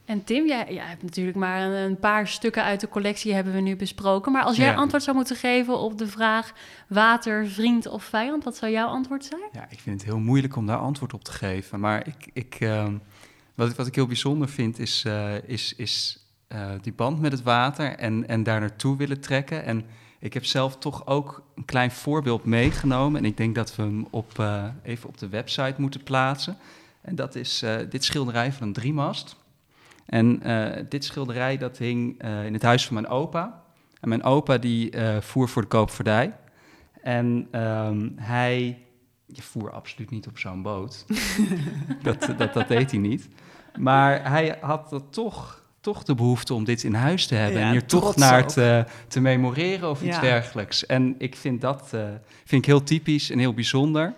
En 0.05 0.23
Tim, 0.23 0.47
jij, 0.47 0.73
jij, 0.73 0.85
hebt 0.85 1.03
natuurlijk 1.03 1.37
maar 1.37 1.61
een, 1.61 1.99
paar 1.99 2.27
stukken 2.27 2.63
uit 2.63 2.79
de 2.79 2.89
collectie 2.89 3.33
hebben 3.33 3.53
we 3.53 3.59
nu 3.59 3.75
besproken. 3.75 4.31
Maar 4.31 4.43
als 4.43 4.57
jij 4.57 4.75
antwoord 4.75 5.03
zou 5.03 5.15
moeten 5.15 5.35
geven 5.35 5.77
op 5.77 5.97
de 5.97 6.07
vraag 6.07 6.53
water, 6.87 7.47
vriend 7.47 7.87
of 7.87 8.03
vijand, 8.03 8.43
wat 8.43 8.55
zou 8.55 8.71
jouw 8.71 8.87
antwoord 8.87 9.25
zijn? 9.25 9.49
Ja, 9.51 9.67
ik 9.69 9.79
vind 9.79 10.01
het 10.01 10.09
heel 10.09 10.19
moeilijk 10.19 10.55
om 10.55 10.65
daar 10.65 10.77
antwoord 10.77 11.13
op 11.13 11.23
te 11.23 11.31
geven. 11.31 11.79
Maar 11.79 12.07
ik, 12.07 12.29
ik, 12.33 12.59
uh, 12.59 12.87
wat, 13.55 13.75
wat 13.75 13.87
ik 13.87 13.95
heel 13.95 14.07
bijzonder 14.07 14.49
vind 14.49 14.79
is, 14.79 15.03
uh, 15.07 15.43
is, 15.43 15.73
is 15.75 16.26
uh, 16.49 16.69
die 16.81 16.93
band 16.93 17.19
met 17.19 17.31
het 17.31 17.43
water 17.43 17.95
en, 17.95 18.27
en 18.27 18.43
daar 18.43 18.59
naartoe 18.59 18.97
willen 18.97 19.19
trekken. 19.19 19.63
En 19.63 19.85
ik 20.19 20.33
heb 20.33 20.45
zelf 20.45 20.77
toch 20.77 21.07
ook 21.07 21.43
een 21.55 21.65
klein 21.65 21.91
voorbeeld 21.91 22.45
meegenomen. 22.45 23.19
En 23.19 23.25
ik 23.25 23.37
denk 23.37 23.55
dat 23.55 23.75
we 23.75 23.81
hem 23.81 24.07
op, 24.09 24.37
uh, 24.39 24.63
even 24.83 25.09
op 25.09 25.17
de 25.17 25.29
website 25.29 25.75
moeten 25.77 26.03
plaatsen. 26.03 26.57
En 27.01 27.15
dat 27.15 27.35
is 27.35 27.63
uh, 27.63 27.75
dit 27.89 28.03
schilderij 28.03 28.51
van 28.51 28.67
een 28.67 28.73
driemast. 28.73 29.35
En 30.05 30.41
dit 30.89 31.05
schilderij 31.05 31.57
dat 31.57 31.77
hing 31.77 32.23
in 32.23 32.53
het 32.53 32.61
huis 32.61 32.85
van 32.85 32.93
mijn 32.93 33.07
opa. 33.07 33.63
En 33.99 34.09
mijn 34.09 34.23
opa 34.23 34.57
die 34.57 34.93
voer 35.19 35.49
voor 35.49 35.61
de 35.61 35.67
koopvaardij. 35.67 36.35
En 37.01 37.47
um, 37.61 38.13
hij 38.15 38.87
je 39.27 39.41
voer 39.41 39.71
absoluut 39.71 40.09
niet 40.09 40.27
op 40.27 40.37
zo'n 40.37 40.61
boot. 40.61 41.05
dat, 42.03 42.29
dat, 42.37 42.53
dat 42.53 42.67
deed 42.67 42.91
hij 42.91 42.99
niet. 42.99 43.29
Maar 43.79 44.29
hij 44.29 44.57
had 44.61 44.91
er 44.91 45.09
toch, 45.09 45.63
toch 45.93 46.03
de 46.03 46.15
behoefte 46.15 46.53
om 46.53 46.63
dit 46.63 46.83
in 46.83 46.93
huis 46.93 47.27
te 47.27 47.35
hebben. 47.35 47.61
en 47.61 47.71
hier 47.71 47.85
toch 47.85 48.15
naar 48.15 48.47
te, 48.47 48.85
te, 49.07 49.19
memoreren 49.19 49.89
of 49.89 50.01
iets 50.01 50.19
dergelijks. 50.19 50.85
En 50.85 51.15
ik 51.17 51.35
vind 51.35 51.61
dat 51.61 51.91
uh, 51.95 52.01
vind 52.45 52.61
ik 52.61 52.65
heel 52.65 52.83
typisch 52.83 53.29
en 53.29 53.39
heel 53.39 53.53
bijzonder. 53.53 54.13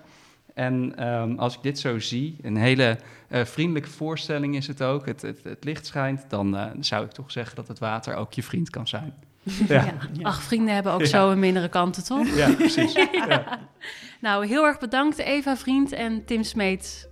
En 0.53 1.07
um, 1.07 1.39
als 1.39 1.55
ik 1.55 1.61
dit 1.61 1.79
zo 1.79 1.99
zie, 1.99 2.35
een 2.41 2.57
hele 2.57 2.97
uh, 3.29 3.45
vriendelijke 3.45 3.89
voorstelling 3.89 4.55
is 4.55 4.67
het 4.67 4.81
ook. 4.81 5.05
Het, 5.05 5.21
het, 5.21 5.39
het 5.43 5.63
licht 5.63 5.85
schijnt, 5.85 6.25
dan 6.27 6.55
uh, 6.55 6.65
zou 6.79 7.05
ik 7.05 7.11
toch 7.11 7.31
zeggen 7.31 7.55
dat 7.55 7.67
het 7.67 7.79
water 7.79 8.15
ook 8.15 8.33
je 8.33 8.43
vriend 8.43 8.69
kan 8.69 8.87
zijn. 8.87 9.13
Ja. 9.67 9.83
ja. 9.83 9.93
Ach, 10.21 10.41
vrienden 10.41 10.73
hebben 10.73 10.91
ook 10.91 11.05
zo 11.05 11.31
een 11.31 11.39
mindere 11.39 11.69
kanten, 11.69 12.03
toch? 12.03 12.35
Ja, 12.35 12.53
precies. 12.53 12.93
ja. 13.27 13.59
Nou, 14.21 14.47
heel 14.47 14.65
erg 14.65 14.79
bedankt 14.79 15.17
Eva 15.17 15.57
Vriend 15.57 15.91
en 15.91 16.25
Tim 16.25 16.43
Smeets. 16.43 17.07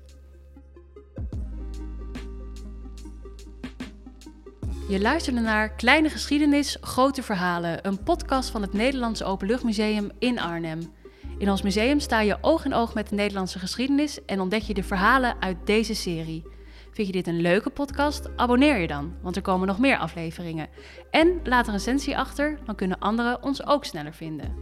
Je 4.87 4.99
luisterde 4.99 5.39
naar 5.39 5.69
Kleine 5.69 6.09
Geschiedenis, 6.09 6.77
Grote 6.81 7.23
Verhalen, 7.23 7.87
een 7.87 8.03
podcast 8.03 8.49
van 8.49 8.61
het 8.61 8.73
Nederlandse 8.73 9.25
Openluchtmuseum 9.25 10.11
in 10.19 10.39
Arnhem. 10.39 10.93
In 11.37 11.49
ons 11.49 11.61
museum 11.61 11.99
sta 11.99 12.19
je 12.19 12.37
oog 12.41 12.65
in 12.65 12.73
oog 12.73 12.93
met 12.93 13.09
de 13.09 13.15
Nederlandse 13.15 13.59
geschiedenis 13.59 14.25
en 14.25 14.39
ontdek 14.39 14.61
je 14.61 14.73
de 14.73 14.83
verhalen 14.83 15.35
uit 15.39 15.57
deze 15.65 15.93
serie. 15.93 16.43
Vind 16.91 17.07
je 17.07 17.13
dit 17.13 17.27
een 17.27 17.41
leuke 17.41 17.69
podcast? 17.69 18.29
Abonneer 18.35 18.77
je 18.77 18.87
dan, 18.87 19.13
want 19.21 19.35
er 19.35 19.41
komen 19.41 19.67
nog 19.67 19.79
meer 19.79 19.97
afleveringen. 19.97 20.69
En 21.11 21.39
laat 21.43 21.67
een 21.67 21.73
recensie 21.73 22.17
achter, 22.17 22.59
dan 22.65 22.75
kunnen 22.75 22.99
anderen 22.99 23.43
ons 23.43 23.65
ook 23.65 23.85
sneller 23.85 24.13
vinden. 24.13 24.55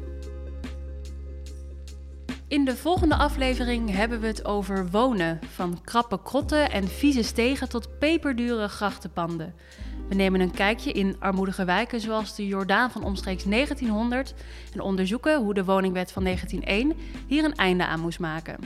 In 2.47 2.65
de 2.65 2.75
volgende 2.75 3.15
aflevering 3.15 3.91
hebben 3.91 4.19
we 4.19 4.27
het 4.27 4.45
over 4.45 4.89
wonen. 4.89 5.39
Van 5.53 5.81
krappe 5.83 6.21
krotten 6.21 6.71
en 6.71 6.87
vieze 6.87 7.23
stegen 7.23 7.69
tot 7.69 7.99
peperdure 7.99 8.67
grachtenpanden. 8.67 9.53
We 10.07 10.15
nemen 10.15 10.39
een 10.39 10.51
kijkje 10.51 10.91
in 10.91 11.15
armoedige 11.19 11.65
wijken 11.65 12.01
zoals 12.01 12.35
de 12.35 12.47
Jordaan 12.47 12.91
van 12.91 13.03
omstreeks 13.03 13.43
1900 13.43 14.33
en 14.73 14.79
onderzoeken 14.79 15.41
hoe 15.41 15.53
de 15.53 15.65
woningwet 15.65 16.11
van 16.11 16.23
1901 16.23 16.93
hier 17.27 17.43
een 17.43 17.55
einde 17.55 17.85
aan 17.85 17.99
moest 17.99 18.19
maken. 18.19 18.57